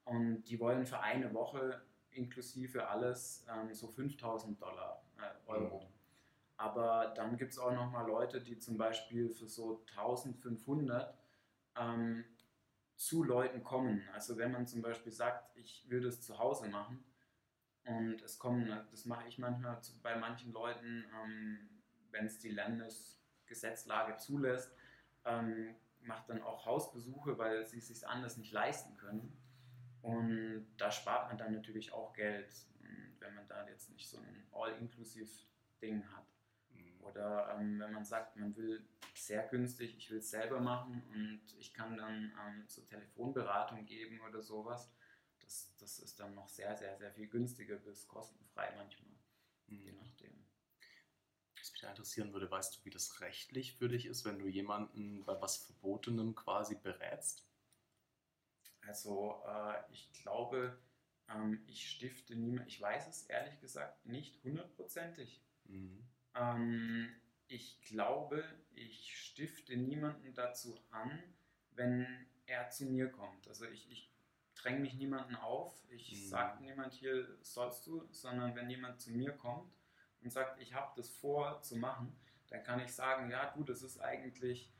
und 0.06 0.44
die 0.44 0.60
wollen 0.60 0.86
für 0.86 1.00
eine 1.00 1.34
Woche 1.34 1.82
inklusive 2.10 2.88
alles 2.88 3.46
ähm, 3.50 3.74
so 3.74 3.88
5000 3.88 4.62
Dollar, 4.62 5.04
äh, 5.18 5.50
Euro. 5.50 5.88
Aber 6.58 7.14
dann 7.16 7.38
gibt 7.38 7.54
es 7.54 7.60
auch 7.60 7.72
nochmal 7.72 8.06
Leute, 8.06 8.42
die 8.42 8.58
zum 8.58 8.78
Beispiel 8.78 9.30
für 9.30 9.48
so 9.48 9.84
1500 9.92 11.18
ähm, 11.76 12.26
zu 12.96 13.24
Leuten 13.24 13.64
kommen. 13.64 14.08
Also 14.14 14.38
wenn 14.38 14.52
man 14.52 14.68
zum 14.68 14.82
Beispiel 14.82 15.12
sagt, 15.12 15.56
ich 15.58 15.90
will 15.90 16.02
das 16.02 16.22
zu 16.22 16.38
Hause 16.38 16.70
machen 16.70 17.04
und 17.86 18.22
es 18.22 18.38
kommen, 18.38 18.70
das 18.92 19.06
mache 19.06 19.28
ich 19.28 19.40
manchmal 19.40 19.82
zu, 19.82 20.00
bei 20.02 20.16
manchen 20.16 20.52
Leuten, 20.52 21.06
ähm, 21.24 21.70
wenn 22.12 22.26
es 22.26 22.38
die 22.38 22.52
Landesgesetzlage 22.52 24.18
zulässt, 24.18 24.76
ähm, 25.26 25.76
macht 26.04 26.30
dann 26.30 26.42
auch 26.42 26.66
Hausbesuche, 26.66 27.38
weil 27.38 27.66
sie 27.66 27.78
es 27.80 27.88
sich 27.88 28.08
anders 28.08 28.38
nicht 28.38 28.52
leisten 28.52 28.98
können. 28.98 29.38
Und 30.02 30.68
da 30.78 30.92
spart 30.92 31.28
man 31.30 31.38
dann 31.38 31.54
natürlich 31.54 31.94
auch 31.94 32.14
Geld, 32.14 32.52
wenn 33.20 33.36
man 33.36 33.48
da 33.48 33.68
jetzt 33.68 33.90
nicht 33.92 34.10
so 34.10 34.18
ein 34.18 34.48
All-Inclusive-Ding 34.52 36.04
hat. 36.12 36.26
Mhm. 36.72 37.04
Oder 37.04 37.56
ähm, 37.56 37.80
wenn 37.80 37.92
man 37.94 38.04
sagt, 38.04 38.36
man 38.36 38.56
will 38.56 38.84
sehr 39.14 39.48
günstig, 39.48 39.96
ich 39.96 40.10
will 40.10 40.18
es 40.18 40.32
selber 40.32 40.60
machen 40.60 41.04
und 41.14 41.42
ich 41.60 41.74
kann 41.74 41.98
dann 41.98 42.34
ähm, 42.48 42.68
zur 42.68 42.86
Telefonberatung 42.88 43.86
geben 43.86 44.20
oder 44.22 44.42
sowas. 44.42 44.92
Das, 45.40 45.76
das 45.78 46.00
ist 46.00 46.20
dann 46.20 46.34
noch 46.34 46.50
sehr, 46.50 46.76
sehr, 46.76 46.98
sehr 46.98 47.12
viel 47.12 47.28
günstiger 47.28 47.76
bis 47.76 48.08
kostenfrei 48.08 48.74
manchmal, 48.76 49.12
je 49.68 49.92
Mhm. 49.92 49.98
nachdem. 50.00 50.46
Mich 51.82 51.90
interessieren 51.90 52.34
würde, 52.34 52.50
weißt 52.52 52.78
du, 52.78 52.86
wie 52.86 52.90
das 52.92 53.22
rechtlich 53.22 53.74
für 53.74 53.90
dich 53.90 54.06
ist, 54.06 54.24
wenn 54.26 54.40
du 54.40 54.48
jemanden 54.48 55.26
bei 55.26 55.42
was 55.42 55.58
Verbotenem 55.58 56.36
quasi 56.36 56.76
berätst? 56.76 57.48
Also 58.88 59.42
äh, 59.48 59.82
ich 59.92 60.12
glaube, 60.14 60.78
ähm, 61.30 61.64
ich 61.68 61.90
stifte 61.90 62.36
niemand, 62.36 62.68
ich 62.68 62.82
weiß 62.82 63.08
es 63.08 63.24
ehrlich 63.24 63.60
gesagt 63.60 64.06
nicht 64.06 64.44
hundertprozentig. 64.44 65.42
Mhm. 65.70 66.04
Ähm, 66.36 67.10
ich 67.48 67.82
glaube, 67.82 68.44
ich 68.76 69.18
stifte 69.18 69.78
niemanden 69.78 70.34
dazu 70.34 70.80
an, 70.92 71.22
wenn 71.72 72.28
er 72.46 72.70
zu 72.70 72.86
mir 72.86 73.10
kommt. 73.12 73.48
Also 73.48 73.66
ich, 73.66 73.90
ich 73.92 74.12
dränge 74.56 74.80
mich 74.80 74.94
niemanden 74.96 75.36
auf, 75.36 75.74
ich 75.90 76.28
Mhm. 76.28 76.28
sage 76.28 76.62
niemand 76.64 76.94
hier 76.94 77.38
sollst 77.42 77.88
du, 77.88 78.08
sondern 78.12 78.56
wenn 78.56 78.70
jemand 78.70 79.02
zu 79.02 79.12
mir 79.12 79.32
kommt 79.34 79.72
und 80.24 80.32
sagt, 80.32 80.62
ich 80.62 80.74
habe 80.74 80.92
das 80.96 81.10
vor 81.10 81.62
zu 81.62 81.76
machen, 81.78 82.16
dann 82.50 82.64
kann 82.64 82.80
ich 82.80 82.94
sagen, 82.94 83.30
ja 83.32 83.52
du, 83.56 83.64
das 83.64 83.82
ist 83.84 84.00
eigentlich 84.00 84.72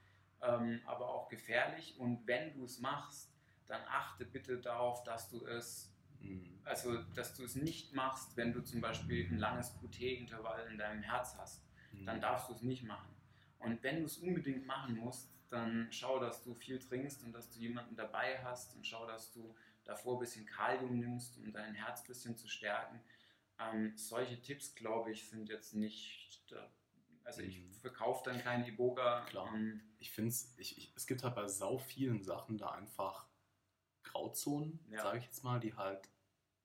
ähm, 0.42 0.82
aber 0.86 1.08
auch 1.10 1.30
gefährlich 1.30 1.98
und 2.00 2.26
wenn 2.28 2.54
du 2.54 2.66
es 2.66 2.80
machst, 2.80 3.32
dann 3.68 3.82
achte 3.88 4.26
bitte 4.26 4.58
darauf, 4.60 5.04
dass 5.04 5.30
du 5.30 5.46
es 5.46 5.88
Mhm. 6.20 6.60
also 6.66 7.02
dass 7.16 7.36
du 7.36 7.44
es 7.44 7.56
nicht 7.56 7.94
machst, 7.94 8.38
wenn 8.38 8.54
du 8.54 8.62
zum 8.62 8.80
Beispiel 8.80 9.28
ein 9.28 9.40
langes 9.40 9.76
QT-Intervall 9.80 10.68
in 10.72 10.78
deinem 10.78 11.02
Herz 11.02 11.36
hast, 11.38 11.64
Mhm. 11.92 12.06
dann 12.06 12.22
darfst 12.22 12.50
du 12.50 12.54
es 12.54 12.62
nicht 12.62 12.84
machen. 12.84 13.16
Und 13.60 13.82
wenn 13.84 14.00
du 14.00 14.06
es 14.06 14.18
unbedingt 14.18 14.66
machen 14.68 14.98
musst, 14.98 15.32
dann 15.50 15.88
schau, 15.92 16.20
dass 16.20 16.44
du 16.44 16.54
viel 16.54 16.80
trinkst 16.80 17.24
und 17.24 17.34
dass 17.34 17.50
du 17.52 17.60
jemanden 17.60 17.96
dabei 17.96 18.42
hast 18.44 18.76
und 18.76 18.86
schau, 18.86 19.06
dass 19.08 19.32
du 19.34 19.56
davor 19.84 20.18
ein 20.18 20.20
bisschen 20.20 20.46
Kalium 20.46 21.00
nimmst, 21.00 21.38
um 21.38 21.52
dein 21.52 21.74
Herz 21.74 22.02
ein 22.02 22.08
bisschen 22.08 22.38
zu 22.38 22.48
stärken. 22.48 23.00
Ähm, 23.70 23.94
solche 23.98 24.42
Tipps, 24.42 24.76
glaube 24.76 25.12
ich, 25.12 25.28
sind 25.30 25.50
jetzt 25.50 25.74
nicht. 25.74 26.42
Da, 26.52 26.70
also 27.24 27.42
ich 27.42 27.60
Mhm. 27.60 27.74
verkaufe 27.74 28.24
dann 28.30 28.40
keinen 28.42 28.66
Iboga. 28.66 29.22
Klar. 29.26 29.54
Ähm, 29.54 29.82
ich 30.00 30.12
finde 30.12 30.30
es, 30.30 30.54
es 30.96 31.06
gibt 31.08 31.24
halt 31.24 31.36
bei 31.36 31.48
sau 31.48 31.78
vielen 31.78 32.24
Sachen 32.24 32.58
da 32.58 32.72
einfach 32.72 33.28
Grauzonen, 34.04 34.80
Ja. 34.90 35.04
sage 35.04 35.20
ich 35.20 35.26
jetzt 35.26 35.44
mal, 35.44 35.60
die 35.60 35.74
halt 35.76 36.10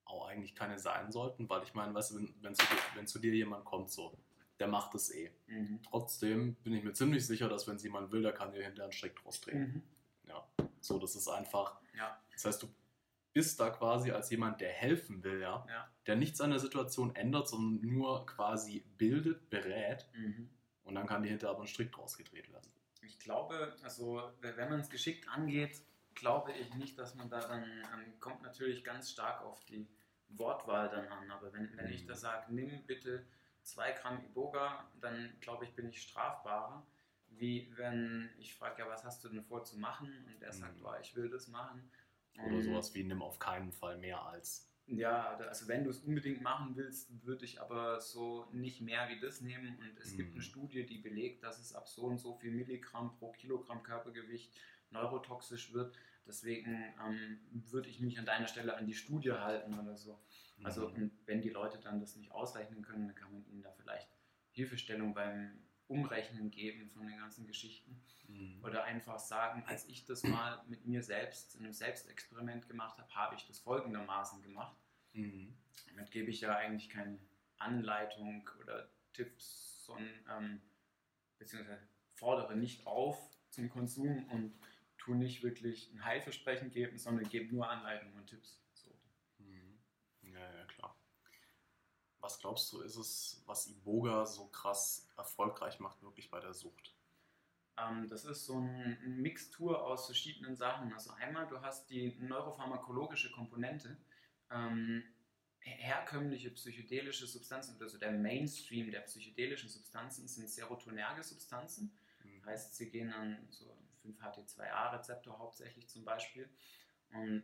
auch 0.05 0.27
eigentlich 0.29 0.55
keine 0.55 0.79
sein 0.79 1.11
sollten, 1.11 1.49
weil 1.49 1.63
ich 1.65 1.75
meine, 1.75 1.93
weißt 1.95 2.13
du, 2.13 2.17
wenn, 2.17 2.35
wenn, 2.43 2.55
zu 2.55 2.65
dir, 2.65 2.79
wenn 2.95 3.07
zu 3.07 3.19
dir 3.19 3.35
jemand 3.35 3.65
kommt, 3.65 3.91
so, 3.91 4.17
der 4.59 4.69
macht 4.69 4.95
es 4.95 5.11
eh. 5.13 5.33
mhm. 5.47 5.81
Trotzdem 5.83 6.55
bin 6.63 6.73
ich 6.73 6.83
mir 6.85 6.93
ziemlich 6.93 7.27
sicher, 7.27 7.49
dass 7.49 7.67
wenn 7.67 7.77
es 7.77 7.83
jemand 7.83 8.11
will, 8.13 8.23
der 8.23 8.33
kann 8.33 8.53
dir 8.53 8.63
hinterher 8.63 8.85
einen 8.85 8.93
Strick 8.93 9.17
draus 9.17 9.41
drehen. 9.41 9.59
Mhm. 9.59 9.83
Ja, 10.29 10.49
so, 10.81 10.99
das 10.99 11.15
ist 11.17 11.29
einfach, 11.29 11.81
Ja, 11.95 12.21
das 12.33 12.45
heißt, 12.45 12.63
du 12.63 12.69
bist 13.33 13.59
da 13.61 13.71
quasi 13.71 14.11
als 14.13 14.31
jemand, 14.31 14.61
der 14.61 14.71
helfen 14.73 15.23
will, 15.23 15.41
ja, 15.41 15.67
ja. 15.69 15.91
Der 16.07 16.17
nichts 16.17 16.41
an 16.41 16.51
der 16.51 16.59
Situation 16.61 17.15
ändert, 17.15 17.49
sondern 17.49 17.89
nur 17.89 18.27
quasi 18.27 18.85
bildet, 18.99 19.51
berät 19.51 20.07
Mhm. 20.15 20.49
und 20.85 20.95
dann 20.95 21.07
kann 21.07 21.23
dir 21.23 21.31
hinterher 21.31 21.55
aber 21.55 21.65
ein 21.65 21.69
Strick 21.69 21.93
draus 21.93 22.17
gedreht 22.17 22.51
werden. 22.53 22.71
Ich 23.03 23.19
glaube, 23.19 23.77
also 23.83 24.31
wenn 24.41 24.69
man 24.69 24.81
es 24.81 24.91
geschickt 24.91 25.29
angeht, 25.29 25.81
glaube 26.15 26.53
ich 26.53 26.75
nicht, 26.75 26.99
dass 26.99 27.15
man 27.15 27.29
da 27.29 27.41
dann, 27.41 27.63
ähm, 27.65 28.19
kommt 28.21 28.43
natürlich 28.43 28.83
ganz 28.85 29.11
stark 29.11 29.43
auf 29.43 29.65
die 29.67 29.87
Wortwahl 30.29 30.89
dann 30.89 31.07
an. 31.09 31.31
Aber 31.31 31.53
wenn, 31.53 31.77
wenn 31.77 31.89
ich 31.89 32.03
Mhm. 32.05 32.09
da 32.09 32.15
sage, 32.15 32.53
nimm 32.53 32.85
bitte 32.87 33.25
zwei 33.63 33.93
Gramm 33.93 34.25
Iboga, 34.25 34.89
dann 35.01 35.37
glaube 35.41 35.65
ich, 35.67 35.75
bin 35.75 35.89
ich 35.89 36.01
strafbarer. 36.03 36.87
Wie 37.29 37.71
wenn 37.77 38.31
ich 38.39 38.55
frage, 38.55 38.83
ja, 38.83 38.89
was 38.89 39.05
hast 39.05 39.23
du 39.25 39.29
denn 39.29 39.43
vor 39.45 39.63
zu 39.65 39.79
machen? 39.79 40.09
Und 40.27 40.43
er 40.43 40.53
sagt, 40.53 40.79
Mhm. 40.81 40.87
oh, 40.87 40.95
ich 41.01 41.15
will 41.15 41.29
das 41.29 41.49
machen. 41.49 41.91
Oder 42.45 42.63
sowas 42.63 42.95
wie 42.95 43.05
nimm 43.05 43.23
auf 43.23 43.39
keinen 43.39 43.73
Fall 43.73 43.99
mehr 43.99 44.23
als. 44.23 44.69
Ja, 44.87 45.37
also 45.37 45.69
wenn 45.69 45.85
du 45.85 45.91
es 45.91 45.99
unbedingt 46.01 46.43
machen 46.43 46.77
willst, 46.77 47.25
würde 47.25 47.45
ich 47.45 47.61
aber 47.61 48.01
so 48.01 48.47
nicht 48.53 48.81
mehr 48.81 49.09
wie 49.09 49.19
das 49.19 49.41
nehmen. 49.41 49.77
Und 49.79 49.99
es 49.99 50.15
gibt 50.15 50.33
Mhm. 50.33 50.35
eine 50.35 50.43
Studie, 50.43 50.87
die 50.87 50.99
belegt, 50.99 51.43
dass 51.43 51.59
es 51.59 51.75
ab 51.75 51.89
so 51.89 52.03
und 52.03 52.19
so 52.19 52.35
viel 52.35 52.53
Milligramm 52.53 53.13
pro 53.19 53.33
Kilogramm 53.33 53.83
Körpergewicht 53.83 54.55
neurotoxisch 54.91 55.73
wird. 55.73 55.97
Deswegen 56.27 56.95
ähm, 57.05 57.41
würde 57.51 57.89
ich 57.89 58.01
mich 58.01 58.19
an 58.19 58.27
deiner 58.27 58.47
Stelle 58.49 58.77
an 58.77 58.87
die 58.87 58.95
Studie 58.95 59.33
halten 59.33 59.79
oder 59.79 59.97
so. 59.97 60.21
Also 60.63 60.89
Mhm. 60.89 60.95
und 60.95 61.13
wenn 61.27 61.41
die 61.43 61.51
Leute 61.51 61.79
dann 61.79 62.01
das 62.01 62.17
nicht 62.17 62.31
ausrechnen 62.33 62.83
können, 62.83 63.07
dann 63.09 63.17
kann 63.17 63.33
man 63.33 63.45
ihnen 63.47 63.63
da 63.63 63.71
vielleicht 63.73 64.09
Hilfestellung 64.53 65.15
beim 65.15 65.59
Umrechnen 65.89 66.51
geben 66.51 66.91
von 66.91 67.07
den 67.07 67.19
ganzen 67.19 67.47
Geschichten. 67.47 68.01
Mhm. 68.29 68.63
Oder 68.65 68.85
einfach 68.85 69.19
sagen, 69.19 69.65
als 69.67 69.87
ich 69.87 70.05
das 70.05 70.23
mal 70.25 70.63
mit 70.67 70.87
mir 70.87 71.03
selbst 71.03 71.55
in 71.55 71.65
einem 71.65 71.73
Selbstexperiment 71.73 72.69
gemacht 72.69 72.99
habe, 72.99 73.15
habe 73.15 73.35
ich 73.37 73.47
das 73.47 73.59
folgendermaßen 73.61 74.43
gemacht. 74.43 74.77
Mhm. 75.13 75.57
Damit 75.89 76.11
gebe 76.11 76.31
ich 76.31 76.41
ja 76.41 76.57
eigentlich 76.57 76.89
keine 76.89 77.19
Anleitung 77.59 78.49
oder 78.61 78.89
Tipps, 79.13 79.85
sondern 79.87 80.13
ähm, 80.31 80.63
beziehungsweise 81.39 81.79
fordere 82.15 82.57
nicht 82.57 82.87
auf 82.87 83.19
zum 83.51 83.69
Konsum 83.71 84.25
und 84.31 84.55
tue 84.99 85.17
nicht 85.17 85.43
wirklich 85.43 85.91
ein 85.93 86.05
Heilversprechen 86.05 86.71
geben, 86.71 86.99
sondern 86.99 87.29
gebe 87.29 87.55
nur 87.55 87.69
Anleitungen 87.69 88.15
und 88.17 88.27
Tipps. 88.27 88.61
So. 88.75 88.91
Mhm. 89.39 89.79
Ja, 90.23 90.41
ja, 90.41 90.65
klar. 90.65 90.97
Was 92.27 92.41
glaubst 92.41 92.73
du, 92.73 92.81
ist 92.81 92.97
es, 92.97 93.41
was 93.47 93.69
Iboga 93.69 94.27
so 94.27 94.49
krass 94.49 95.09
erfolgreich 95.17 95.79
macht, 95.79 96.03
wirklich 96.03 96.29
bei 96.29 96.41
der 96.41 96.55
Sucht? 96.55 96.93
Ähm, 97.79 98.09
das 98.09 98.25
ist 98.25 98.47
so 98.47 98.59
ein, 98.59 98.99
eine 99.01 99.15
Mixtur 99.15 99.81
aus 99.81 100.07
verschiedenen 100.07 100.57
Sachen. 100.57 100.93
Also 100.93 101.13
einmal, 101.13 101.47
du 101.47 101.61
hast 101.61 101.89
die 101.89 102.17
neuropharmakologische 102.19 103.31
Komponente. 103.31 103.97
Ähm, 104.51 105.05
herkömmliche 105.61 106.51
psychedelische 106.51 107.29
Substanzen, 107.29 107.81
also 107.81 107.97
der 107.97 108.11
Mainstream 108.11 108.91
der 108.91 109.03
psychedelischen 109.03 109.69
Substanzen 109.69 110.27
sind 110.27 110.51
serotonerge 110.51 111.23
Substanzen. 111.23 111.97
Mhm. 112.25 112.45
Heißt, 112.45 112.75
sie 112.75 112.91
gehen 112.91 113.13
an 113.13 113.39
so 113.51 113.73
5-HT2A-Rezeptor 114.05 115.39
hauptsächlich 115.39 115.89
zum 115.89 116.05
Beispiel. 116.05 116.51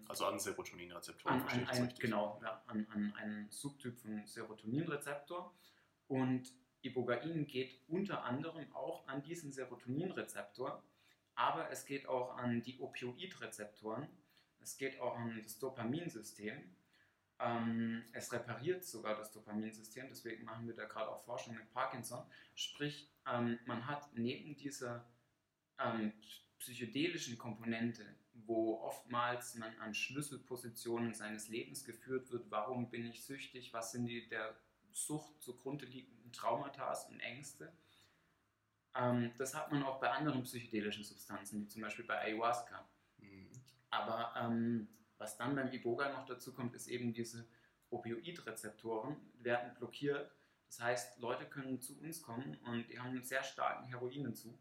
Also 0.09 0.27
an 0.27 0.39
Serotoninrezeptoren. 0.39 1.43
An, 1.43 1.49
an 1.49 1.68
ein, 1.68 1.95
genau, 1.99 2.41
ja, 2.43 2.62
an, 2.66 2.87
an 2.91 3.12
einen 3.16 3.51
Subtyp 3.51 3.99
von 3.99 4.27
Serotoninrezeptor. 4.27 5.53
Und 6.09 6.53
Ibogain 6.83 7.47
geht 7.47 7.79
unter 7.89 8.25
anderem 8.25 8.70
auch 8.75 9.07
an 9.07 9.23
diesen 9.23 9.53
Serotoninrezeptor, 9.53 10.83
aber 11.35 11.70
es 11.70 11.87
geht 11.87 12.07
auch 12.09 12.37
an 12.37 12.62
die 12.62 12.79
Opioidrezeptoren, 12.81 14.09
es 14.61 14.77
geht 14.77 15.01
auch 15.01 15.16
an 15.16 15.41
das 15.43 15.59
Dopaminsystem. 15.59 16.75
Ähm, 17.39 18.05
es 18.12 18.33
repariert 18.33 18.85
sogar 18.85 19.16
das 19.16 19.33
Dopaminsystem, 19.33 20.07
deswegen 20.09 20.45
machen 20.45 20.66
wir 20.66 20.75
da 20.75 20.85
gerade 20.85 21.11
auch 21.11 21.25
Forschung 21.25 21.55
mit 21.55 21.73
Parkinson. 21.73 22.25
Sprich, 22.55 23.11
ähm, 23.27 23.59
man 23.66 23.87
hat 23.87 24.09
neben 24.14 24.57
dieser 24.57 25.05
ähm, 25.79 26.12
psychedelischen 26.59 27.39
Komponente, 27.39 28.05
wo 28.47 28.80
oftmals 28.80 29.55
man 29.57 29.76
an 29.78 29.95
Schlüsselpositionen 29.95 31.14
seines 31.14 31.49
Lebens 31.49 31.84
geführt 31.84 32.30
wird, 32.30 32.51
warum 32.51 32.90
bin 32.90 33.07
ich 33.07 33.24
süchtig, 33.24 33.72
was 33.72 33.93
sind 33.93 34.07
die 34.07 34.28
der 34.28 34.57
Sucht 34.93 35.40
zugrunde 35.43 35.86
liegenden 35.86 36.32
Traumata 36.32 36.93
und 37.09 37.20
Ängste. 37.20 37.72
Ähm, 38.95 39.32
das 39.38 39.55
hat 39.55 39.72
man 39.72 39.82
auch 39.82 40.01
bei 40.01 40.11
anderen 40.11 40.43
psychedelischen 40.43 41.05
Substanzen, 41.05 41.62
wie 41.62 41.68
zum 41.68 41.82
Beispiel 41.82 42.05
bei 42.05 42.20
Ayahuasca. 42.20 42.86
Mhm. 43.18 43.51
Aber 43.90 44.34
ähm, 44.36 44.88
was 45.18 45.36
dann 45.36 45.55
beim 45.55 45.72
Iboga 45.72 46.12
noch 46.12 46.26
dazu 46.26 46.53
kommt, 46.53 46.74
ist 46.74 46.88
eben 46.88 47.12
diese 47.12 47.47
Opioidrezeptoren 47.90 49.16
werden 49.34 49.74
blockiert. 49.74 50.30
Das 50.66 50.80
heißt, 50.80 51.18
Leute 51.18 51.47
können 51.47 51.80
zu 51.80 51.99
uns 52.01 52.22
kommen 52.22 52.57
und 52.64 52.88
die 52.88 52.99
haben 52.99 53.11
einen 53.11 53.24
sehr 53.24 53.45
starken 53.45 53.86
Heroinentzug. 53.88 54.59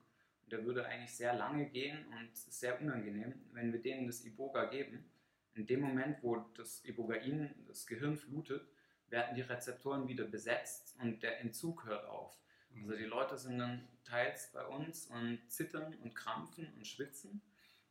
Der 0.52 0.66
würde 0.66 0.86
eigentlich 0.86 1.16
sehr 1.16 1.34
lange 1.34 1.70
gehen 1.70 2.06
und 2.08 2.32
ist 2.34 2.60
sehr 2.60 2.80
unangenehm, 2.80 3.34
wenn 3.54 3.72
wir 3.72 3.82
denen 3.82 4.08
das 4.08 4.26
Iboga 4.26 4.66
geben. 4.66 5.06
In 5.54 5.66
dem 5.66 5.82
Moment, 5.82 6.22
wo 6.22 6.38
das 6.56 6.84
Ibogain 6.86 7.54
das 7.68 7.88
Gehirn 7.88 8.18
flutet, 8.18 8.68
werden 9.08 9.36
die 9.36 9.41
Rezeptoren 9.41 10.08
wieder 10.08 10.26
besetzt 10.26 10.95
und 10.99 11.22
der 11.24 11.41
Entzug 11.41 11.86
hört 11.86 12.06
auf. 12.06 12.38
Also 12.76 12.95
die 12.95 13.04
Leute 13.06 13.38
sind 13.38 13.60
dann 13.60 13.88
teils 14.04 14.52
bei 14.54 14.66
uns 14.66 15.08
und 15.08 15.39
zittern 15.49 15.93
und 15.95 16.16
krampfen 16.16 16.72
und 16.76 16.88
schwitzen. 16.88 17.41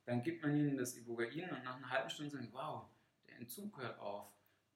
Dann 0.06 0.22
gibt 0.22 0.42
man 0.42 0.56
ihnen 0.56 0.76
das 0.76 0.96
Ibogain 0.96 1.50
und 1.50 1.64
nach 1.64 1.76
einer 1.76 1.90
halben 1.90 2.10
Stunde 2.10 2.30
sagen, 2.30 2.48
wow, 2.52 2.86
der 3.26 3.36
Entzug 3.36 3.78
hört 3.80 3.98
auf. 3.98 4.26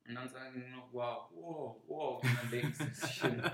Und 0.06 0.14
dann 0.14 0.28
sagen 0.28 0.52
sie 0.52 0.70
noch, 0.70 0.92
wow, 0.92 1.30
wow, 1.32 1.76
wow, 1.86 2.22
und 2.22 2.38
dann 2.38 2.50
legen 2.50 2.72
sie 2.72 2.88
sich 2.94 3.22
hin. 3.22 3.42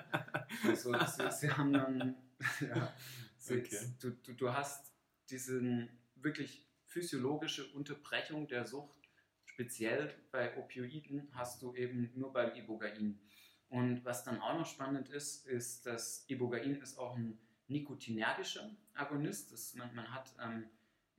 Also 0.67 0.93
sie, 0.93 1.31
sie 1.31 1.51
haben 1.51 1.73
dann, 1.73 2.17
ja, 2.61 2.93
sie, 3.30 3.30
okay. 3.59 3.95
du, 4.01 4.11
du, 4.11 4.33
du 4.33 4.53
hast 4.53 4.93
diese 5.29 5.89
wirklich 6.17 6.67
physiologische 6.87 7.67
Unterbrechung 7.73 8.49
der 8.49 8.67
Sucht 8.67 9.01
speziell 9.45 10.15
bei 10.31 10.57
Opioiden 10.57 11.29
hast 11.35 11.61
du 11.63 11.75
eben 11.75 12.11
nur 12.15 12.33
beim 12.33 12.55
Ibogain. 12.55 13.21
Und 13.69 14.05
was 14.05 14.25
dann 14.25 14.41
auch 14.41 14.59
noch 14.59 14.67
spannend 14.67 15.09
ist, 15.11 15.47
ist, 15.47 15.87
dass 15.87 16.25
Ibogain 16.29 16.77
ist 16.81 16.99
auch 16.99 17.15
ein 17.15 17.39
nikotinergischer 17.69 18.71
Agonist. 18.95 19.53
Das, 19.53 19.75
man, 19.75 19.95
man 19.95 20.13
hat 20.13 20.35
ähm, 20.43 20.65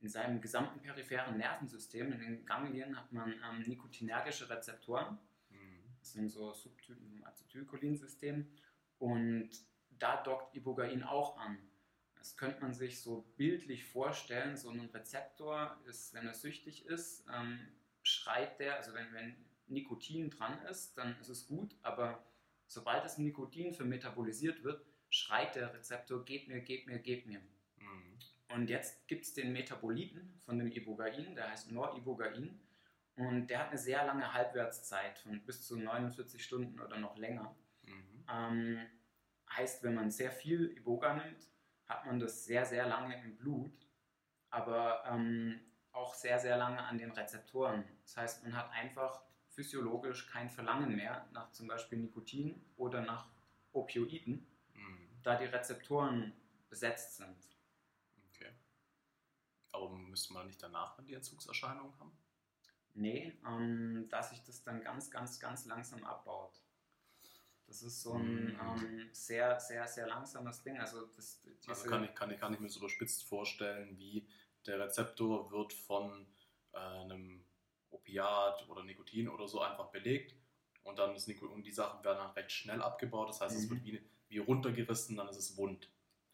in 0.00 0.08
seinem 0.08 0.40
gesamten 0.40 0.80
peripheren 0.80 1.38
Nervensystem, 1.38 2.12
in 2.12 2.20
den 2.20 2.44
Ganglien, 2.44 2.96
hat 2.96 3.12
man 3.12 3.32
ähm, 3.32 3.62
nikotinergische 3.66 4.50
Rezeptoren. 4.50 5.18
Mhm. 5.50 5.84
Das 6.00 6.12
sind 6.12 6.28
so 6.28 6.52
Subtypen 6.52 7.08
vom 7.08 7.24
Acetylcholinsystem. 7.24 8.46
Und 8.98 9.50
da 9.98 10.22
dockt 10.22 10.54
Ibogain 10.54 11.04
auch 11.04 11.38
an. 11.38 11.58
Das 12.22 12.36
könnte 12.36 12.60
man 12.60 12.72
sich 12.72 13.02
so 13.02 13.24
bildlich 13.36 13.84
vorstellen. 13.84 14.56
So 14.56 14.70
ein 14.70 14.88
Rezeptor 14.94 15.76
ist, 15.86 16.14
wenn 16.14 16.24
er 16.24 16.34
süchtig 16.34 16.86
ist, 16.86 17.26
ähm, 17.34 17.58
schreit 18.04 18.60
der, 18.60 18.76
also 18.76 18.94
wenn, 18.94 19.12
wenn 19.12 19.34
Nikotin 19.66 20.30
dran 20.30 20.56
ist, 20.70 20.96
dann 20.96 21.18
ist 21.18 21.28
es 21.28 21.48
gut, 21.48 21.74
aber 21.82 22.24
sobald 22.68 23.04
das 23.04 23.18
Nikotin 23.18 23.74
vermetabolisiert 23.74 24.62
wird, 24.62 24.86
schreit 25.10 25.56
der 25.56 25.74
Rezeptor, 25.74 26.24
geht 26.24 26.46
mir, 26.46 26.60
geht 26.60 26.86
mir, 26.86 27.00
geht 27.00 27.26
mir. 27.26 27.40
Mhm. 27.78 28.18
Und 28.54 28.70
jetzt 28.70 29.08
gibt 29.08 29.24
es 29.24 29.34
den 29.34 29.52
Metaboliten 29.52 30.38
von 30.44 30.60
dem 30.60 30.70
Ibogain, 30.70 31.34
der 31.34 31.50
heißt 31.50 31.72
Noribogain, 31.72 32.60
und 33.16 33.48
der 33.48 33.58
hat 33.58 33.70
eine 33.70 33.78
sehr 33.78 34.06
lange 34.06 34.32
Halbwertszeit 34.32 35.18
von 35.18 35.44
bis 35.44 35.66
zu 35.66 35.76
49 35.76 36.42
Stunden 36.42 36.78
oder 36.78 36.98
noch 36.98 37.18
länger. 37.18 37.56
Mhm. 37.82 38.24
Ähm, 38.32 38.86
heißt, 39.50 39.82
wenn 39.82 39.96
man 39.96 40.12
sehr 40.12 40.30
viel 40.30 40.70
Iboga 40.76 41.14
nimmt, 41.14 41.51
hat 41.88 42.06
man 42.06 42.18
das 42.18 42.44
sehr, 42.44 42.64
sehr 42.64 42.86
lange 42.86 43.22
im 43.22 43.36
Blut. 43.36 43.72
Aber 44.50 45.04
ähm, 45.06 45.60
auch 45.92 46.14
sehr, 46.14 46.38
sehr 46.38 46.56
lange 46.56 46.82
an 46.82 46.98
den 46.98 47.10
Rezeptoren. 47.12 47.84
Das 48.02 48.16
heißt, 48.16 48.42
man 48.44 48.56
hat 48.56 48.70
einfach 48.72 49.22
physiologisch 49.48 50.26
kein 50.26 50.48
Verlangen 50.48 50.96
mehr 50.96 51.26
nach 51.32 51.52
zum 51.52 51.68
Beispiel 51.68 51.98
Nikotin 51.98 52.64
oder 52.76 53.02
nach 53.02 53.28
Opioiden, 53.72 54.46
mhm. 54.74 55.08
da 55.22 55.36
die 55.36 55.44
Rezeptoren 55.44 56.32
besetzt 56.68 57.16
sind. 57.16 57.36
Okay. 58.30 58.50
Aber 59.72 59.90
müsste 59.90 60.32
man 60.32 60.46
nicht 60.46 60.62
danach 60.62 60.96
dann 60.96 61.06
die 61.06 61.14
Entzugserscheinungen 61.14 61.98
haben? 61.98 62.12
Nee, 62.94 63.38
ähm, 63.46 64.06
dass 64.10 64.30
sich 64.30 64.42
das 64.44 64.62
dann 64.62 64.82
ganz, 64.82 65.10
ganz, 65.10 65.38
ganz 65.40 65.66
langsam 65.66 66.04
abbaut. 66.04 66.61
Das 67.72 67.82
ist 67.82 68.02
so 68.02 68.12
ein 68.12 68.48
mhm. 68.48 68.58
ähm, 68.60 69.08
sehr, 69.12 69.58
sehr, 69.58 69.88
sehr 69.88 70.06
langsames 70.06 70.62
Ding. 70.62 70.78
Also, 70.78 71.06
das, 71.16 71.40
also 71.66 71.88
kann, 71.88 72.04
ich, 72.04 72.14
kann, 72.14 72.30
ich, 72.30 72.38
kann 72.38 72.52
ich 72.52 72.60
mir 72.60 72.68
so 72.68 72.80
überspitzt 72.80 73.24
vorstellen, 73.24 73.98
wie 73.98 74.28
der 74.66 74.78
Rezeptor 74.78 75.50
wird 75.50 75.72
von 75.72 76.26
äh, 76.74 76.76
einem 76.76 77.42
Opiat 77.88 78.68
oder 78.68 78.84
Nikotin 78.84 79.26
oder 79.26 79.48
so 79.48 79.62
einfach 79.62 79.86
belegt 79.86 80.34
und 80.82 80.98
dann 80.98 81.14
ist 81.16 81.28
Nikotin, 81.28 81.54
und 81.54 81.62
die 81.62 81.72
Sachen 81.72 82.04
werden 82.04 82.18
dann 82.18 82.32
recht 82.32 82.52
schnell 82.52 82.82
abgebaut. 82.82 83.30
Das 83.30 83.40
heißt, 83.40 83.56
mhm. 83.56 83.62
es 83.62 83.70
wird 83.70 83.84
wie, 83.84 84.02
wie 84.28 84.38
runtergerissen, 84.38 85.16
dann 85.16 85.28
ist 85.28 85.38
es 85.38 85.56
wund. 85.56 85.88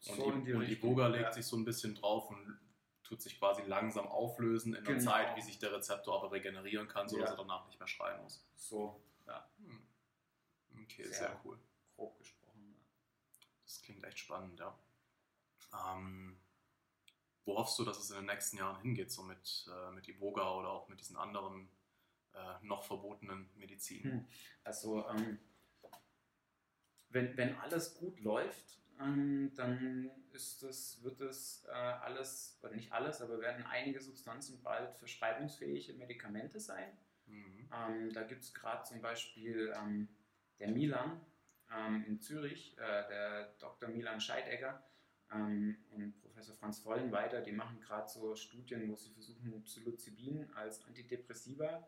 Und, 0.09 0.17
so 0.17 0.31
die, 0.31 0.51
und 0.51 0.67
die 0.67 0.75
Boga 0.75 1.07
legt 1.07 1.23
ja. 1.23 1.31
sich 1.31 1.45
so 1.45 1.55
ein 1.55 1.63
bisschen 1.63 1.95
drauf 1.95 2.29
und 2.29 2.59
tut 3.05 3.21
sich 3.21 3.39
quasi 3.39 3.61
langsam 3.61 4.07
auflösen 4.07 4.75
in 4.75 4.83
der 4.83 4.95
genau. 4.95 5.09
Zeit, 5.09 5.37
wie 5.37 5.41
sich 5.41 5.57
der 5.57 5.71
Rezeptor 5.71 6.21
aber 6.21 6.33
regenerieren 6.33 6.89
kann, 6.89 7.07
sodass 7.07 7.29
ja. 7.29 7.35
er 7.35 7.37
danach 7.37 7.65
nicht 7.67 7.79
mehr 7.79 7.87
schreien 7.87 8.21
muss. 8.21 8.45
So, 8.55 9.01
ja. 9.25 9.49
Hm. 9.59 9.88
Okay, 10.89 11.03
sehr, 11.03 11.13
sehr, 11.13 11.41
cool. 11.43 11.59
Grob 11.95 12.17
gesprochen, 12.17 12.73
ja. 12.73 12.79
Das 13.65 13.81
klingt 13.81 14.03
echt 14.03 14.19
spannend, 14.19 14.59
ja. 14.59 14.77
Ähm, 15.73 16.39
wo 17.45 17.57
hoffst 17.57 17.77
du, 17.79 17.85
dass 17.85 17.99
es 17.99 18.09
in 18.09 18.17
den 18.17 18.25
nächsten 18.25 18.57
Jahren 18.57 18.81
hingeht, 18.81 19.11
so 19.11 19.23
mit, 19.23 19.67
äh, 19.71 19.91
mit 19.91 20.07
Iboga 20.07 20.53
oder 20.55 20.69
auch 20.69 20.87
mit 20.87 20.99
diesen 20.99 21.15
anderen 21.15 21.69
äh, 22.33 22.65
noch 22.65 22.83
verbotenen 22.83 23.49
Medizinen? 23.55 24.11
Hm. 24.11 24.27
Also, 24.63 25.07
ähm, 25.09 25.39
wenn, 27.09 27.35
wenn 27.37 27.55
alles 27.57 27.95
gut 27.95 28.19
läuft, 28.19 28.79
ähm, 28.99 29.51
dann 29.55 30.11
ist 30.31 30.61
das, 30.61 31.01
wird 31.03 31.21
es 31.21 31.65
äh, 31.67 31.71
alles, 31.71 32.59
oder 32.61 32.73
nicht 32.75 32.91
alles, 32.91 33.21
aber 33.21 33.39
werden 33.39 33.65
einige 33.65 33.99
Substanzen 34.01 34.61
bald 34.61 34.95
verschreibungsfähige 34.95 35.93
Medikamente 35.93 36.59
sein. 36.59 36.97
Mhm. 37.25 37.69
Ähm, 37.73 38.13
da 38.13 38.23
gibt 38.23 38.43
es 38.43 38.53
gerade 38.53 38.83
zum 38.83 39.01
Beispiel 39.01 39.73
ähm, 39.75 40.07
der 40.59 40.69
Milan 40.69 41.21
ähm, 41.71 42.03
in 42.05 42.19
Zürich, 42.19 42.77
äh, 42.77 43.07
der 43.07 43.53
Dr. 43.59 43.89
Milan 43.89 44.19
Scheidegger, 44.19 44.83
ähm, 45.31 45.77
und 45.91 46.19
Professor 46.21 46.55
Franz 46.55 46.79
Vollenweiter, 46.79 47.41
die 47.41 47.51
machen 47.51 47.79
gerade 47.79 48.09
so 48.09 48.35
Studien, 48.35 48.89
wo 48.89 48.95
sie 48.95 49.11
versuchen, 49.11 49.63
Psilocybin 49.63 50.51
als 50.53 50.83
Antidepressiva 50.85 51.87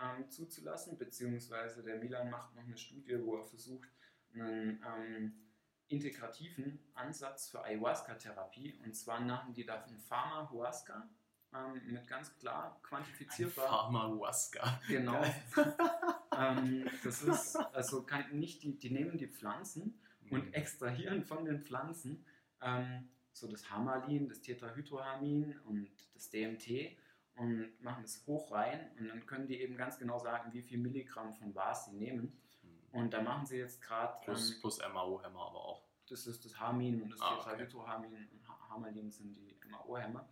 ähm, 0.00 0.30
zuzulassen, 0.30 0.96
beziehungsweise 0.98 1.82
der 1.82 1.96
Milan 1.96 2.30
macht 2.30 2.54
noch 2.54 2.64
eine 2.64 2.76
Studie, 2.76 3.18
wo 3.24 3.36
er 3.36 3.44
versucht, 3.44 3.88
einen 4.34 4.82
ähm, 4.84 5.46
integrativen 5.88 6.78
Ansatz 6.94 7.48
für 7.48 7.62
Ayahuasca-Therapie, 7.64 8.78
und 8.84 8.94
zwar 8.94 9.20
machen 9.20 9.54
die 9.54 9.64
davon 9.64 9.98
Pharma-Huasca, 9.98 11.08
ähm, 11.56 11.92
mit 11.92 12.06
ganz 12.06 12.34
klar 12.36 12.78
quantifizierbar. 12.82 13.68
Pharma-Huasca. 13.68 14.80
Genau. 14.88 15.22
ähm, 16.36 16.88
das 17.02 17.22
ist, 17.22 17.56
also 17.56 18.02
kann 18.02 18.24
nicht 18.38 18.62
die, 18.62 18.78
die 18.78 18.90
nehmen 18.90 19.18
die 19.18 19.28
Pflanzen 19.28 20.00
und 20.30 20.46
mhm. 20.46 20.52
extrahieren 20.52 21.24
von 21.24 21.44
den 21.44 21.62
Pflanzen 21.62 22.24
ähm, 22.60 23.08
so 23.32 23.48
das 23.48 23.70
Hamalin, 23.70 24.28
das 24.28 24.40
Tetrahydroamin 24.40 25.58
und 25.64 25.90
das 26.14 26.30
DMT 26.30 26.96
und 27.36 27.80
machen 27.82 28.04
es 28.04 28.26
hoch 28.26 28.50
rein 28.50 28.90
und 28.98 29.08
dann 29.08 29.26
können 29.26 29.46
die 29.46 29.60
eben 29.60 29.76
ganz 29.76 29.98
genau 29.98 30.18
sagen, 30.18 30.52
wie 30.52 30.62
viel 30.62 30.78
Milligramm 30.78 31.32
von 31.34 31.54
was 31.54 31.86
sie 31.86 31.96
nehmen. 31.96 32.40
Mhm. 32.62 32.98
Und 32.98 33.12
da 33.12 33.22
machen 33.22 33.44
sie 33.44 33.58
jetzt 33.58 33.82
gerade. 33.82 34.18
Plus, 34.24 34.52
ähm, 34.52 34.60
plus 34.60 34.78
MAO-Hämmer 34.78 35.40
aber 35.40 35.64
auch. 35.64 35.82
Das 36.08 36.26
ist 36.26 36.44
das 36.44 36.58
Hamin 36.58 37.02
und 37.02 37.12
das 37.12 37.20
ah, 37.20 37.36
Tetrahydroamin 37.36 38.12
okay. 38.12 38.28
und 38.32 38.70
Hamalin 38.70 39.10
sind 39.10 39.34
die 39.34 39.54
MAO-Hämmer. 39.68 40.26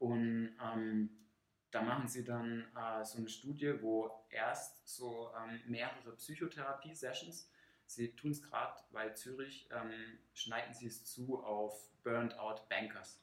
Und 0.00 0.56
ähm, 0.64 1.10
da 1.70 1.82
machen 1.82 2.08
sie 2.08 2.24
dann 2.24 2.66
äh, 2.74 3.04
so 3.04 3.18
eine 3.18 3.28
Studie, 3.28 3.74
wo 3.80 4.10
erst 4.30 4.88
so 4.88 5.30
ähm, 5.38 5.60
mehrere 5.66 6.16
Psychotherapie-Sessions, 6.16 7.50
sie 7.84 8.16
tun 8.16 8.30
es 8.30 8.42
gerade, 8.42 8.80
weil 8.90 9.14
Zürich 9.14 9.68
ähm, 9.70 10.18
schneiden 10.32 10.72
sie 10.72 10.86
es 10.86 11.04
zu 11.04 11.44
auf 11.44 11.90
Burned 12.02 12.36
Out 12.38 12.66
Bankers. 12.70 13.22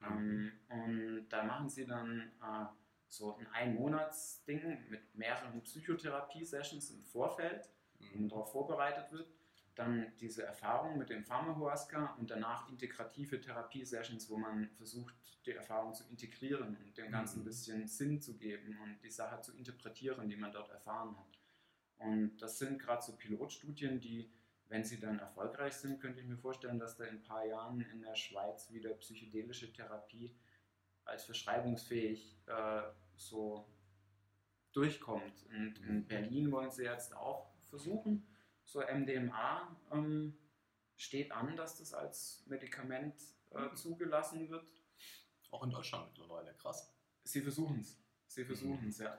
Mhm. 0.00 0.06
Ähm, 0.08 0.52
und 0.68 1.28
da 1.28 1.44
machen 1.44 1.68
sie 1.68 1.86
dann 1.86 2.32
äh, 2.42 2.66
so 3.08 3.36
ein 3.36 3.46
Ein-Monats-Ding 3.46 4.90
mit 4.90 5.14
mehreren 5.14 5.62
Psychotherapie-Sessions 5.62 6.90
im 6.90 7.04
Vorfeld, 7.04 7.70
mhm. 8.00 8.24
wo 8.24 8.28
darauf 8.28 8.50
vorbereitet 8.50 9.12
wird 9.12 9.28
dann 9.76 10.12
diese 10.18 10.42
Erfahrung 10.42 10.98
mit 10.98 11.10
dem 11.10 11.22
Pharmahuasca 11.22 12.16
und 12.18 12.30
danach 12.30 12.68
integrative 12.68 13.40
Therapiesessions, 13.40 14.28
wo 14.30 14.38
man 14.38 14.70
versucht, 14.70 15.14
die 15.44 15.52
Erfahrung 15.52 15.94
zu 15.94 16.04
integrieren 16.08 16.76
und 16.76 16.96
dem 16.96 17.10
Ganzen 17.10 17.40
ein 17.40 17.42
mhm. 17.42 17.46
bisschen 17.46 17.86
Sinn 17.86 18.20
zu 18.20 18.36
geben 18.36 18.78
und 18.82 19.02
die 19.02 19.10
Sache 19.10 19.40
zu 19.42 19.54
interpretieren, 19.54 20.28
die 20.28 20.36
man 20.36 20.50
dort 20.50 20.70
erfahren 20.70 21.16
hat. 21.16 21.38
Und 21.98 22.38
das 22.38 22.58
sind 22.58 22.78
gerade 22.78 23.02
so 23.02 23.16
Pilotstudien, 23.16 24.00
die, 24.00 24.30
wenn 24.68 24.82
sie 24.82 24.98
dann 24.98 25.18
erfolgreich 25.18 25.74
sind, 25.74 26.00
könnte 26.00 26.20
ich 26.20 26.26
mir 26.26 26.38
vorstellen, 26.38 26.78
dass 26.78 26.96
da 26.96 27.04
in 27.04 27.16
ein 27.16 27.22
paar 27.22 27.44
Jahren 27.44 27.80
in 27.80 28.00
der 28.00 28.16
Schweiz 28.16 28.72
wieder 28.72 28.90
psychedelische 28.94 29.72
Therapie 29.72 30.34
als 31.04 31.24
verschreibungsfähig 31.24 32.38
äh, 32.46 32.82
so 33.16 33.68
durchkommt. 34.72 35.46
Und 35.50 35.78
in 35.80 35.96
mhm. 35.98 36.06
Berlin 36.06 36.50
wollen 36.50 36.70
sie 36.70 36.84
jetzt 36.84 37.14
auch 37.14 37.54
versuchen 37.68 38.26
so 38.66 38.80
MDMA 38.80 39.74
ähm, 39.92 40.36
steht 40.96 41.32
an, 41.32 41.56
dass 41.56 41.78
das 41.78 41.94
als 41.94 42.42
Medikament 42.46 43.14
äh, 43.52 43.60
mhm. 43.60 43.76
zugelassen 43.76 44.50
wird. 44.50 44.70
Auch 45.50 45.62
in 45.62 45.70
Deutschland 45.70 46.08
mittlerweile, 46.08 46.52
krass. 46.54 46.92
Sie 47.22 47.40
versuchen 47.40 47.80
es. 47.80 47.98
Sie 48.26 48.44
versuchen 48.44 48.88
es, 48.88 48.98
mhm. 48.98 49.04
ja. 49.04 49.18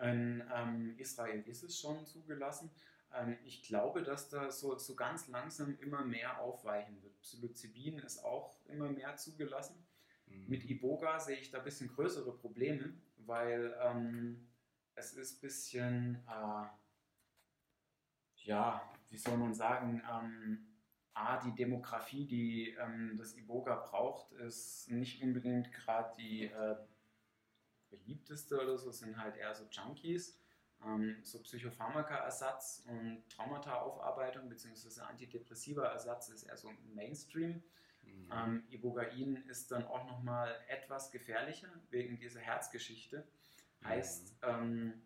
In 0.00 0.44
ähm, 0.54 0.94
Israel 0.98 1.42
ist 1.48 1.64
es 1.64 1.80
schon 1.80 2.06
zugelassen. 2.06 2.70
Ähm, 3.12 3.36
ich 3.44 3.62
glaube, 3.62 4.02
dass 4.02 4.28
da 4.28 4.50
so, 4.50 4.78
so 4.78 4.94
ganz 4.94 5.26
langsam 5.28 5.76
immer 5.80 6.04
mehr 6.04 6.40
aufweichen 6.40 7.02
wird. 7.02 7.20
Psilocybin 7.22 7.98
ist 8.00 8.22
auch 8.22 8.54
immer 8.66 8.90
mehr 8.90 9.16
zugelassen. 9.16 9.84
Mhm. 10.26 10.44
Mit 10.46 10.64
Iboga 10.70 11.18
sehe 11.18 11.38
ich 11.38 11.50
da 11.50 11.58
ein 11.58 11.64
bisschen 11.64 11.88
größere 11.88 12.32
Probleme, 12.36 12.92
weil 13.16 13.74
ähm, 13.80 14.46
es 14.94 15.14
ist 15.14 15.38
ein 15.38 15.40
bisschen. 15.40 16.14
Äh, 16.28 16.66
ja, 18.48 18.82
wie 19.10 19.18
soll 19.18 19.36
man 19.36 19.54
sagen, 19.54 20.02
ähm, 20.10 20.66
A, 21.12 21.36
die 21.38 21.54
Demografie, 21.54 22.26
die 22.26 22.70
ähm, 22.70 23.16
das 23.18 23.36
Iboga 23.36 23.76
braucht, 23.76 24.32
ist 24.32 24.90
nicht 24.90 25.22
unbedingt 25.22 25.70
gerade 25.72 26.14
die 26.16 26.44
äh, 26.44 26.76
beliebteste 27.90 28.60
oder 28.60 28.78
so, 28.78 28.90
sind 28.90 29.18
halt 29.18 29.36
eher 29.36 29.54
so 29.54 29.64
Junkies. 29.70 30.40
Ähm, 30.82 31.18
so 31.22 31.42
Psychopharmaka-Ersatz 31.42 32.84
und 32.86 33.28
Traumata-Aufarbeitung 33.28 34.48
bzw. 34.48 35.00
Antidepressiva-Ersatz 35.02 36.28
ist 36.30 36.44
eher 36.44 36.56
so 36.56 36.70
Mainstream. 36.94 37.62
Mhm. 38.02 38.30
Ähm, 38.32 38.64
Ibogain 38.70 39.36
ist 39.48 39.70
dann 39.72 39.84
auch 39.84 40.06
nochmal 40.06 40.54
etwas 40.68 41.10
gefährlicher 41.10 41.68
wegen 41.90 42.18
dieser 42.18 42.40
Herzgeschichte. 42.40 43.26
Heißt, 43.84 44.32
mhm. 44.42 44.48
ähm, 44.48 45.02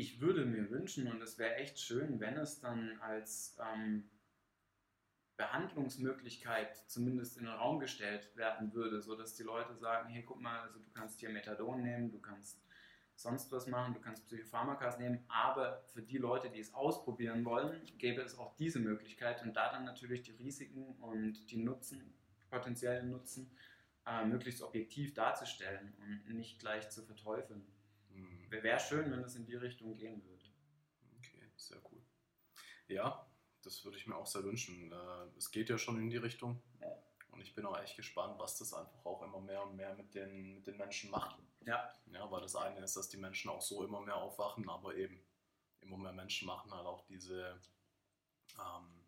ich 0.00 0.20
würde 0.20 0.46
mir 0.46 0.70
wünschen, 0.70 1.10
und 1.10 1.20
es 1.20 1.38
wäre 1.38 1.56
echt 1.56 1.78
schön, 1.78 2.20
wenn 2.20 2.38
es 2.38 2.60
dann 2.60 2.98
als 3.00 3.56
ähm, 3.60 4.08
Behandlungsmöglichkeit 5.36 6.74
zumindest 6.88 7.36
in 7.36 7.44
den 7.44 7.52
Raum 7.52 7.80
gestellt 7.80 8.34
werden 8.34 8.72
würde, 8.72 9.02
sodass 9.02 9.36
die 9.36 9.42
Leute 9.42 9.74
sagen, 9.74 10.08
hey, 10.08 10.22
guck 10.22 10.40
mal, 10.40 10.60
also 10.60 10.78
du 10.78 10.90
kannst 10.94 11.20
hier 11.20 11.28
Methadon 11.28 11.82
nehmen, 11.82 12.10
du 12.10 12.18
kannst 12.18 12.62
sonst 13.14 13.52
was 13.52 13.66
machen, 13.66 13.92
du 13.92 14.00
kannst 14.00 14.26
Psychopharmakas 14.26 14.98
nehmen, 14.98 15.22
aber 15.28 15.82
für 15.92 16.00
die 16.00 16.16
Leute, 16.16 16.48
die 16.48 16.60
es 16.60 16.72
ausprobieren 16.72 17.44
wollen, 17.44 17.82
gäbe 17.98 18.22
es 18.22 18.38
auch 18.38 18.56
diese 18.56 18.78
Möglichkeit 18.78 19.42
und 19.42 19.54
da 19.54 19.70
dann 19.70 19.84
natürlich 19.84 20.22
die 20.22 20.32
Risiken 20.32 20.94
und 21.00 21.50
die 21.50 21.58
Nutzen, 21.58 22.14
potenziellen 22.48 23.10
Nutzen, 23.10 23.50
äh, 24.06 24.24
möglichst 24.24 24.62
objektiv 24.62 25.12
darzustellen 25.12 25.92
und 26.00 26.34
nicht 26.34 26.58
gleich 26.58 26.88
zu 26.88 27.02
verteufeln. 27.02 27.66
Wäre 28.50 28.80
schön, 28.80 29.10
wenn 29.10 29.22
es 29.22 29.36
in 29.36 29.46
die 29.46 29.54
Richtung 29.54 29.96
gehen 29.96 30.24
würde. 30.24 30.44
Okay, 31.18 31.50
sehr 31.56 31.78
cool. 31.90 32.02
Ja, 32.88 33.26
das 33.62 33.84
würde 33.84 33.96
ich 33.96 34.06
mir 34.06 34.16
auch 34.16 34.26
sehr 34.26 34.42
wünschen. 34.44 34.92
Äh, 34.92 35.36
es 35.36 35.50
geht 35.50 35.68
ja 35.68 35.78
schon 35.78 35.98
in 35.98 36.10
die 36.10 36.16
Richtung. 36.16 36.62
Ja. 36.80 36.88
Und 37.30 37.40
ich 37.40 37.54
bin 37.54 37.64
auch 37.64 37.80
echt 37.80 37.96
gespannt, 37.96 38.38
was 38.38 38.58
das 38.58 38.74
einfach 38.74 39.04
auch 39.06 39.22
immer 39.22 39.40
mehr 39.40 39.62
und 39.62 39.76
mehr 39.76 39.94
mit 39.94 40.14
den, 40.14 40.54
mit 40.54 40.66
den 40.66 40.76
Menschen 40.76 41.10
macht. 41.10 41.40
Ja. 41.64 41.92
Ja, 42.12 42.30
weil 42.30 42.40
das 42.40 42.56
eine 42.56 42.80
ist, 42.80 42.96
dass 42.96 43.08
die 43.08 43.18
Menschen 43.18 43.50
auch 43.50 43.62
so 43.62 43.84
immer 43.84 44.00
mehr 44.00 44.16
aufwachen, 44.16 44.68
aber 44.68 44.96
eben 44.96 45.22
immer 45.80 45.96
mehr 45.96 46.12
Menschen 46.12 46.46
machen 46.46 46.72
halt 46.72 46.86
auch 46.86 47.06
diese 47.06 47.60
ähm, 48.58 49.06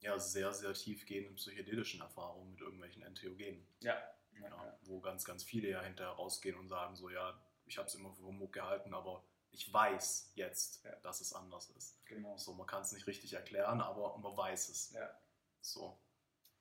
ja, 0.00 0.18
sehr, 0.18 0.52
sehr 0.52 0.72
tiefgehenden 0.72 1.36
psychedelischen 1.36 2.00
Erfahrungen 2.00 2.50
mit 2.50 2.60
irgendwelchen 2.60 3.02
Entheogenen. 3.02 3.66
Ja, 3.80 3.96
ja. 4.40 4.78
Wo 4.82 5.00
ganz, 5.00 5.24
ganz 5.24 5.44
viele 5.44 5.68
ja 5.68 5.82
hinterher 5.82 6.14
rausgehen 6.14 6.58
und 6.58 6.68
sagen 6.68 6.96
so, 6.96 7.10
ja, 7.10 7.40
ich 7.70 7.78
habe 7.78 7.86
es 7.86 7.94
immer 7.94 8.12
für 8.12 8.24
Humbug 8.24 8.52
gehalten, 8.52 8.92
aber 8.92 9.22
ich 9.52 9.72
weiß 9.72 10.32
jetzt, 10.34 10.84
ja. 10.84 10.90
dass 11.02 11.20
es 11.20 11.32
anders 11.32 11.70
ist. 11.70 12.04
Genau. 12.04 12.36
So, 12.36 12.52
man 12.52 12.66
kann 12.66 12.82
es 12.82 12.90
nicht 12.90 13.06
richtig 13.06 13.32
erklären, 13.32 13.80
aber 13.80 14.18
man 14.18 14.36
weiß 14.36 14.70
es. 14.70 14.92
Ja. 14.92 15.08
So. 15.60 15.96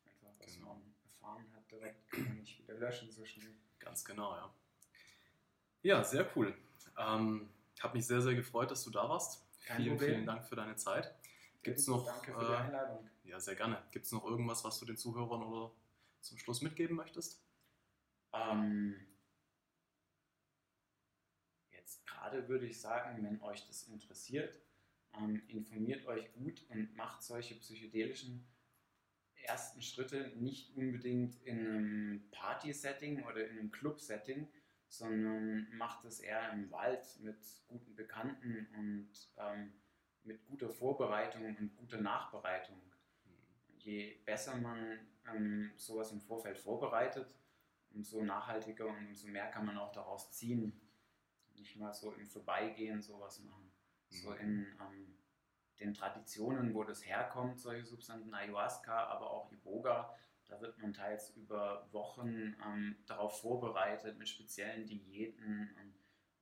Einfach, 0.05 0.27
was 0.39 0.53
genau. 0.53 0.75
man 0.75 0.95
erfahren 1.03 1.51
hat, 1.55 1.71
direkt 1.71 2.11
kann 2.11 2.25
man 2.25 2.37
nicht 2.37 2.59
wieder 2.59 2.75
löschen 2.75 3.11
so 3.11 3.25
schnell. 3.25 3.55
Ganz 3.79 4.05
genau, 4.05 4.35
ja. 4.35 4.53
Ja, 5.81 6.03
sehr 6.03 6.29
cool. 6.35 6.55
Ähm, 6.97 7.49
habe 7.79 7.97
mich 7.97 8.05
sehr, 8.05 8.21
sehr 8.21 8.35
gefreut, 8.35 8.69
dass 8.69 8.83
du 8.83 8.91
da 8.91 9.09
warst. 9.09 9.43
Kein 9.65 9.77
vielen, 9.77 9.97
Problem. 9.97 10.13
vielen 10.13 10.25
Dank 10.27 10.45
für 10.45 10.55
deine 10.55 10.75
Zeit. 10.75 11.15
Gibt's 11.63 11.87
noch, 11.87 12.05
Danke 12.05 12.33
für 12.33 12.45
die 12.45 12.51
äh, 12.51 12.55
Einladung. 12.55 13.09
ja, 13.23 13.39
sehr 13.39 13.55
gerne. 13.55 13.81
Gibt 13.91 14.05
es 14.05 14.11
noch 14.11 14.25
irgendwas, 14.25 14.63
was 14.63 14.77
du 14.79 14.85
den 14.85 14.97
Zuhörern 14.97 15.41
oder 15.41 15.71
zum 16.21 16.37
Schluss 16.37 16.61
mitgeben 16.61 16.95
möchtest? 16.95 17.41
Ähm, 18.31 18.95
gerade 22.05 22.47
würde 22.47 22.65
ich 22.65 22.79
sagen, 22.79 23.23
wenn 23.23 23.41
euch 23.41 23.65
das 23.67 23.87
interessiert, 23.87 24.53
ähm, 25.17 25.41
informiert 25.47 26.05
euch 26.05 26.31
gut 26.33 26.63
und 26.69 26.95
macht 26.95 27.23
solche 27.23 27.55
psychedelischen 27.55 28.45
ersten 29.43 29.81
Schritte 29.81 30.31
nicht 30.35 30.75
unbedingt 30.75 31.41
in 31.43 31.59
einem 31.59 32.31
Party-Setting 32.31 33.23
oder 33.23 33.47
in 33.47 33.57
einem 33.57 33.71
Club-Setting, 33.71 34.47
sondern 34.87 35.67
macht 35.75 36.05
es 36.05 36.19
eher 36.19 36.51
im 36.51 36.69
Wald 36.71 37.05
mit 37.21 37.37
guten 37.67 37.95
Bekannten 37.95 38.67
und 38.77 39.09
ähm, 39.37 39.73
mit 40.23 40.45
guter 40.45 40.69
Vorbereitung 40.69 41.55
und 41.55 41.75
guter 41.77 42.01
Nachbereitung. 42.01 42.81
Je 43.77 44.17
besser 44.25 44.57
man 44.57 44.99
ähm, 45.33 45.71
sowas 45.77 46.11
im 46.11 46.19
Vorfeld 46.19 46.57
vorbereitet, 46.57 47.35
umso 47.91 48.23
nachhaltiger 48.23 48.87
und 48.87 49.07
umso 49.07 49.27
mehr 49.27 49.49
kann 49.49 49.65
man 49.65 49.77
auch 49.77 49.91
daraus 49.91 50.31
ziehen 50.31 50.79
nicht 51.59 51.75
mal 51.77 51.93
so 51.93 52.11
im 52.13 52.27
Vorbeigehen 52.27 53.01
sowas 53.01 53.39
machen. 53.41 53.71
Mhm. 54.09 54.15
So 54.15 54.33
in 54.33 54.65
ähm, 54.79 55.17
den 55.79 55.93
Traditionen, 55.93 56.73
wo 56.73 56.83
das 56.83 57.05
herkommt, 57.05 57.59
solche 57.59 57.85
Substanzen, 57.85 58.33
Ayahuasca, 58.33 59.07
aber 59.07 59.29
auch 59.31 59.51
Iboga, 59.51 60.15
da 60.47 60.59
wird 60.61 60.77
man 60.79 60.93
teils 60.93 61.29
über 61.35 61.87
Wochen 61.91 62.55
ähm, 62.65 62.95
darauf 63.05 63.39
vorbereitet 63.39 64.17
mit 64.17 64.27
speziellen 64.27 64.85
Diäten 64.87 65.69
und 65.79 65.95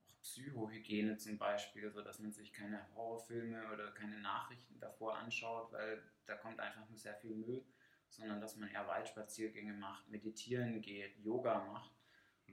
auch 0.06 0.20
Psychohygiene 0.22 1.18
zum 1.18 1.38
Beispiel, 1.38 1.90
sodass 1.90 2.18
man 2.18 2.32
sich 2.32 2.52
keine 2.52 2.86
Horrorfilme 2.94 3.70
oder 3.72 3.92
keine 3.92 4.18
Nachrichten 4.18 4.80
davor 4.80 5.16
anschaut, 5.16 5.72
weil 5.72 6.02
da 6.26 6.36
kommt 6.36 6.58
einfach 6.58 6.88
nur 6.88 6.98
sehr 6.98 7.14
viel 7.16 7.34
Müll, 7.34 7.64
sondern 8.08 8.40
dass 8.40 8.56
man 8.56 8.70
eher 8.70 8.86
Waldspaziergänge 8.86 9.74
macht, 9.74 10.08
meditieren 10.08 10.80
geht, 10.80 11.18
Yoga 11.18 11.64
macht. 11.64 11.92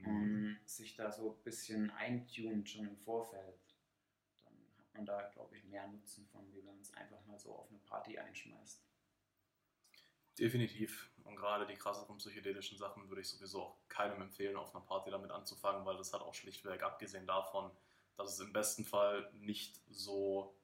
Und 0.03 0.59
sich 0.65 0.95
da 0.95 1.11
so 1.11 1.35
ein 1.35 1.43
bisschen 1.43 1.89
eintunt 1.91 2.69
schon 2.69 2.87
im 2.87 2.97
Vorfeld, 2.97 3.59
dann 4.43 4.53
hat 4.77 4.93
man 4.93 5.05
da, 5.05 5.21
glaube 5.29 5.55
ich, 5.55 5.63
mehr 5.65 5.87
Nutzen 5.87 6.25
von, 6.27 6.51
wie 6.51 6.57
wenn 6.57 6.65
man 6.65 6.79
es 6.79 6.93
einfach 6.93 7.23
mal 7.25 7.39
so 7.39 7.55
auf 7.55 7.69
eine 7.69 7.79
Party 7.79 8.17
einschmeißt. 8.17 8.83
Definitiv. 10.37 11.11
Und 11.23 11.37
gerade 11.37 11.65
die 11.65 11.75
krasseren 11.75 12.17
psychedelischen 12.17 12.77
Sachen 12.77 13.07
würde 13.09 13.21
ich 13.21 13.29
sowieso 13.29 13.63
auch 13.63 13.87
keinem 13.87 14.21
empfehlen, 14.21 14.57
auf 14.57 14.75
einer 14.75 14.83
Party 14.83 15.09
damit 15.09 15.31
anzufangen, 15.31 15.85
weil 15.85 15.97
das 15.97 16.13
hat 16.13 16.21
auch 16.21 16.35
schlichtweg, 16.35 16.83
abgesehen 16.83 17.25
davon, 17.25 17.71
dass 18.17 18.33
es 18.33 18.39
im 18.39 18.51
besten 18.51 18.83
Fall 18.83 19.31
nicht 19.33 19.81
so 19.89 20.55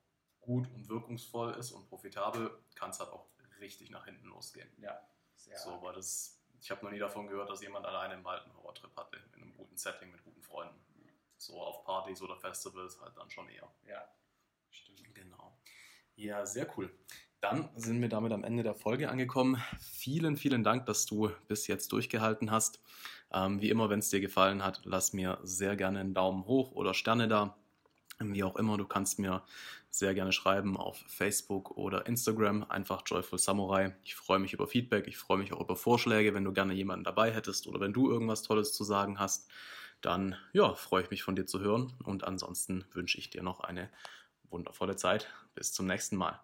gut 0.42 0.70
und 0.72 0.90
wirkungsvoll 0.90 1.54
ist 1.54 1.72
und 1.72 1.88
profitabel, 1.88 2.64
kann 2.76 2.90
es 2.90 3.00
halt 3.00 3.12
auch 3.12 3.28
richtig 3.60 3.92
nach 3.92 4.06
hinten 4.06 4.28
losgehen. 4.28 4.70
Ja, 4.78 5.00
sehr. 5.36 5.58
So, 5.58 5.82
weil 5.82 5.94
das 5.94 6.41
ich 6.62 6.70
habe 6.70 6.86
noch 6.86 6.92
nie 6.92 7.00
davon 7.00 7.28
gehört, 7.28 7.50
dass 7.50 7.62
jemand 7.62 7.86
alleine 7.86 8.14
im 8.14 8.24
Wald 8.24 8.44
einen 8.44 8.56
Horrortrip 8.56 8.96
hatte, 8.96 9.18
in 9.36 9.42
einem 9.42 9.54
guten 9.56 9.76
Setting 9.76 10.12
mit 10.12 10.24
guten 10.24 10.42
Freunden. 10.42 10.80
So 11.38 11.60
auf 11.60 11.84
Partys 11.84 12.22
oder 12.22 12.38
Festivals 12.38 13.02
halt 13.02 13.18
dann 13.18 13.30
schon 13.32 13.50
eher. 13.50 13.68
Ja, 13.88 14.08
stimmt. 14.70 15.02
Genau. 15.16 15.58
Ja, 16.16 16.46
sehr 16.46 16.68
cool. 16.78 16.92
Dann 17.40 17.70
sind 17.76 18.00
wir 18.00 18.10
damit 18.10 18.32
am 18.32 18.44
Ende 18.44 18.62
der 18.62 18.76
Folge 18.76 19.10
angekommen. 19.10 19.60
Vielen, 19.80 20.38
vielen 20.38 20.64
Dank, 20.64 20.86
dass 20.86 21.08
du 21.08 21.32
bis 21.48 21.66
jetzt 21.66 21.92
durchgehalten 21.92 22.52
hast. 22.52 22.80
Ähm, 23.32 23.60
wie 23.60 23.72
immer, 23.72 23.90
wenn 23.90 24.00
es 24.00 24.12
dir 24.12 24.20
gefallen 24.20 24.64
hat, 24.64 24.82
lass 24.84 25.14
mir 25.14 25.40
sehr 25.42 25.76
gerne 25.76 26.00
einen 26.00 26.14
Daumen 26.14 26.46
hoch 26.46 26.74
oder 26.74 26.94
Sterne 26.94 27.28
da. 27.28 27.58
Wie 28.20 28.44
auch 28.44 28.56
immer, 28.58 28.78
du 28.78 28.86
kannst 28.86 29.18
mir 29.18 29.42
sehr 29.92 30.14
gerne 30.14 30.32
schreiben 30.32 30.78
auf 30.78 31.04
Facebook 31.08 31.72
oder 31.72 32.08
Instagram, 32.08 32.66
einfach 32.70 33.04
Joyful 33.06 33.38
Samurai. 33.38 33.96
Ich 34.04 34.16
freue 34.16 34.40
mich 34.40 34.54
über 34.54 34.66
Feedback, 34.66 35.08
ich 35.08 35.18
freue 35.18 35.38
mich 35.38 35.54
auch 35.54 35.60
über 35.60 35.76
Vorschläge, 35.76 36.34
wenn 36.34 36.46
du 36.46 36.54
gerne 36.54 36.74
jemanden 36.74 37.04
dabei 37.04 37.32
hättest 37.32 37.68
oder 37.68 37.80
wenn 37.82 37.94
du 37.94 38.10
irgendwas 38.10 38.42
Tolles 38.42 38.74
zu 38.74 38.84
sagen 38.86 39.20
hast, 39.20 39.50
dann 40.00 40.36
ja, 40.54 40.74
freue 40.74 41.04
ich 41.04 41.12
mich 41.12 41.24
von 41.24 41.36
dir 41.36 41.46
zu 41.46 41.60
hören 41.60 41.94
und 42.04 42.24
ansonsten 42.24 42.86
wünsche 42.94 43.20
ich 43.20 43.30
dir 43.30 43.44
noch 43.44 43.60
eine 43.60 43.92
wundervolle 44.50 44.96
Zeit. 44.96 45.28
Bis 45.54 45.74
zum 45.74 45.88
nächsten 45.88 46.16
Mal. 46.16 46.42